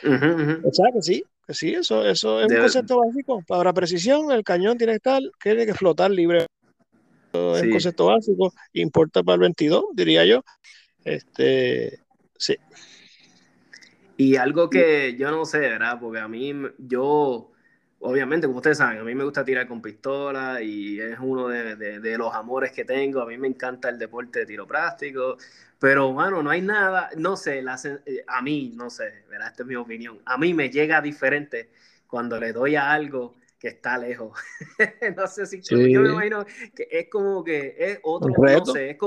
O 0.03 0.73
sea, 0.73 0.87
que 0.93 1.01
sí, 1.01 1.23
que 1.47 1.53
sí, 1.53 1.73
eso, 1.73 2.05
eso 2.05 2.41
es 2.41 2.51
un 2.51 2.57
concepto 2.57 2.99
básico. 2.99 3.41
Para 3.47 3.71
precisión, 3.71 4.31
el 4.33 4.43
cañón 4.43 4.77
tiene 4.77 4.93
que 4.93 4.97
estar, 4.97 5.21
tiene 5.41 5.65
que 5.65 5.73
flotar 5.73 6.11
libre. 6.11 6.45
Es 7.33 7.63
un 7.63 7.71
concepto 7.71 8.05
básico, 8.07 8.53
importa 8.73 9.23
para 9.23 9.35
el 9.35 9.41
22, 9.41 9.85
diría 9.93 10.25
yo. 10.25 10.43
Este, 11.03 11.99
sí. 12.37 12.57
Y 14.17 14.35
algo 14.35 14.69
que 14.69 15.15
yo 15.17 15.31
no 15.31 15.45
sé, 15.45 15.59
¿verdad? 15.59 15.97
Porque 15.99 16.19
a 16.19 16.27
mí, 16.27 16.53
yo, 16.77 17.51
obviamente, 17.99 18.47
como 18.47 18.57
ustedes 18.57 18.79
saben, 18.79 18.99
a 18.99 19.03
mí 19.03 19.15
me 19.15 19.23
gusta 19.23 19.45
tirar 19.45 19.67
con 19.67 19.81
pistola 19.81 20.61
y 20.61 20.99
es 20.99 21.17
uno 21.21 21.47
de, 21.47 21.75
de, 21.75 22.17
los 22.17 22.33
amores 22.33 22.71
que 22.71 22.83
tengo. 22.83 23.21
A 23.21 23.25
mí 23.25 23.37
me 23.37 23.47
encanta 23.47 23.87
el 23.87 23.97
deporte 23.97 24.39
de 24.39 24.45
tiro 24.45 24.67
práctico, 24.67 25.37
pero 25.79 26.11
bueno, 26.11 26.43
no 26.43 26.49
hay 26.49 26.61
nada, 26.61 27.09
no 27.15 27.37
sé, 27.37 27.59
eh, 27.59 28.23
a 28.27 28.41
mí, 28.41 28.73
no 28.75 28.89
sé, 28.89 29.23
¿verdad? 29.29 29.47
esta 29.51 29.63
es 29.63 29.67
mi 29.67 29.75
opinión. 29.75 30.19
A 30.25 30.37
mí 30.37 30.53
me 30.53 30.69
llega 30.69 30.99
diferente 30.99 31.69
cuando 32.05 32.37
le 32.39 32.51
doy 32.51 32.75
a 32.75 32.91
algo 32.91 33.38
que 33.59 33.67
está 33.67 33.97
lejos. 33.97 34.39
no 35.17 35.27
sé 35.27 35.45
si 35.45 35.61
yo 35.61 35.77
me 35.77 36.09
imagino 36.09 36.45
que 36.73 36.87
es 36.89 37.09
como 37.09 37.43
que 37.43 37.75
es 37.77 37.99
otro, 38.03 38.31
no 38.37 38.65
sé, 38.65 38.91
es, 38.91 38.97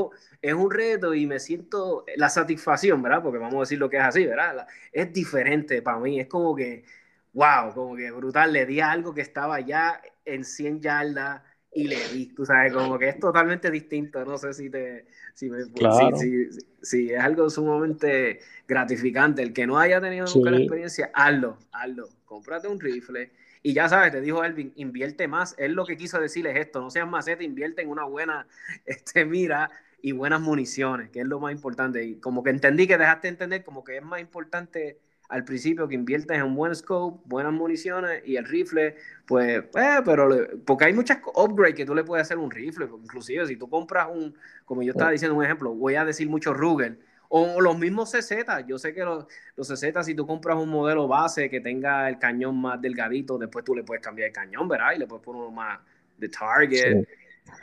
es 0.42 0.54
un 0.54 0.70
reto 0.70 1.14
y 1.14 1.26
me 1.26 1.40
siento 1.40 2.04
la 2.16 2.28
satisfacción, 2.28 3.02
¿verdad? 3.02 3.22
Porque 3.22 3.38
vamos 3.38 3.56
a 3.56 3.60
decir 3.60 3.78
lo 3.78 3.88
que 3.88 3.96
es 3.96 4.02
así, 4.02 4.26
¿verdad? 4.26 4.66
Es 4.92 5.12
diferente 5.12 5.80
para 5.82 5.98
mí, 5.98 6.20
es 6.20 6.26
como 6.26 6.54
que 6.54 6.84
wow, 7.32 7.72
como 7.74 7.96
que 7.96 8.10
brutal, 8.10 8.52
le 8.52 8.66
di 8.66 8.80
algo 8.80 9.14
que 9.14 9.22
estaba 9.22 9.60
ya 9.60 10.00
en 10.24 10.44
100 10.44 10.80
yardas 10.80 11.42
y 11.74 11.88
le 11.88 11.96
di, 12.08 12.26
tú 12.26 12.44
sabes, 12.44 12.72
como 12.72 12.98
que 12.98 13.08
es 13.08 13.18
totalmente 13.18 13.70
distinto, 13.70 14.24
no 14.24 14.36
sé 14.36 14.52
si 14.52 14.68
te, 14.68 15.06
si, 15.34 17.10
es 17.10 17.18
algo 17.18 17.48
sumamente 17.48 18.40
gratificante, 18.68 19.42
el 19.42 19.54
que 19.54 19.66
no 19.66 19.78
haya 19.78 20.00
tenido 20.00 20.26
nunca 20.32 20.50
la 20.50 20.58
experiencia, 20.58 21.10
hazlo, 21.14 21.56
hazlo, 21.72 22.08
cómprate 22.26 22.68
un 22.68 22.78
rifle, 22.78 23.30
y 23.62 23.74
ya 23.74 23.88
sabes, 23.88 24.12
te 24.12 24.20
dijo 24.20 24.42
Elvin, 24.44 24.72
invierte 24.76 25.28
más, 25.28 25.54
él 25.58 25.72
lo 25.72 25.86
que 25.86 25.96
quiso 25.96 26.20
decir 26.20 26.46
es 26.46 26.56
esto, 26.56 26.80
no 26.80 26.90
seas 26.90 27.08
maceta, 27.08 27.44
invierte 27.44 27.82
en 27.82 27.88
una 27.88 28.04
buena 28.04 28.46
este, 28.86 29.24
mira 29.24 29.70
y 30.00 30.12
buenas 30.12 30.40
municiones, 30.40 31.10
que 31.10 31.20
es 31.20 31.26
lo 31.26 31.38
más 31.38 31.52
importante, 31.52 32.04
y 32.04 32.16
como 32.16 32.42
que 32.42 32.50
entendí 32.50 32.88
que 32.88 32.98
dejaste 32.98 33.28
entender 33.28 33.62
como 33.62 33.84
que 33.84 33.98
es 33.98 34.02
más 34.02 34.20
importante 34.20 34.98
al 35.28 35.44
principio 35.44 35.88
que 35.88 35.94
inviertes 35.94 36.36
en 36.36 36.42
un 36.42 36.54
buen 36.54 36.74
scope, 36.74 37.22
buenas 37.24 37.52
municiones 37.52 38.22
y 38.26 38.36
el 38.36 38.44
rifle, 38.44 38.96
pues, 39.26 39.64
eh, 39.74 40.00
pero 40.04 40.28
porque 40.66 40.84
hay 40.86 40.92
muchas 40.92 41.20
upgrades 41.34 41.74
que 41.74 41.86
tú 41.86 41.94
le 41.94 42.04
puedes 42.04 42.26
hacer 42.26 42.36
un 42.36 42.50
rifle, 42.50 42.86
inclusive 43.02 43.46
si 43.46 43.56
tú 43.56 43.70
compras 43.70 44.08
un, 44.12 44.34
como 44.66 44.82
yo 44.82 44.90
estaba 44.90 45.10
diciendo 45.10 45.36
un 45.36 45.44
ejemplo, 45.44 45.72
voy 45.72 45.94
a 45.94 46.04
decir 46.04 46.28
mucho 46.28 46.52
Ruger, 46.52 46.98
o 47.34 47.62
los 47.62 47.78
mismos 47.78 48.10
CZ, 48.10 48.66
yo 48.66 48.78
sé 48.78 48.92
que 48.92 49.02
los, 49.02 49.24
los 49.56 49.66
CZ, 49.66 50.04
si 50.04 50.14
tú 50.14 50.26
compras 50.26 50.58
un 50.58 50.68
modelo 50.68 51.08
base 51.08 51.48
que 51.48 51.62
tenga 51.62 52.06
el 52.06 52.18
cañón 52.18 52.60
más 52.60 52.78
delgadito, 52.78 53.38
después 53.38 53.64
tú 53.64 53.74
le 53.74 53.84
puedes 53.84 54.04
cambiar 54.04 54.28
el 54.28 54.34
cañón, 54.34 54.68
¿verdad? 54.68 54.92
Y 54.94 54.98
le 54.98 55.06
puedes 55.06 55.24
poner 55.24 55.40
uno 55.40 55.50
más 55.50 55.80
de 56.18 56.28
target 56.28 57.08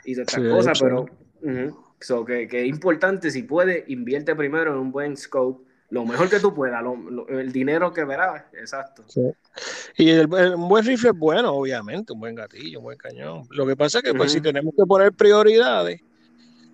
y 0.04 0.14
de 0.14 0.22
otras 0.22 0.42
cosas, 0.48 0.80
pero 0.80 1.06
uh 1.42 2.24
que, 2.26 2.48
que, 2.48 2.62
es 2.62 2.68
importante, 2.68 3.30
si 3.30 3.42
puede, 3.42 3.84
invierte 3.88 4.34
primero 4.34 4.72
en 4.72 4.78
un 4.78 4.90
buen 4.90 5.16
scope 5.16 5.62
lo 5.90 6.04
mejor 6.04 6.30
que 6.30 6.40
tú 6.40 6.54
puedas, 6.54 6.82
el 7.28 7.52
dinero 7.52 7.92
que 7.92 8.04
verás, 8.04 8.44
exacto. 8.54 9.04
Y 9.96 10.08
el, 10.08 10.32
un 10.32 10.68
buen 10.68 10.84
rifle 10.84 11.10
es 11.10 11.16
bueno, 11.16 11.52
obviamente, 11.52 12.12
un 12.12 12.20
buen 12.20 12.34
gatillo, 12.34 12.78
un 12.78 12.84
buen 12.84 12.98
cañón. 12.98 13.42
Lo 13.50 13.66
que 13.66 13.76
pasa 13.76 13.98
es 13.98 14.04
que, 14.04 14.14
pues, 14.14 14.32
si 14.32 14.40
tenemos 14.40 14.72
que 14.76 14.84
poner 14.86 15.12
prioridades, 15.12 16.00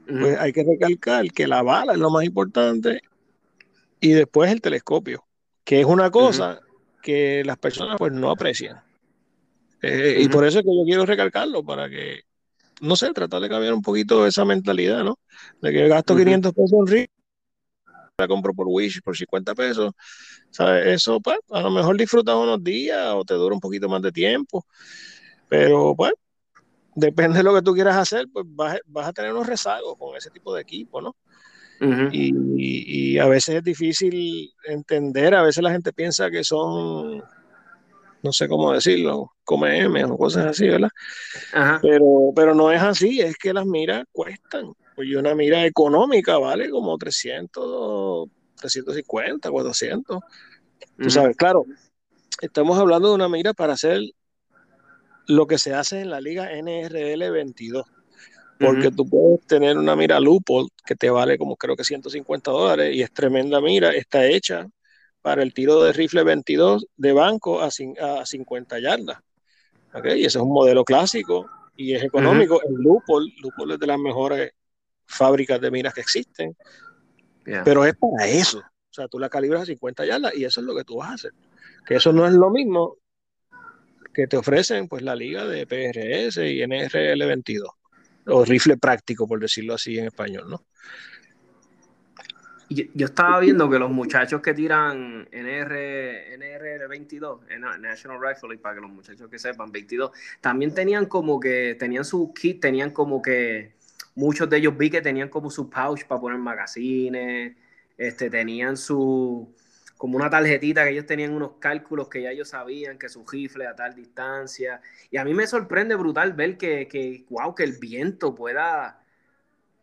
pues 0.07 0.38
hay 0.38 0.52
que 0.52 0.64
recalcar 0.64 1.30
que 1.32 1.46
la 1.46 1.62
bala 1.62 1.92
es 1.92 1.98
lo 1.98 2.11
más 2.11 2.24
importante 2.24 3.00
y 4.00 4.11
después 4.11 4.50
el 4.50 4.61
telescopio, 4.61 5.24
que 5.64 5.80
es 5.80 5.86
una 5.86 6.11
cosa 6.11 6.61
que 7.02 7.42
las 7.44 7.59
personas, 7.59 7.96
pues, 7.98 8.12
no 8.12 8.30
aprecian. 8.30 8.82
Eh, 9.82 10.18
y 10.20 10.28
por 10.28 10.44
eso 10.44 10.59
es 10.59 10.64
que 10.64 10.76
yo 10.76 10.84
quiero 10.84 11.07
recalcarlo, 11.07 11.64
para 11.64 11.88
que, 11.88 12.22
no 12.80 12.96
sé, 12.96 13.12
tratar 13.12 13.40
de 13.40 13.48
cambiar 13.48 13.74
un 13.74 13.82
poquito 13.82 14.26
esa 14.26 14.44
mentalidad, 14.44 15.04
¿no? 15.04 15.18
De 15.61 15.72
que 15.72 15.88
gasto 15.88 16.16
500 16.16 16.52
pesos 16.52 16.72
en 16.72 16.86
rifle 16.86 17.16
la 18.18 18.26
compro 18.26 18.54
por 18.54 18.66
Wish 18.66 19.02
por 19.02 19.14
50 19.14 19.54
pesos. 19.54 19.92
¿Sabes? 20.50 20.86
Eso, 20.86 21.20
pues, 21.20 21.38
a 21.50 21.61
lo 21.61 21.70
mejor 21.70 21.98
disfrutas 21.98 22.34
unos 22.34 22.64
días 22.64 23.09
o 23.12 23.24
te 23.24 23.34
dura 23.34 23.54
un 23.54 23.61
poquito 23.61 23.88
más 23.88 24.00
de 24.00 24.11
tiempo. 24.11 24.64
Pero, 25.48 25.94
pues, 25.94 26.14
depende 26.97 27.38
de 27.38 27.44
lo 27.44 27.55
que 27.55 27.62
tú 27.62 27.74
quieras 27.74 27.97
hacer, 27.97 28.26
pues 28.32 28.44
vas, 28.49 28.80
a 28.97 29.12
tener 29.12 29.32
unos 29.32 29.47
rezagos 29.47 29.97
con 29.99 30.16
ese 30.16 30.30
tipo 30.30 30.53
de 30.55 30.62
equipo, 30.62 31.01
¿no? 31.01 31.14
y, 32.11 33.18
a 33.18 33.26
veces 33.28 33.57
es 33.57 33.62
difícil 33.62 34.51
entender, 34.64 35.34
a 35.34 35.42
veces 35.42 35.62
la 35.62 35.70
gente 35.70 35.92
piensa 35.92 36.30
que 36.30 36.42
son, 36.42 37.22
no 38.22 38.32
sé 38.32 38.49
cómo 38.49 38.72
decirlo, 38.72 39.32
come 39.44 39.80
M 39.80 40.05
o 40.05 40.16
cosas 40.16 40.47
así, 40.47 40.66
¿verdad? 40.66 40.88
Pero, 41.82 42.32
pero 42.34 42.55
no 42.55 42.72
es 42.72 42.80
así, 42.80 43.20
es 43.20 43.36
que 43.36 43.53
las 43.53 43.66
miras 43.66 44.05
cuestan. 44.11 44.72
Pues 44.94 45.14
una 45.14 45.34
mira 45.34 45.66
económica 45.66 46.38
vale 46.38 46.70
como 46.70 46.97
300, 46.97 48.26
350, 48.59 49.51
400. 49.51 50.20
Tú 50.99 51.11
sabes, 51.11 51.36
claro, 51.36 51.66
estamos 52.40 52.78
hablando 52.78 53.11
de 53.11 53.14
una 53.16 53.28
mira 53.28 53.53
para 53.53 53.74
hacer 53.74 54.01
lo 55.26 55.46
que 55.46 55.58
se 55.58 55.74
hace 55.74 56.00
en 56.00 56.10
la 56.10 56.20
liga 56.20 56.50
NRL 56.50 57.30
22. 57.30 57.86
Porque 58.58 58.90
tú 58.90 59.06
puedes 59.06 59.46
tener 59.46 59.76
una 59.76 59.94
mira 59.94 60.18
Loophole 60.18 60.68
que 60.86 60.94
te 60.94 61.10
vale 61.10 61.36
como 61.36 61.56
creo 61.56 61.76
que 61.76 61.84
150 61.84 62.50
dólares 62.50 62.94
y 62.94 63.02
es 63.02 63.12
tremenda 63.12 63.60
mira, 63.60 63.90
está 63.90 64.24
hecha 64.24 64.66
para 65.20 65.42
el 65.42 65.52
tiro 65.52 65.82
de 65.82 65.92
rifle 65.92 66.24
22 66.24 66.86
de 66.96 67.12
banco 67.12 67.60
a, 67.60 67.66
a 67.66 68.26
50 68.26 68.78
yardas. 68.78 69.18
¿okay? 69.92 70.20
Y 70.20 70.24
ese 70.24 70.38
es 70.38 70.42
un 70.42 70.52
modelo 70.52 70.84
clásico 70.84 71.46
y 71.76 71.94
es 71.94 72.02
económico. 72.02 72.62
El 72.62 72.76
Loophole, 72.76 73.32
Loophole 73.42 73.74
es 73.74 73.80
de 73.80 73.86
las 73.86 73.98
mejores 73.98 74.52
fábricas 75.04 75.60
de 75.60 75.70
miras 75.70 75.92
que 75.92 76.00
existen, 76.00 76.56
pero 77.64 77.84
es 77.84 77.94
para 77.96 78.26
eso. 78.26 78.58
O 78.58 78.94
sea, 78.96 79.08
tú 79.08 79.18
la 79.18 79.28
calibras 79.28 79.62
a 79.62 79.66
50 79.66 80.06
yardas 80.06 80.34
y 80.34 80.44
eso 80.44 80.60
es 80.60 80.66
lo 80.66 80.74
que 80.74 80.84
tú 80.84 80.96
vas 80.96 81.10
a 81.10 81.14
hacer. 81.14 81.32
Que 81.84 81.96
eso 81.96 82.12
no 82.12 82.26
es 82.26 82.32
lo 82.32 82.50
mismo 82.50 82.96
que 84.16 84.26
te 84.26 84.38
ofrecen 84.38 84.88
pues 84.88 85.02
la 85.02 85.14
liga 85.14 85.44
de 85.44 85.66
PRS 85.66 86.38
y 86.38 86.62
NRL 86.62 87.26
22 87.26 87.68
o 88.28 88.44
rifle 88.46 88.78
práctico 88.78 89.28
por 89.28 89.38
decirlo 89.38 89.74
así 89.74 89.98
en 89.98 90.06
español, 90.06 90.48
¿no? 90.48 90.64
Yo, 92.70 92.84
estaba 92.94 93.38
viendo 93.40 93.68
que 93.68 93.78
los 93.78 93.90
muchachos 93.90 94.40
que 94.40 94.54
tiran 94.54 95.28
NR, 95.30 96.34
NR 96.34 96.88
22, 96.88 97.42
National 97.78 98.18
Rifle, 98.20 98.58
para 98.58 98.74
que 98.74 98.80
los 98.80 98.90
muchachos 98.90 99.30
que 99.30 99.38
sepan, 99.38 99.70
22, 99.70 100.10
también 100.40 100.74
tenían 100.74 101.06
como 101.06 101.38
que, 101.38 101.76
tenían 101.78 102.04
su 102.04 102.32
kit, 102.32 102.60
tenían 102.60 102.90
como 102.90 103.22
que 103.22 103.74
muchos 104.16 104.50
de 104.50 104.56
ellos 104.56 104.76
vi 104.76 104.90
que 104.90 105.00
tenían 105.00 105.28
como 105.28 105.48
su 105.48 105.70
pouch 105.70 106.06
para 106.06 106.20
poner 106.20 106.38
magazines, 106.38 107.54
este, 107.96 108.30
tenían 108.30 108.76
su, 108.76 109.54
como 109.97 110.16
una 110.16 110.28
tarjetita 110.28 110.84
que 110.84 110.90
ellos 110.90 111.07
tenían 111.07 111.32
unos 111.32 111.53
cálculos 111.59 112.09
que 112.09 112.22
ya 112.22 112.30
ellos 112.30 112.51
sabían 112.51 112.99
que 112.99 113.09
su 113.09 113.26
rifle 113.26 113.66
a 113.66 113.74
tal 113.74 113.94
distancia. 113.94 114.80
Y 115.11 115.16
a 115.16 115.24
mí 115.24 115.32
me 115.32 115.47
sorprende 115.47 115.94
brutal 115.94 116.32
ver 116.34 116.59
que, 116.59 116.86
que 116.88 117.24
wow, 117.30 117.55
que 117.55 117.64
el 117.64 117.72
viento 117.72 118.34
pueda 118.34 119.03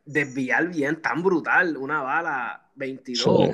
desviar 0.05 0.67
bien 0.67 1.01
tan 1.01 1.23
brutal 1.23 1.77
una 1.77 2.01
bala 2.01 2.69
22. 2.75 3.49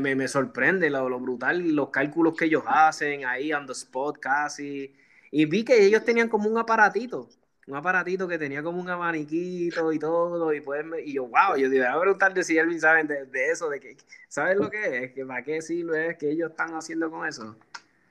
me, 0.00 0.14
me, 0.14 0.28
sorprende 0.28 0.90
lo, 0.90 1.08
lo, 1.08 1.18
brutal, 1.18 1.74
los 1.74 1.90
cálculos 1.90 2.36
que 2.36 2.46
ellos 2.46 2.64
hacen 2.66 3.24
ahí 3.24 3.52
on 3.52 3.66
the 3.66 3.72
spot 3.72 4.18
casi. 4.18 4.94
Y 5.30 5.44
vi 5.46 5.64
que 5.64 5.84
ellos 5.84 6.04
tenían 6.04 6.28
como 6.28 6.48
un 6.48 6.58
aparatito 6.58 7.28
un 7.66 7.76
aparatito 7.76 8.28
que 8.28 8.38
tenía 8.38 8.62
como 8.62 8.80
un 8.80 8.88
abaniquito 8.88 9.92
y 9.92 9.98
todo, 9.98 10.52
y 10.52 10.60
pues, 10.60 10.84
y 11.04 11.14
yo, 11.14 11.24
wow, 11.26 11.56
yo 11.56 11.68
digo, 11.68 11.84
a 11.84 12.00
preguntar 12.00 12.32
de 12.32 12.44
si 12.44 12.56
Elvin 12.56 12.80
saben 12.80 13.08
de, 13.08 13.50
eso, 13.50 13.68
de 13.68 13.80
que, 13.80 13.96
¿sabes 14.28 14.56
lo 14.56 14.70
que 14.70 15.04
es? 15.04 15.12
¿Que 15.12 15.24
¿Para 15.24 15.42
qué 15.42 15.60
sirve 15.60 16.10
es 16.10 16.16
que 16.16 16.30
ellos 16.30 16.50
están 16.50 16.74
haciendo 16.74 17.10
con 17.10 17.26
eso? 17.26 17.56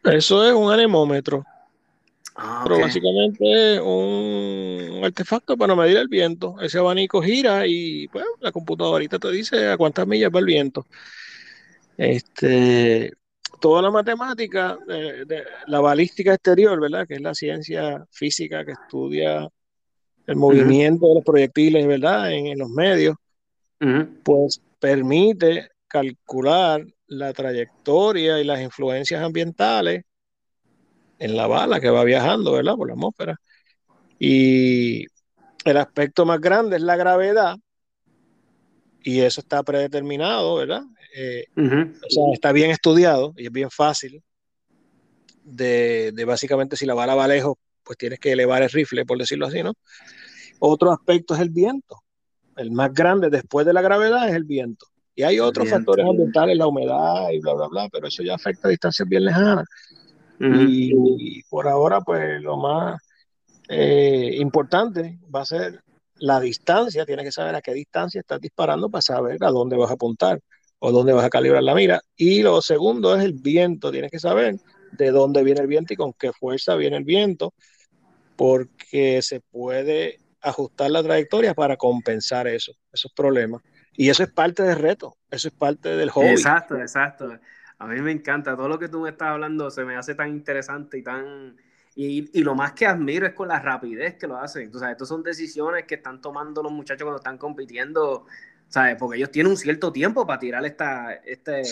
Eso 0.04 0.46
es 0.46 0.54
un 0.54 0.72
anemómetro. 0.72 1.46
Ah, 2.36 2.66
Pero 2.68 2.82
básicamente 2.82 3.80
un 3.80 5.02
artefacto 5.06 5.56
para 5.56 5.74
medir 5.74 5.98
el 5.98 6.10
viento. 6.10 6.58
Ese 6.60 6.78
abanico 6.78 7.22
gira 7.22 7.66
y 7.66 8.10
pues 8.10 8.26
la 8.42 8.52
computadorita 8.52 9.20
te 9.20 9.32
dice 9.32 9.70
a 9.70 9.78
cuántas 9.78 10.06
millas 10.06 10.32
va 10.36 10.40
el 10.40 10.46
viento. 10.46 10.86
Este, 11.98 13.14
toda 13.60 13.82
la 13.82 13.92
matemática, 13.92 14.78
de, 14.88 15.44
la 15.68 15.80
balística 15.80 16.34
exterior, 16.34 16.80
¿verdad? 16.80 17.08
Que 17.08 17.16
es 17.16 17.22
la 17.22 17.34
ciencia 17.34 18.06
física 18.12 18.66
que 18.66 18.74
estudia 18.74 19.48
el 20.28 20.36
movimiento 20.36 21.08
de 21.08 21.16
los 21.16 21.24
proyectiles, 21.24 21.86
¿verdad? 21.86 22.32
En, 22.32 22.58
los 22.58 22.70
medios, 22.70 23.16
pues 24.24 24.62
permite 24.80 25.70
calcular 25.88 26.86
la 27.08 27.34
trayectoria 27.34 28.40
y 28.40 28.44
las 28.44 28.62
influencias 28.62 29.22
ambientales 29.22 30.04
en 31.20 31.38
la 31.38 31.48
bala 31.48 31.80
que 31.80 31.90
va 31.90 32.04
viajando, 32.04 32.54
¿verdad? 32.54 32.76
Por 32.76 32.88
la 32.88 32.94
atmósfera. 32.94 33.36
Y 34.20 35.06
el 35.64 35.78
aspecto 35.78 36.26
más 36.26 36.40
grande 36.40 36.78
es 36.78 36.82
la 36.82 36.96
gravedad, 36.96 37.58
y 39.06 39.22
eso 39.22 39.40
está 39.40 39.62
predeterminado, 39.62 40.56
¿verdad? 40.56 40.82
Eh, 41.18 41.46
o 41.56 42.10
sea, 42.10 42.24
está 42.34 42.52
bien 42.52 42.72
estudiado 42.72 43.34
y 43.38 43.46
es 43.46 43.52
bien 43.52 43.72
fácil 43.72 44.22
de, 45.46 46.24
básicamente 46.28 46.76
si 46.76 46.86
la 46.86 46.94
bala 46.94 47.16
va 47.16 47.28
lejos, 47.28 47.56
pues 47.84 47.98
tienes 47.98 48.20
que 48.20 48.34
elevar 48.34 48.64
el 48.64 48.70
rifle, 48.70 49.06
por 49.06 49.18
decirlo 49.18 49.46
así, 49.46 49.64
¿no? 49.64 49.74
Otro 50.60 50.92
aspecto 50.92 51.36
es 51.36 51.40
el 51.40 51.52
viento. 51.52 52.02
El 52.58 52.72
más 52.72 52.94
grande 52.94 53.30
después 53.30 53.66
de 53.66 53.74
la 53.74 53.82
gravedad 53.82 54.28
es 54.28 54.36
el 54.36 54.44
viento. 54.44 54.88
Y 55.16 55.24
hay 55.24 55.40
otros 55.40 55.70
factores 55.70 56.06
ambientales, 56.06 56.58
la 56.58 56.68
humedad 56.68 57.30
y 57.32 57.40
bla, 57.40 57.54
bla, 57.54 57.68
bla, 57.68 57.90
pero 57.90 58.08
eso 58.08 58.22
ya 58.22 58.36
afecta 58.36 58.68
a 58.68 58.72
distancias 58.72 59.08
bien 59.08 59.24
lejanas. 59.24 59.66
y, 60.40 61.42
por 61.44 61.68
ahora, 61.68 62.02
pues 62.02 62.42
lo 62.42 62.58
más 62.58 63.02
eh, 63.70 64.36
importante 64.38 65.18
va 65.34 65.42
a 65.42 65.46
ser 65.46 65.82
la 66.18 66.42
distancia, 66.42 67.06
tienes 67.06 67.24
que 67.24 67.32
saber 67.32 67.56
a 67.56 67.62
qué 67.62 67.74
distancia 67.74 68.20
estás 68.20 68.42
disparando 68.42 68.90
para 68.90 69.02
saber 69.02 69.38
a 69.42 69.52
dónde 69.52 69.78
vas 69.78 69.92
a 69.92 69.94
apuntar 69.94 70.42
o 70.86 70.92
dónde 70.92 71.14
vas 71.14 71.26
a 71.26 71.30
calibrar 71.32 71.64
la 71.64 71.74
mira. 71.74 72.00
Y 72.16 72.44
lo 72.44 72.62
segundo 72.62 73.16
es 73.16 73.24
el 73.24 73.34
viento, 73.34 73.92
tienes 73.92 74.12
que 74.12 74.20
saber 74.20 74.58
de 74.92 75.10
dónde 75.10 75.44
viene 75.44 75.62
el 75.62 75.68
viento 75.68 75.94
y 75.94 75.98
con 75.98 76.14
qué 76.14 76.32
fuerza 76.32 76.76
viene 76.76 76.98
el 76.98 77.04
viento, 77.04 77.56
porque 78.36 79.22
se 79.24 79.42
puede 79.42 80.20
ajustar 80.42 80.92
la 80.92 81.02
trayectoria 81.02 81.56
para 81.56 81.76
compensar 81.76 82.48
eso, 82.48 82.72
esos 82.94 83.12
problemas. 83.14 83.64
Y 83.94 84.10
eso 84.10 84.22
es 84.22 84.32
parte 84.32 84.62
del 84.62 84.78
reto, 84.78 85.18
eso 85.32 85.48
es 85.48 85.54
parte 85.56 85.96
del 85.96 86.12
hobby. 86.12 86.28
Exacto, 86.28 86.78
exacto. 86.78 87.40
A 87.80 87.88
mí 87.88 88.00
me 88.02 88.12
encanta, 88.12 88.56
todo 88.56 88.70
lo 88.70 88.78
que 88.78 88.88
tú 88.88 89.02
me 89.02 89.10
estás 89.10 89.30
hablando 89.30 89.72
se 89.72 89.84
me 89.86 89.96
hace 89.96 90.14
tan 90.14 90.30
interesante 90.30 91.00
y 91.00 91.04
tan... 91.04 91.58
Y, 91.98 92.30
y 92.38 92.44
lo 92.44 92.56
más 92.56 92.74
que 92.74 92.86
admiro 92.86 93.26
es 93.26 93.34
con 93.34 93.48
la 93.48 93.60
rapidez 93.60 94.16
que 94.16 94.28
lo 94.28 94.38
hacen. 94.38 94.70
O 94.76 94.78
sea, 94.78 94.92
estas 94.92 95.08
son 95.08 95.24
decisiones 95.24 95.86
que 95.86 95.96
están 95.96 96.22
tomando 96.22 96.62
los 96.62 96.72
muchachos 96.72 97.06
cuando 97.06 97.18
están 97.18 97.38
compitiendo 97.38 98.26
¿sabes? 98.70 98.96
Porque 98.98 99.18
ellos 99.18 99.32
tienen 99.32 99.52
un 99.52 99.58
cierto 99.58 99.92
tiempo 99.92 100.26
para 100.26 100.40
tirar 100.40 100.66
esta, 100.66 101.14
este, 101.26 101.64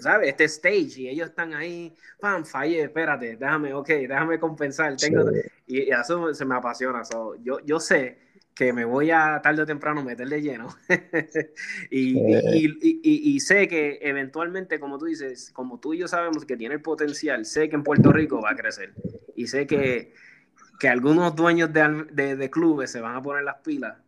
¿sabes? 0.00 0.28
Este 0.28 0.44
stage 0.44 1.00
y 1.00 1.08
ellos 1.08 1.28
están 1.28 1.54
ahí, 1.54 1.92
pam, 2.20 2.44
falle, 2.44 2.82
espérate, 2.82 3.36
déjame, 3.36 3.74
ok, 3.74 3.88
déjame 3.88 4.38
compensar, 4.38 4.96
tengo, 4.96 5.24
y, 5.66 5.90
eso 5.90 6.32
se 6.32 6.44
me 6.44 6.56
apasiona, 6.56 7.02
yo, 7.42 7.60
yo 7.64 7.80
sé 7.80 8.26
que 8.54 8.72
me 8.72 8.86
voy 8.86 9.10
a 9.10 9.38
tarde 9.42 9.62
o 9.62 9.66
temprano 9.66 10.02
meterle 10.02 10.40
lleno. 10.40 10.68
Y, 11.90 12.18
y, 12.18 12.78
y, 13.34 13.40
sé 13.40 13.68
que 13.68 13.98
eventualmente, 14.00 14.80
como 14.80 14.98
tú 14.98 15.04
dices, 15.04 15.50
como 15.52 15.78
tú 15.78 15.92
y 15.94 15.98
yo 15.98 16.08
sabemos 16.08 16.44
que 16.44 16.56
tiene 16.56 16.76
el 16.76 16.80
potencial, 16.80 17.44
sé 17.44 17.68
que 17.68 17.76
en 17.76 17.82
Puerto 17.82 18.12
Rico 18.12 18.40
va 18.40 18.50
a 18.50 18.56
crecer 18.56 18.92
y 19.36 19.46
sé 19.46 19.66
que, 19.66 20.14
que 20.80 20.88
algunos 20.88 21.36
dueños 21.36 21.72
de, 21.72 22.06
de, 22.12 22.36
de 22.36 22.50
clubes 22.50 22.90
se 22.90 23.00
van 23.00 23.14
a 23.14 23.22
poner 23.22 23.44
las 23.44 23.56
pilas 23.56 23.98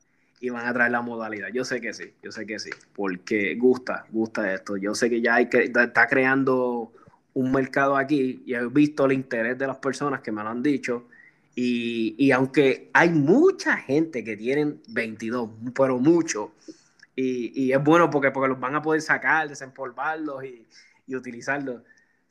y 0.40 0.50
van 0.50 0.66
a 0.66 0.72
traer 0.72 0.92
la 0.92 1.02
modalidad. 1.02 1.48
Yo 1.52 1.64
sé 1.64 1.80
que 1.80 1.92
sí, 1.92 2.14
yo 2.22 2.32
sé 2.32 2.46
que 2.46 2.58
sí, 2.58 2.70
porque 2.94 3.54
gusta, 3.56 4.06
gusta 4.10 4.52
esto. 4.52 4.76
Yo 4.76 4.94
sé 4.94 5.10
que 5.10 5.20
ya 5.20 5.36
hay 5.36 5.48
que, 5.48 5.64
está 5.64 6.06
creando 6.06 6.92
un 7.34 7.52
mercado 7.52 7.96
aquí 7.96 8.42
y 8.46 8.54
he 8.54 8.66
visto 8.66 9.06
el 9.06 9.12
interés 9.12 9.58
de 9.58 9.66
las 9.66 9.78
personas 9.78 10.20
que 10.20 10.32
me 10.32 10.42
lo 10.42 10.48
han 10.48 10.62
dicho. 10.62 11.08
Y, 11.54 12.14
y 12.18 12.30
aunque 12.30 12.90
hay 12.92 13.10
mucha 13.10 13.76
gente 13.76 14.22
que 14.22 14.36
tienen 14.36 14.80
22, 14.88 15.50
pero 15.74 15.98
mucho, 15.98 16.52
y, 17.16 17.64
y, 17.64 17.72
es 17.72 17.82
bueno 17.82 18.08
porque, 18.10 18.30
porque 18.30 18.48
los 18.48 18.60
van 18.60 18.76
a 18.76 18.82
poder 18.82 19.02
sacar, 19.02 19.48
desempolvarlos 19.48 20.44
y, 20.44 20.64
y 21.08 21.16
utilizarlos. 21.16 21.82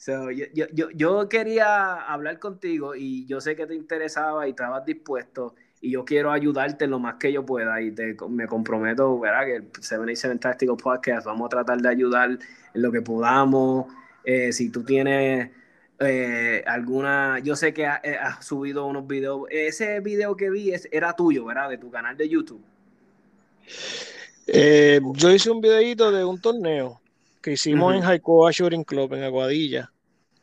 yo, 0.05 0.31
yo, 0.53 0.89
yo, 0.91 1.27
quería 1.27 1.95
hablar 1.95 2.39
contigo 2.39 2.95
y 2.95 3.25
yo 3.25 3.41
sé 3.41 3.57
que 3.57 3.65
te 3.65 3.75
interesaba 3.75 4.47
y 4.47 4.51
estabas 4.51 4.85
dispuesto 4.85 5.55
y 5.81 5.91
yo 5.91 6.05
quiero 6.05 6.31
ayudarte 6.31 6.87
lo 6.87 6.99
más 6.99 7.15
que 7.15 7.31
yo 7.31 7.45
pueda 7.45 7.81
y 7.81 7.91
te, 7.91 8.15
me 8.29 8.47
comprometo, 8.47 9.19
¿verdad? 9.19 9.45
Que 9.45 9.55
el 9.57 9.67
77 9.79 10.37
Tactical 10.39 10.77
Podcast 10.77 11.25
vamos 11.25 11.45
a 11.47 11.49
tratar 11.49 11.79
de 11.79 11.89
ayudar 11.89 12.31
en 12.31 12.81
lo 12.81 12.91
que 12.91 13.01
podamos. 13.01 13.85
Eh, 14.23 14.51
si 14.51 14.69
tú 14.69 14.83
tienes 14.83 15.51
eh, 15.99 16.63
alguna, 16.65 17.39
yo 17.39 17.55
sé 17.55 17.73
que 17.73 17.83
eh, 17.83 18.17
has 18.19 18.45
subido 18.45 18.85
unos 18.87 19.07
videos, 19.07 19.43
ese 19.49 19.99
video 19.99 20.35
que 20.35 20.49
vi 20.49 20.71
es, 20.71 20.87
era 20.91 21.13
tuyo, 21.13 21.45
¿verdad? 21.45 21.69
De 21.69 21.77
tu 21.77 21.91
canal 21.91 22.17
de 22.17 22.27
YouTube. 22.27 22.61
yo 24.47 25.31
hice 25.31 25.51
un 25.51 25.61
videito 25.61 26.11
de 26.11 26.25
un 26.25 26.41
torneo 26.41 26.99
que 27.41 27.51
hicimos 27.53 27.93
en 27.93 28.01
Jaicoa 28.01 28.51
Shooting 28.51 28.83
Club 28.83 29.13
en 29.13 29.23
Aguadilla 29.23 29.91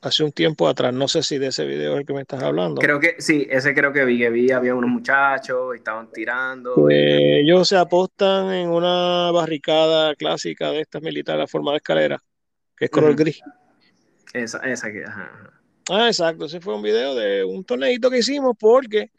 hace 0.05 0.25
un 0.25 0.33
tiempo 0.33 0.69
atrás. 0.69 0.93
No 0.93 1.09
sé 1.09 1.23
si 1.23 1.39
de 1.39 1.49
ese 1.49 1.65
video 1.65 1.95
es 1.95 2.01
el 2.01 2.07
que 2.07 2.13
me 2.13 2.21
estás 2.21 2.43
hablando. 2.43 2.81
Creo 2.81 3.01
que 3.01 3.17
sí, 3.19 3.47
ese 3.51 3.75
creo 3.75 3.93
que 3.93 4.05
vi, 4.05 4.19
que 4.19 4.31
vi, 4.31 4.51
había 4.51 4.75
unos 4.75 4.91
muchachos 4.91 5.75
y 5.75 5.79
estaban 5.79 6.11
tirando. 6.13 6.75
Pues, 6.75 6.97
ellos 6.99 7.69
se 7.69 7.77
apostan 7.77 8.53
en 8.53 8.69
una 8.69 9.31
barricada 9.31 10.15
clásica 10.15 10.71
de 10.71 10.81
estas 10.81 11.03
militares, 11.03 11.41
la 11.41 11.47
forma 11.47 11.73
de 11.73 11.79
escalera, 11.79 12.23
que 12.77 12.87
es 12.87 12.91
color 12.91 13.15
gris. 13.15 13.41
Esa, 14.33 14.59
esa 14.59 14.91
que, 14.93 15.05
ajá, 15.05 15.55
Ah, 15.91 16.07
exacto, 16.07 16.47
ese 16.47 16.61
fue 16.61 16.75
un 16.75 16.83
video 16.83 17.15
de 17.15 17.45
un 17.45 17.63
torneito 17.63 18.09
que 18.11 18.19
hicimos 18.19 18.57
porque, 18.59 19.11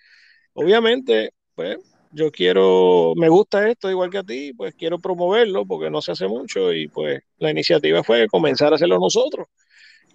obviamente, 0.54 1.32
pues 1.54 1.78
yo 2.12 2.32
quiero, 2.32 3.14
me 3.16 3.30
gusta 3.30 3.70
esto 3.70 3.90
igual 3.90 4.10
que 4.10 4.18
a 4.18 4.24
ti, 4.24 4.52
pues 4.54 4.74
quiero 4.74 4.98
promoverlo 4.98 5.66
porque 5.66 5.92
no 5.92 6.02
se 6.02 6.14
hace 6.14 6.28
mucho 6.28 6.74
y 6.74 6.88
pues 6.88 7.22
la 7.38 7.52
iniciativa 7.52 8.04
fue 8.04 8.28
comenzar 8.28 8.72
a 8.72 8.78
hacerlo 8.78 8.98
nosotros. 8.98 9.48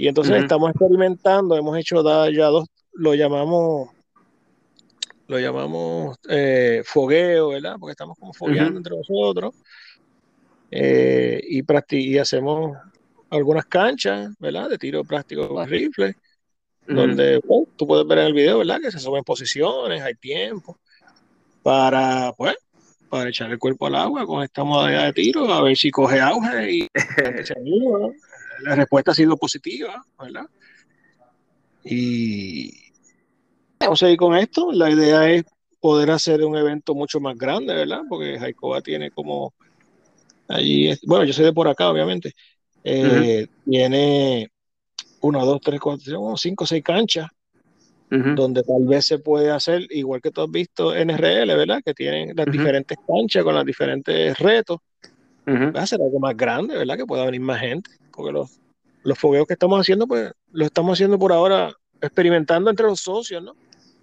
Y 0.01 0.09
entonces 0.09 0.35
estamos 0.35 0.71
experimentando, 0.71 1.55
hemos 1.59 1.77
hecho 1.77 2.03
ya 2.31 2.47
dos, 2.47 2.67
lo 2.95 3.15
llamamos, 3.15 3.91
lo 5.27 5.39
llamamos 5.39 6.17
eh, 6.27 6.81
fogueo, 6.87 7.51
¿verdad? 7.51 7.77
Porque 7.79 7.91
estamos 7.91 8.17
como 8.19 8.33
fogueando 8.33 8.79
entre 8.79 8.97
nosotros. 8.97 9.55
Eh, 10.71 11.43
y, 11.47 11.63
y 11.99 12.17
hacemos 12.17 12.79
algunas 13.29 13.67
canchas, 13.67 14.31
¿verdad? 14.39 14.71
De 14.71 14.79
tiro 14.79 15.05
práctico 15.05 15.47
con 15.47 15.69
rifle, 15.69 16.15
donde 16.87 17.43
tú 17.77 17.87
puedes 17.87 18.07
ver 18.07 18.21
en 18.21 18.27
el 18.29 18.33
video, 18.33 18.57
¿verdad? 18.57 18.81
Que 18.81 18.91
se 18.91 18.99
suben 18.99 19.23
posiciones, 19.23 20.01
hay 20.01 20.15
tiempo 20.15 20.79
para, 21.63 22.33
pues, 22.39 22.57
para 23.11 23.29
echar 23.29 23.51
el 23.51 23.59
cuerpo 23.59 23.87
al 23.87 23.97
agua 23.97 24.25
con 24.25 24.43
esta 24.43 24.65
modalidad 24.65 25.05
de 25.05 25.13
tiro, 25.13 25.53
a 25.53 25.63
ver 25.63 25.77
si 25.77 25.91
coge 25.91 26.19
auge 26.21 26.73
y 26.73 26.89
se 27.45 27.53
anima 27.53 28.15
la 28.63 28.75
respuesta 28.75 29.13
ha 29.13 29.15
sido 29.15 29.37
positiva, 29.37 30.05
¿verdad? 30.19 30.47
Y 31.85 32.71
vamos 33.79 34.03
a 34.03 34.07
seguir 34.07 34.19
con 34.19 34.37
esto. 34.37 34.73
La 34.73 34.91
idea 34.91 35.31
es 35.31 35.45
poder 35.81 36.11
hacer 36.11 36.45
un 36.45 36.57
evento 36.57 36.95
mucho 36.95 37.21
más 37.21 37.37
grande, 37.37 37.75
¿verdad? 37.75 38.03
Porque 38.09 38.39
Jaicoa 38.39 38.83
tiene 38.83 39.11
como 39.11 39.55
allí, 40.49 40.93
bueno, 41.07 41.25
yo 41.25 41.33
soy 41.33 41.47
de 41.47 41.53
por 41.53 41.69
acá, 41.69 41.91
obviamente. 41.91 42.33
Eh, 42.85 43.47
tiene 43.65 44.49
uno, 45.21 45.45
dos, 45.45 45.61
tres, 45.61 45.81
cuatro, 45.81 46.37
cinco, 46.37 46.67
seis 46.67 46.83
canchas, 46.83 47.29
donde 48.11 48.65
tal 48.65 48.85
vez 48.87 49.07
se 49.07 49.21
puede 49.21 49.53
hacer, 49.53 49.87
igual 49.91 50.21
que 50.21 50.33
tú 50.33 50.43
has 50.43 50.51
visto 50.51 50.93
NRL, 50.93 51.55
¿verdad? 51.55 51.81
Que 51.85 51.95
tienen 51.95 52.33
las 52.35 52.47
diferentes 52.47 52.99
canchas 53.07 53.45
con 53.45 53.55
los 53.55 53.65
diferentes 53.65 54.37
retos. 54.39 54.79
Va 55.47 55.83
a 55.83 55.87
ser 55.87 56.01
algo 56.03 56.19
más 56.19 56.37
grande, 56.37 56.77
¿verdad? 56.77 56.97
Que 56.97 57.07
pueda 57.07 57.25
venir 57.25 57.41
más 57.41 57.61
gente 57.61 57.91
porque 58.11 58.33
los, 58.33 58.61
los 59.03 59.19
fogueos 59.19 59.47
que 59.47 59.55
estamos 59.55 59.81
haciendo, 59.81 60.07
pues 60.07 60.33
los 60.53 60.67
estamos 60.67 60.95
haciendo 60.95 61.19
por 61.19 61.33
ahora 61.33 61.73
experimentando 62.01 62.71
entre 62.71 62.87
los 62.87 63.01
socios, 63.01 63.43
¿no? 63.43 63.55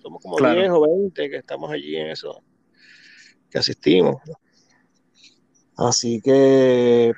Somos 0.01 0.21
como 0.21 0.37
10 0.37 0.69
o 0.71 0.81
20 0.81 1.29
que 1.29 1.37
estamos 1.37 1.71
allí 1.71 1.95
en 1.95 2.07
eso, 2.07 2.41
que 3.49 3.57
asistimos. 3.57 4.17
Así 5.75 6.21
que 6.21 7.13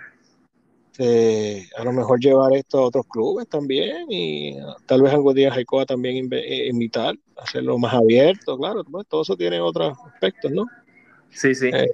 eh, 0.97 1.65
a 1.77 1.83
lo 1.85 1.93
mejor 1.93 2.19
llevar 2.19 2.53
esto 2.53 2.79
a 2.79 2.85
otros 2.85 3.05
clubes 3.07 3.47
también 3.47 4.07
y 4.09 4.57
tal 4.85 5.01
vez 5.01 5.13
algún 5.13 5.33
día 5.33 5.49
Jaicoa 5.49 5.85
también 5.85 6.27
eh, 6.31 6.67
invitar, 6.67 7.15
hacerlo 7.37 7.77
más 7.77 7.93
abierto, 7.93 8.57
claro, 8.57 8.83
pues, 8.83 9.07
todo 9.07 9.21
eso 9.21 9.37
tiene 9.37 9.61
otros 9.61 9.97
aspectos, 10.13 10.51
¿no? 10.51 10.65
Sí, 11.29 11.55
sí. 11.55 11.69
Eh, 11.73 11.87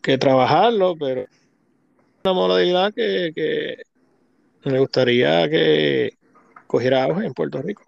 que 0.00 0.16
trabajarlo, 0.16 0.94
pero 0.96 1.26
una 2.22 2.34
modalidad 2.34 2.94
que, 2.94 3.32
que 3.34 3.82
me 4.70 4.78
gustaría 4.80 5.48
que 5.48 6.16
cogiera 6.66 7.04
auge 7.04 7.26
en 7.26 7.34
Puerto 7.34 7.62
Rico. 7.62 7.82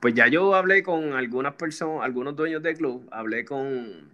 Pues 0.00 0.14
ya 0.14 0.26
yo 0.26 0.54
hablé 0.54 0.82
con 0.82 1.12
algunas 1.12 1.54
personas, 1.54 2.04
algunos 2.04 2.34
dueños 2.34 2.62
del 2.62 2.76
club, 2.76 3.08
hablé 3.12 3.44
con, 3.44 4.10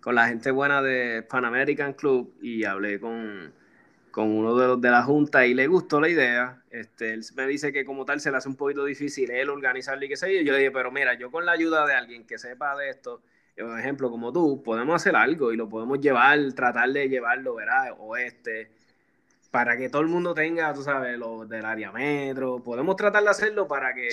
con 0.00 0.14
la 0.14 0.28
gente 0.28 0.52
buena 0.52 0.82
de 0.82 1.22
Pan 1.22 1.44
American 1.44 1.94
Club 1.94 2.32
y 2.40 2.62
hablé 2.64 3.00
con, 3.00 3.52
con 4.12 4.30
uno 4.30 4.56
de 4.56 4.66
los 4.68 4.80
de 4.80 4.90
la 4.90 5.02
junta 5.02 5.44
y 5.44 5.54
le 5.54 5.66
gustó 5.66 6.00
la 6.00 6.08
idea. 6.08 6.62
Este, 6.70 7.12
él 7.12 7.24
me 7.34 7.46
dice 7.48 7.72
que 7.72 7.84
como 7.84 8.04
tal 8.04 8.20
se 8.20 8.30
le 8.30 8.36
hace 8.36 8.48
un 8.48 8.54
poquito 8.54 8.84
difícil 8.84 9.30
él 9.32 9.50
organizarlo 9.50 10.04
y 10.04 10.08
qué 10.08 10.16
sé 10.16 10.32
yo. 10.32 10.42
Yo 10.42 10.52
le 10.52 10.58
dije, 10.58 10.70
pero 10.70 10.92
mira, 10.92 11.14
yo 11.14 11.32
con 11.32 11.44
la 11.44 11.52
ayuda 11.52 11.84
de 11.86 11.94
alguien 11.94 12.24
que 12.24 12.38
sepa 12.38 12.76
de 12.76 12.90
esto, 12.90 13.20
por 13.58 13.80
ejemplo, 13.80 14.10
como 14.10 14.32
tú, 14.32 14.62
podemos 14.62 14.94
hacer 14.94 15.16
algo 15.16 15.52
y 15.52 15.56
lo 15.56 15.68
podemos 15.68 16.00
llevar, 16.00 16.38
tratar 16.52 16.90
de 16.90 17.08
llevarlo, 17.08 17.56
¿verdad? 17.56 17.96
Oeste, 17.98 18.70
para 19.56 19.74
que 19.78 19.88
todo 19.88 20.02
el 20.02 20.08
mundo 20.08 20.34
tenga, 20.34 20.74
tú 20.74 20.82
sabes, 20.82 21.16
lo 21.16 21.46
del 21.46 21.64
área 21.64 21.90
metro. 21.90 22.62
Podemos 22.62 22.94
tratar 22.94 23.22
de 23.22 23.30
hacerlo 23.30 23.66
para 23.66 23.94
que 23.94 24.10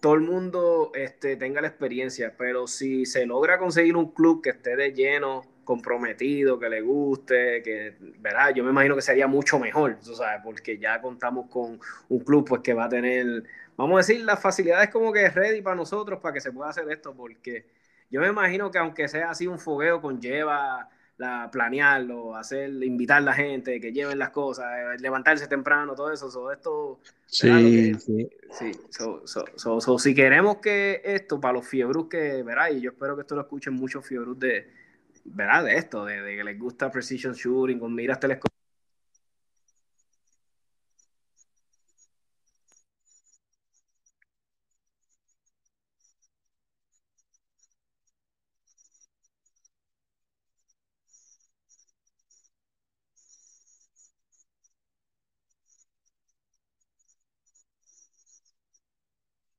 todo 0.00 0.14
el 0.14 0.22
mundo 0.22 0.90
este, 0.96 1.36
tenga 1.36 1.60
la 1.60 1.68
experiencia, 1.68 2.34
pero 2.36 2.66
si 2.66 3.06
se 3.06 3.24
logra 3.24 3.60
conseguir 3.60 3.94
un 3.94 4.10
club 4.10 4.42
que 4.42 4.50
esté 4.50 4.74
de 4.74 4.92
lleno, 4.92 5.44
comprometido, 5.62 6.58
que 6.58 6.68
le 6.68 6.80
guste, 6.80 7.62
que, 7.62 7.94
¿verdad? 8.18 8.52
Yo 8.52 8.64
me 8.64 8.70
imagino 8.70 8.96
que 8.96 9.02
sería 9.02 9.28
mucho 9.28 9.60
mejor, 9.60 9.96
tú 10.04 10.16
sabes, 10.16 10.40
porque 10.42 10.76
ya 10.76 11.00
contamos 11.00 11.48
con 11.48 11.78
un 12.08 12.18
club 12.24 12.44
pues 12.48 12.60
que 12.60 12.74
va 12.74 12.86
a 12.86 12.88
tener, 12.88 13.44
vamos 13.76 13.94
a 13.94 13.98
decir, 13.98 14.24
las 14.24 14.42
facilidades 14.42 14.90
como 14.90 15.12
que 15.12 15.30
ready 15.30 15.62
para 15.62 15.76
nosotros 15.76 16.18
para 16.18 16.34
que 16.34 16.40
se 16.40 16.50
pueda 16.50 16.70
hacer 16.70 16.90
esto, 16.90 17.14
porque 17.14 17.64
yo 18.10 18.20
me 18.20 18.26
imagino 18.26 18.72
que 18.72 18.78
aunque 18.78 19.06
sea 19.06 19.30
así 19.30 19.46
un 19.46 19.60
fogueo 19.60 20.00
conlleva 20.00 20.88
la, 21.18 21.50
planearlo, 21.50 22.34
hacer, 22.36 22.70
invitar 22.82 23.18
a 23.18 23.20
la 23.20 23.34
gente, 23.34 23.80
que 23.80 23.92
lleven 23.92 24.18
las 24.18 24.30
cosas, 24.30 24.66
eh, 24.66 25.00
levantarse 25.00 25.46
temprano, 25.46 25.94
todo 25.94 26.12
eso, 26.12 26.30
todo 26.30 26.50
esto. 26.52 27.00
Sí, 27.26 27.94
sí. 27.94 28.28
sí 28.50 28.72
si 29.98 30.14
queremos 30.14 30.58
que 30.58 31.02
esto, 31.04 31.40
para 31.40 31.54
los 31.54 31.66
fiebrus 31.66 32.08
que, 32.08 32.42
verá, 32.42 32.70
y 32.70 32.80
yo 32.80 32.90
espero 32.90 33.16
que 33.16 33.22
esto 33.22 33.34
lo 33.34 33.42
escuchen 33.42 33.74
muchos 33.74 34.06
fiebrus 34.06 34.38
de, 34.38 34.70
¿verdad? 35.24 35.64
De 35.64 35.76
esto, 35.76 36.04
de, 36.04 36.22
de 36.22 36.36
que 36.36 36.44
les 36.44 36.58
gusta 36.58 36.90
precision 36.90 37.34
shooting 37.34 37.78
con 37.78 37.94
miras 37.94 38.18
telescópicas 38.18 38.57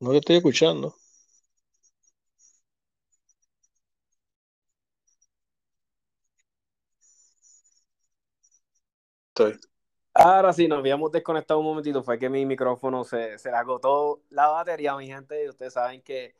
No 0.01 0.11
te 0.11 0.17
estoy 0.17 0.35
escuchando. 0.35 0.93
Estoy. 9.29 9.59
Ahora 10.13 10.53
sí, 10.53 10.67
nos 10.67 10.79
habíamos 10.79 11.11
desconectado 11.11 11.59
un 11.61 11.67
momentito. 11.67 12.03
Fue 12.03 12.19
que 12.19 12.29
mi 12.29 12.45
micrófono 12.45 13.03
se, 13.03 13.37
se 13.39 13.51
le 13.51 13.57
agotó 13.57 14.23
la 14.29 14.47
batería, 14.49 14.95
mi 14.97 15.07
gente. 15.07 15.45
Y 15.45 15.49
ustedes 15.49 15.73
saben 15.73 16.01
que 16.01 16.35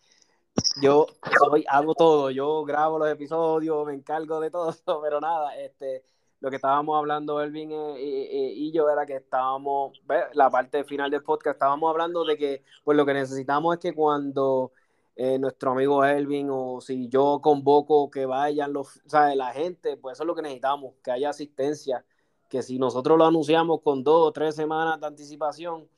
yo 0.82 1.08
soy, 1.40 1.66
hago 1.70 1.96
todo. 1.96 2.32
Yo 2.32 2.64
grabo 2.66 3.00
los 3.00 3.10
episodios, 3.10 3.86
me 3.88 3.94
encargo 3.96 4.40
de 4.40 4.52
todo. 4.52 4.74
Pero 5.04 5.22
nada, 5.22 5.58
este 5.58 6.04
lo 6.42 6.50
que 6.50 6.56
estábamos 6.56 6.98
hablando 6.98 7.42
Elvin 7.42 7.72
eh, 7.72 8.54
y, 8.56 8.72
yo 8.72 8.90
era 8.90 9.06
que 9.06 9.18
estábamos, 9.18 10.02
la 10.34 10.50
parte 10.50 10.84
final 10.84 11.12
del 11.12 11.24
podcast, 11.24 11.56
estábamos 11.56 11.90
hablando 11.90 12.24
de 12.24 12.38
que 12.38 12.64
pues 12.84 12.98
lo 12.98 13.06
que 13.06 13.14
necesitamos 13.14 13.76
es 13.76 13.82
que 13.82 13.94
cuando 13.94 14.72
eh, 15.16 15.38
nuestro 15.38 15.72
amigo 15.72 16.06
Elvin 16.06 16.48
o 16.50 16.80
si 16.80 17.10
yo 17.10 17.42
convoco 17.42 18.10
que 18.10 18.26
vayan 18.26 18.72
los, 18.72 19.02
sea, 19.06 19.36
la 19.36 19.52
gente, 19.52 19.98
pues 19.98 20.16
eso 20.16 20.24
es 20.24 20.28
lo 20.28 20.36
que 20.36 20.42
necesitamos, 20.42 20.94
que 21.04 21.12
haya 21.12 21.30
asistencia, 21.30 22.06
que 22.48 22.64
si 22.64 22.80
nosotros 22.80 23.18
lo 23.18 23.26
anunciamos 23.26 23.82
con 23.82 24.04
dos 24.04 24.28
o 24.28 24.32
tres 24.32 24.56
semanas 24.56 25.00
de 25.00 25.08
anticipación, 25.08 25.90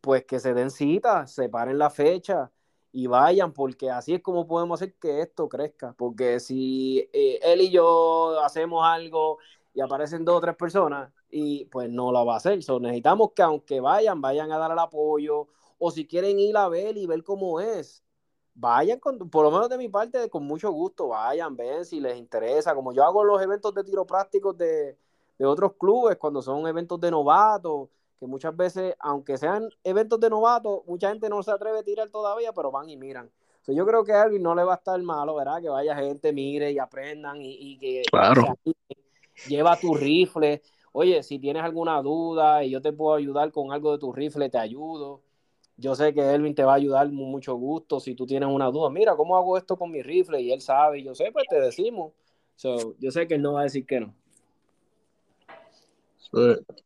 pues 0.00 0.24
que 0.24 0.38
se 0.38 0.54
den 0.54 0.70
cita, 0.70 1.26
separen 1.26 1.76
la 1.78 1.90
fecha 1.90 2.52
y 2.92 3.06
vayan, 3.08 3.52
porque 3.52 3.90
así 3.90 4.14
es 4.14 4.22
como 4.22 4.46
podemos 4.46 4.80
hacer 4.80 4.94
que 4.94 5.22
esto 5.22 5.48
crezca, 5.48 5.92
porque 5.94 6.40
si 6.40 7.08
eh, 7.12 7.40
él 7.42 7.60
y 7.62 7.70
yo 7.70 8.40
hacemos 8.44 8.86
algo 8.86 9.38
y 9.78 9.80
aparecen 9.80 10.24
dos 10.24 10.38
o 10.38 10.40
tres 10.40 10.56
personas 10.56 11.08
y 11.30 11.66
pues 11.66 11.88
no 11.88 12.10
la 12.10 12.24
va 12.24 12.34
a 12.34 12.36
hacer. 12.38 12.60
So, 12.64 12.80
necesitamos 12.80 13.30
que 13.30 13.42
aunque 13.42 13.78
vayan, 13.78 14.20
vayan 14.20 14.50
a 14.50 14.58
dar 14.58 14.72
el 14.72 14.78
apoyo 14.80 15.46
o 15.78 15.92
si 15.92 16.04
quieren 16.04 16.40
ir 16.40 16.56
a 16.56 16.68
ver 16.68 16.96
y 16.96 17.06
ver 17.06 17.22
cómo 17.22 17.60
es, 17.60 18.02
vayan 18.54 18.98
con, 18.98 19.30
por 19.30 19.44
lo 19.44 19.52
menos 19.52 19.68
de 19.68 19.78
mi 19.78 19.88
parte, 19.88 20.28
con 20.30 20.44
mucho 20.44 20.72
gusto, 20.72 21.06
vayan, 21.06 21.54
ven 21.54 21.84
si 21.84 22.00
les 22.00 22.18
interesa, 22.18 22.74
como 22.74 22.92
yo 22.92 23.04
hago 23.04 23.22
los 23.22 23.40
eventos 23.40 23.72
de 23.72 23.84
tiro 23.84 24.04
prácticos 24.04 24.58
de, 24.58 24.98
de 25.38 25.46
otros 25.46 25.74
clubes, 25.78 26.16
cuando 26.16 26.42
son 26.42 26.66
eventos 26.66 27.00
de 27.00 27.12
novatos, 27.12 27.88
que 28.18 28.26
muchas 28.26 28.56
veces, 28.56 28.96
aunque 28.98 29.38
sean 29.38 29.68
eventos 29.84 30.18
de 30.18 30.28
novatos, 30.28 30.80
mucha 30.88 31.10
gente 31.10 31.28
no 31.28 31.40
se 31.44 31.52
atreve 31.52 31.78
a 31.78 31.82
tirar 31.84 32.10
todavía, 32.10 32.52
pero 32.52 32.72
van 32.72 32.90
y 32.90 32.96
miran. 32.96 33.30
yo 33.68 33.86
creo 33.86 34.02
que 34.02 34.12
a 34.12 34.22
alguien 34.22 34.42
no 34.42 34.56
le 34.56 34.64
va 34.64 34.72
a 34.72 34.76
estar 34.78 35.00
malo, 35.00 35.36
¿verdad? 35.36 35.62
Que 35.62 35.68
vaya 35.68 35.94
gente, 35.94 36.32
mire 36.32 36.72
y 36.72 36.80
aprendan 36.80 37.40
y, 37.40 37.52
y 37.52 37.78
que 37.78 38.02
claro 38.10 38.42
lleva 39.46 39.78
tu 39.78 39.94
rifle. 39.94 40.62
Oye, 40.92 41.22
si 41.22 41.38
tienes 41.38 41.62
alguna 41.62 42.00
duda 42.02 42.64
y 42.64 42.70
yo 42.70 42.80
te 42.80 42.92
puedo 42.92 43.14
ayudar 43.14 43.52
con 43.52 43.72
algo 43.72 43.92
de 43.92 43.98
tu 43.98 44.12
rifle, 44.12 44.48
te 44.50 44.58
ayudo. 44.58 45.22
Yo 45.76 45.94
sé 45.94 46.12
que 46.12 46.20
Elvin 46.20 46.54
te 46.54 46.64
va 46.64 46.72
a 46.72 46.76
ayudar 46.76 47.06
con 47.06 47.16
mucho 47.16 47.54
gusto 47.54 48.00
si 48.00 48.14
tú 48.14 48.26
tienes 48.26 48.48
una 48.48 48.66
duda. 48.66 48.90
Mira, 48.90 49.14
¿cómo 49.14 49.36
hago 49.36 49.56
esto 49.56 49.76
con 49.76 49.92
mi 49.92 50.02
rifle? 50.02 50.40
Y 50.40 50.52
él 50.52 50.60
sabe, 50.60 50.98
y 50.98 51.04
yo 51.04 51.14
sé, 51.14 51.30
pues 51.32 51.46
te 51.48 51.60
decimos. 51.60 52.12
yo 52.98 53.10
sé 53.10 53.28
que 53.28 53.34
él 53.34 53.42
no 53.42 53.52
va 53.52 53.60
a 53.60 53.64
decir 53.64 53.86
que 53.86 54.00
no. 54.00 54.14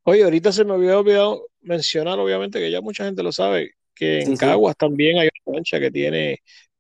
Oye, 0.04 0.24
ahorita 0.24 0.52
se 0.52 0.64
me 0.64 0.74
había 0.74 0.98
olvidado 0.98 1.46
mencionar, 1.62 2.18
obviamente, 2.18 2.58
que 2.58 2.70
ya 2.70 2.80
mucha 2.80 3.04
gente 3.04 3.22
lo 3.22 3.32
sabe, 3.32 3.72
que 3.94 4.20
en 4.20 4.36
Caguas 4.36 4.76
también 4.76 5.18
hay 5.18 5.28
una 5.46 5.56
cancha 5.56 5.80
que 5.80 5.90
tiene, 5.90 6.38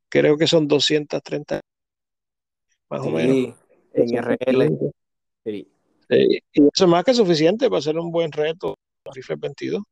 creo 0.08 0.36
que 0.36 0.46
son 0.46 0.68
230 0.68 1.60
más 2.88 3.00
o 3.00 3.10
menos. 3.10 3.54
En 3.94 4.16
RL. 4.16 4.92
Sí. 5.44 5.68
y 6.08 6.36
eso 6.54 6.84
es 6.84 6.88
más 6.88 7.04
que 7.04 7.14
suficiente 7.14 7.68
para 7.68 7.78
hacer 7.78 7.98
un 7.98 8.10
buen 8.10 8.30
reto 8.30 8.76
Rifle 9.12 9.36
22. 9.36 9.82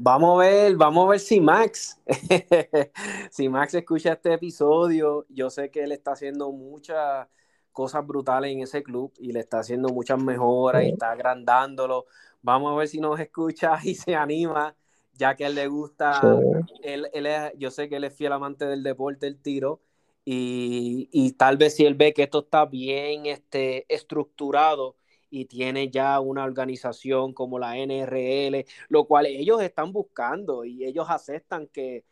Vamos 0.00 0.36
a 0.36 0.46
ver, 0.46 0.76
vamos 0.76 1.06
a 1.06 1.10
ver 1.10 1.20
si 1.20 1.40
Max, 1.40 2.00
si 3.32 3.48
Max 3.48 3.74
escucha 3.74 4.12
este 4.12 4.32
episodio, 4.32 5.26
yo 5.28 5.50
sé 5.50 5.70
que 5.70 5.82
él 5.82 5.90
está 5.90 6.12
haciendo 6.12 6.52
muchas 6.52 7.26
cosas 7.72 8.06
brutales 8.06 8.52
en 8.52 8.60
ese 8.60 8.84
club 8.84 9.12
y 9.18 9.32
le 9.32 9.40
está 9.40 9.58
haciendo 9.58 9.88
muchas 9.88 10.22
mejoras 10.22 10.84
y 10.84 10.90
está 10.90 11.10
agrandándolo. 11.10 12.06
Vamos 12.42 12.72
a 12.72 12.76
ver 12.76 12.86
si 12.86 13.00
nos 13.00 13.18
escucha 13.18 13.76
y 13.82 13.96
se 13.96 14.14
anima, 14.14 14.76
ya 15.14 15.34
que 15.34 15.44
a 15.44 15.48
él 15.48 15.56
le 15.56 15.66
gusta, 15.66 16.20
él, 16.82 17.08
él 17.12 17.26
es, 17.26 17.52
yo 17.56 17.72
sé 17.72 17.88
que 17.88 17.96
él 17.96 18.04
es 18.04 18.14
fiel 18.14 18.32
amante 18.32 18.66
del 18.66 18.84
deporte, 18.84 19.26
el 19.26 19.42
tiro, 19.42 19.80
y, 20.24 21.32
tal 21.38 21.56
vez 21.56 21.76
si 21.76 21.86
él 21.86 21.94
ve 21.94 22.12
que 22.12 22.24
esto 22.24 22.40
está 22.40 22.66
bien 22.66 23.26
este, 23.26 23.86
estructurado 23.92 24.96
y 25.30 25.46
tiene 25.46 25.90
ya 25.90 26.20
una 26.20 26.44
organización 26.44 27.32
como 27.32 27.58
la 27.58 27.76
NRL, 27.76 28.64
lo 28.88 29.06
cual 29.06 29.26
ellos 29.26 29.62
están 29.62 29.92
buscando 29.92 30.64
y 30.64 30.84
ellos 30.84 31.06
aceptan 31.08 31.66
que 31.68 32.04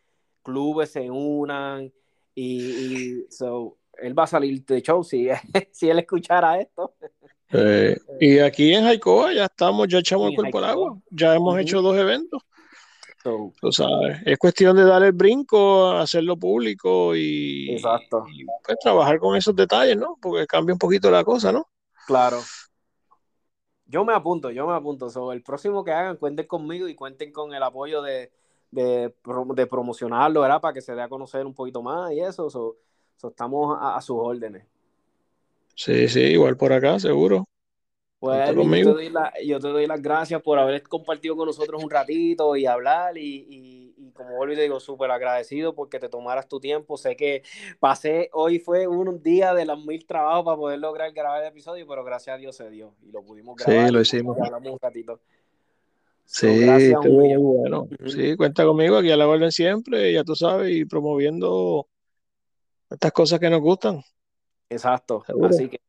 clubes 0.43 0.91
se 0.91 1.09
unan 1.11 1.91
y, 2.33 3.25
él 3.99 4.17
va 4.17 4.23
a 4.23 4.27
salir 4.27 4.63
de 4.65 4.81
show 4.81 5.03
si, 5.03 5.27
si 5.71 5.89
él 5.89 5.99
escuchara 5.99 6.59
esto. 6.59 6.93
Eh, 7.51 7.97
y 8.19 8.39
aquí 8.39 8.73
en 8.73 8.83
Jaicoa 8.83 9.33
ya 9.33 9.45
estamos, 9.45 9.87
ya 9.87 9.99
echamos 9.99 10.29
el 10.29 10.35
cuerpo 10.35 10.57
al 10.57 10.65
agua, 10.65 10.99
ya 11.09 11.35
hemos 11.35 11.59
hecho 11.59 11.81
dos 11.81 11.97
eventos 11.97 12.41
es 14.25 14.37
cuestión 14.37 14.75
de 14.75 14.83
dar 14.83 15.03
el 15.03 15.11
brinco, 15.11 15.91
hacerlo 15.91 16.37
público 16.37 17.15
y, 17.15 17.79
pues, 17.81 18.79
trabajar 18.81 19.19
con 19.19 19.35
esos 19.35 19.55
detalles, 19.55 19.97
¿no? 19.97 20.17
Porque 20.21 20.45
cambia 20.47 20.73
un 20.73 20.79
poquito 20.79 21.09
la 21.09 21.23
cosa, 21.23 21.51
¿no? 21.51 21.67
Claro. 22.05 22.39
Yo 23.85 24.03
me 24.03 24.13
apunto, 24.13 24.51
yo 24.51 24.67
me 24.67 24.73
apunto. 24.73 25.09
sobre 25.09 25.37
el 25.37 25.43
próximo 25.43 25.83
que 25.83 25.91
hagan, 25.91 26.17
cuenten 26.17 26.45
conmigo 26.45 26.87
y 26.87 26.95
cuenten 26.95 27.31
con 27.31 27.53
el 27.53 27.63
apoyo 27.63 28.01
de, 28.01 28.31
de, 28.71 29.13
promocionarlo, 29.69 30.41
¿verdad? 30.41 30.61
Para 30.61 30.73
que 30.73 30.81
se 30.81 30.93
dé 30.93 31.01
a 31.01 31.09
conocer 31.09 31.45
un 31.45 31.53
poquito 31.53 31.81
más 31.81 32.11
y 32.11 32.19
eso. 32.19 32.75
estamos 33.23 33.77
a 33.79 33.99
sus 34.01 34.17
órdenes. 34.19 34.65
Sí, 35.75 36.07
sí, 36.07 36.21
igual 36.21 36.57
por 36.57 36.73
acá, 36.73 36.99
seguro. 36.99 37.47
Pues 38.19 38.47
yo 38.47 38.63
te, 38.63 38.83
doy 38.83 39.13
yo 39.45 39.59
te, 39.59 39.67
doy 39.67 39.85
las 39.85 40.01
gracias 40.01 40.41
por 40.41 40.57
haber 40.57 40.81
compartido 40.81 41.35
con 41.35 41.45
nosotros 41.45 41.83
un 41.83 41.89
ratito 41.89 42.55
y 42.55 42.65
hablar 42.65 43.15
y, 43.15 43.93
y, 43.95 44.11
como 44.13 44.35
vuelvo 44.35 44.53
y 44.53 44.55
te 44.55 44.63
digo, 44.63 44.79
súper 44.79 45.11
agradecido 45.11 45.75
porque 45.75 45.99
te 45.99 46.09
tomaras 46.09 46.47
tu 46.47 46.59
tiempo. 46.59 46.97
Sé 46.97 47.15
que 47.15 47.43
pasé, 47.79 48.31
hoy 48.33 48.57
fue 48.57 48.87
un 48.87 49.21
día 49.21 49.53
de 49.53 49.65
los 49.65 49.85
mil 49.85 50.03
trabajos 50.07 50.45
para 50.45 50.57
poder 50.57 50.79
lograr 50.79 51.11
grabar 51.13 51.43
el 51.43 51.49
episodio, 51.49 51.85
pero 51.87 52.03
gracias 52.03 52.33
a 52.33 52.37
Dios 52.37 52.55
se 52.55 52.69
dio 52.71 52.95
y 53.03 53.11
lo 53.11 53.21
pudimos 53.21 53.55
grabar. 53.55 53.87
Sí, 53.87 53.93
lo 53.93 54.01
hicimos. 54.01 54.37
Hablamos 54.39 54.73
un 54.73 54.79
ratito. 54.81 55.19
Sí, 56.25 56.93
muy 57.03 57.35
bueno. 57.35 57.87
Sí, 58.07 58.35
cuenta 58.35 58.65
conmigo 58.65 58.97
aquí 58.97 59.11
a 59.11 59.17
la 59.17 59.27
orden 59.27 59.51
siempre, 59.51 60.11
ya 60.11 60.23
tú 60.23 60.35
sabes, 60.35 60.71
y 60.71 60.85
promoviendo 60.85 61.87
estas 62.89 63.11
cosas 63.11 63.39
que 63.39 63.49
nos 63.49 63.61
gustan. 63.61 64.01
Exacto. 64.69 65.23
Así 65.43 65.69
que 65.69 65.79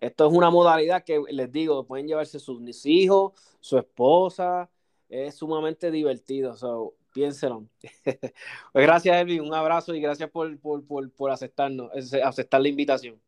esto 0.00 0.26
es 0.26 0.32
una 0.32 0.50
modalidad 0.50 1.04
que 1.04 1.22
les 1.30 1.52
digo, 1.52 1.86
pueden 1.86 2.06
llevarse 2.06 2.38
sus 2.38 2.86
hijos, 2.86 3.32
su 3.60 3.78
esposa, 3.78 4.70
es 5.08 5.34
sumamente 5.36 5.90
divertido, 5.90 6.56
so, 6.56 6.94
piénselo. 7.12 7.66
pues 8.04 8.86
gracias, 8.86 9.16
Elvin, 9.16 9.42
un 9.42 9.54
abrazo 9.54 9.94
y 9.94 10.00
gracias 10.00 10.30
por, 10.30 10.58
por, 10.58 10.84
por, 10.86 11.10
por 11.10 11.30
aceptarnos, 11.30 11.90
aceptar 12.24 12.60
la 12.60 12.68
invitación. 12.68 13.20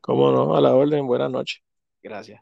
Cómo 0.00 0.30
no, 0.30 0.54
a 0.54 0.60
la 0.60 0.74
orden, 0.74 1.06
buenas 1.06 1.30
noches. 1.30 1.62
Gracias. 2.02 2.40